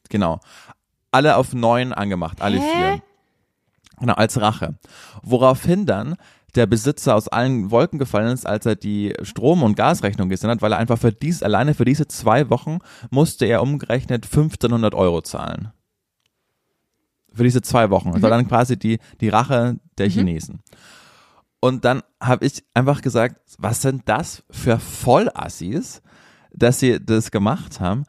[0.09, 0.41] genau.
[1.11, 2.63] Alle auf neun angemacht, alle Hä?
[2.73, 3.03] vier.
[3.99, 4.77] Genau, als Rache.
[5.23, 6.17] Woraufhin dann
[6.55, 10.63] der Besitzer aus allen Wolken gefallen ist, als er die Strom- und Gasrechnung gesehen hat,
[10.63, 12.79] weil er einfach für dies, alleine für diese zwei Wochen
[13.11, 15.73] musste er umgerechnet 1500 Euro zahlen.
[17.33, 18.13] Für diese zwei Wochen.
[18.13, 20.61] Das war dann quasi die, die Rache der Chinesen.
[21.61, 26.03] Und dann habe ich einfach gesagt, was sind das für Vollassis,
[26.53, 28.05] dass sie das gemacht haben.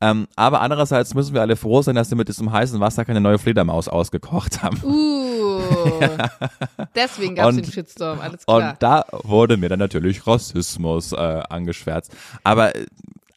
[0.00, 3.20] Ähm, aber andererseits müssen wir alle froh sein, dass sie mit diesem heißen Wasser keine
[3.20, 4.82] neue Fledermaus ausgekocht haben.
[4.82, 5.60] Uh.
[6.96, 8.70] Deswegen gab es den Shitstorm, alles klar.
[8.70, 12.12] Und da wurde mir dann natürlich Rassismus äh, angeschwärzt.
[12.42, 12.86] Aber äh,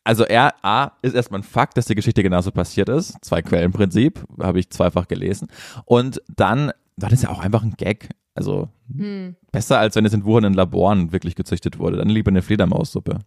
[0.03, 3.15] also er, A, ist erstmal ein Fakt, dass die Geschichte genauso passiert ist.
[3.21, 5.47] Zwei Quellenprinzip, habe ich zweifach gelesen.
[5.85, 8.09] Und dann war das ja auch einfach ein Gag.
[8.35, 9.35] Also Hm.
[9.51, 11.97] besser, als wenn es in Wuhan in Laboren wirklich gezüchtet wurde.
[11.97, 13.19] Dann lieber eine Fledermaussuppe.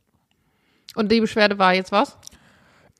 [0.94, 2.16] Und die Beschwerde war jetzt was?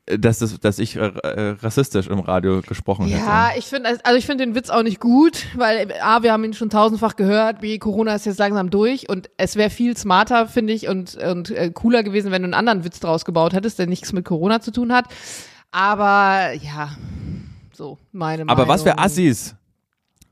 [0.06, 3.58] Äh, Dass, das, dass ich äh, äh, rassistisch im Radio gesprochen Ja, hätte.
[3.58, 6.54] ich finde, also ich finde den Witz auch nicht gut, weil A, wir haben ihn
[6.54, 10.72] schon tausendfach gehört, B, Corona ist jetzt langsam durch und es wäre viel smarter, finde
[10.72, 13.86] ich, und, und äh, cooler gewesen, wenn du einen anderen Witz draus gebaut hättest, der
[13.86, 15.04] nichts mit Corona zu tun hat.
[15.70, 16.90] Aber ja,
[17.74, 18.48] so, meine Meinung.
[18.48, 19.54] Aber was für Assis?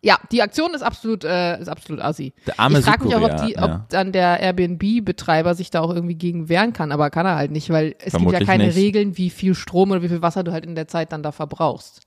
[0.06, 2.32] Ja, die Aktion ist absolut, äh, ist absolut assi.
[2.46, 3.64] Der arme ich frage mich auch, ob, die, ja.
[3.64, 7.50] ob dann der Airbnb-Betreiber sich da auch irgendwie gegen wehren kann, aber kann er halt
[7.50, 8.76] nicht, weil es gibt Vermutlich ja keine nicht.
[8.76, 11.32] Regeln, wie viel Strom oder wie viel Wasser du halt in der Zeit dann da
[11.32, 12.02] verbrauchst.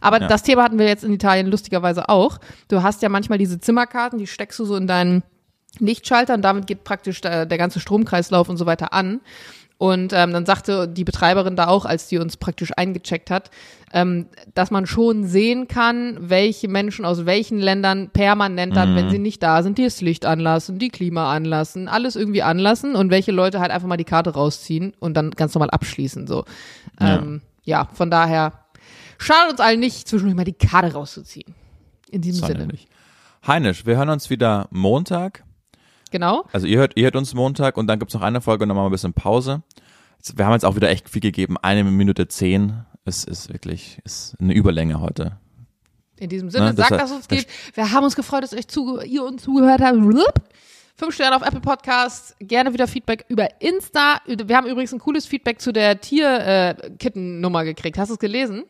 [0.00, 0.26] Aber Ja.
[0.26, 2.38] das Thema hatten wir jetzt in Italien lustigerweise auch.
[2.66, 5.22] Du hast ja manchmal diese Zimmerkarten, die steckst du so in deinen
[5.78, 9.20] Lichtschalter und damit geht praktisch der, der ganze Stromkreislauf und so weiter an.
[9.76, 13.50] Und ähm, dann sagte die Betreiberin da auch, als die uns praktisch eingecheckt hat,
[13.92, 19.18] ähm, dass man schon sehen kann, welche Menschen aus welchen Ländern permanent dann, wenn sie
[19.18, 23.32] nicht da sind, die das Licht anlassen, die Klima anlassen, alles irgendwie anlassen und welche
[23.32, 26.26] Leute halt einfach mal die Karte rausziehen und dann ganz normal abschließen.
[26.26, 26.44] So.
[27.00, 27.16] Ja.
[27.16, 28.52] Ähm, ja, von daher
[29.18, 31.54] schadet uns allen nicht, zwischendurch mal die Karte rauszuziehen.
[32.10, 32.60] In diesem Sinne.
[32.60, 32.86] Sonderlich.
[33.46, 35.44] Heinisch, wir hören uns wieder Montag.
[36.14, 36.44] Genau.
[36.52, 38.76] Also ihr hört, ihr hört uns Montag und dann gibt's noch eine Folge und dann
[38.76, 39.64] machen wir ein bisschen Pause.
[40.36, 41.56] Wir haben jetzt auch wieder echt viel gegeben.
[41.60, 42.84] Eine Minute zehn.
[43.04, 45.40] Es ist wirklich ist eine Überlänge heute.
[46.20, 47.48] In diesem Sinne, Ne, das sagt, dass es uns geht.
[47.74, 49.98] Wir haben uns gefreut, dass euch zuge ihr uns zugehört habt.
[50.94, 54.20] Fünf Sterne auf Apple Podcasts, gerne wieder Feedback über Insta.
[54.24, 57.98] Wir haben übrigens ein cooles Feedback zu der Tier-Kitten-Nummer gekriegt.
[57.98, 58.62] Hast du es gelesen?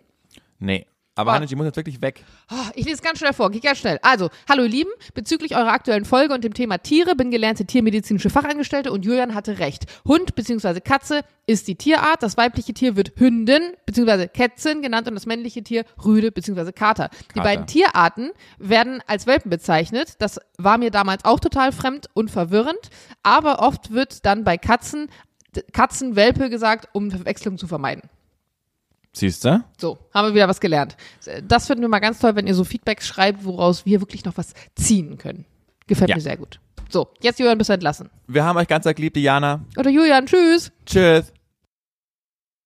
[0.58, 0.86] Nee.
[1.16, 1.34] Aber Ah.
[1.36, 2.24] Hannes, ich muss jetzt wirklich weg.
[2.50, 3.98] Oh, ich lese ganz schnell vor, geht ganz schnell.
[4.02, 8.30] Also, hallo ihr Lieben, bezüglich eurer aktuellen Folge und dem Thema Tiere bin gelernte tiermedizinische
[8.30, 9.84] Fachangestellte und Julian hatte recht.
[10.04, 10.80] Hund bzw.
[10.80, 14.26] Katze ist die Tierart, das weibliche Tier wird Hündin bzw.
[14.26, 16.72] Kätzin genannt und das männliche Tier Rüde bzw.
[16.72, 17.10] Kater.
[17.12, 17.42] Die Kater.
[17.42, 20.14] beiden Tierarten werden als Welpen bezeichnet.
[20.18, 22.90] Das war mir damals auch total fremd und verwirrend,
[23.22, 25.08] aber oft wird dann bei Katzen
[25.72, 28.02] Katzenwelpe gesagt, um Verwechslung zu vermeiden.
[29.16, 29.62] Siehst du?
[29.78, 30.96] So, haben wir wieder was gelernt.
[31.46, 34.36] Das finden wir mal ganz toll, wenn ihr so Feedbacks schreibt, woraus wir wirklich noch
[34.36, 35.44] was ziehen können.
[35.86, 36.16] Gefällt Ja.
[36.16, 36.58] mir sehr gut.
[36.90, 38.10] So, jetzt Julian, bist du entlassen.
[38.26, 39.64] Wir haben euch ganz arg lieb, Diana.
[39.76, 40.72] Oder Julian, tschüss.
[40.86, 41.32] Tschüss.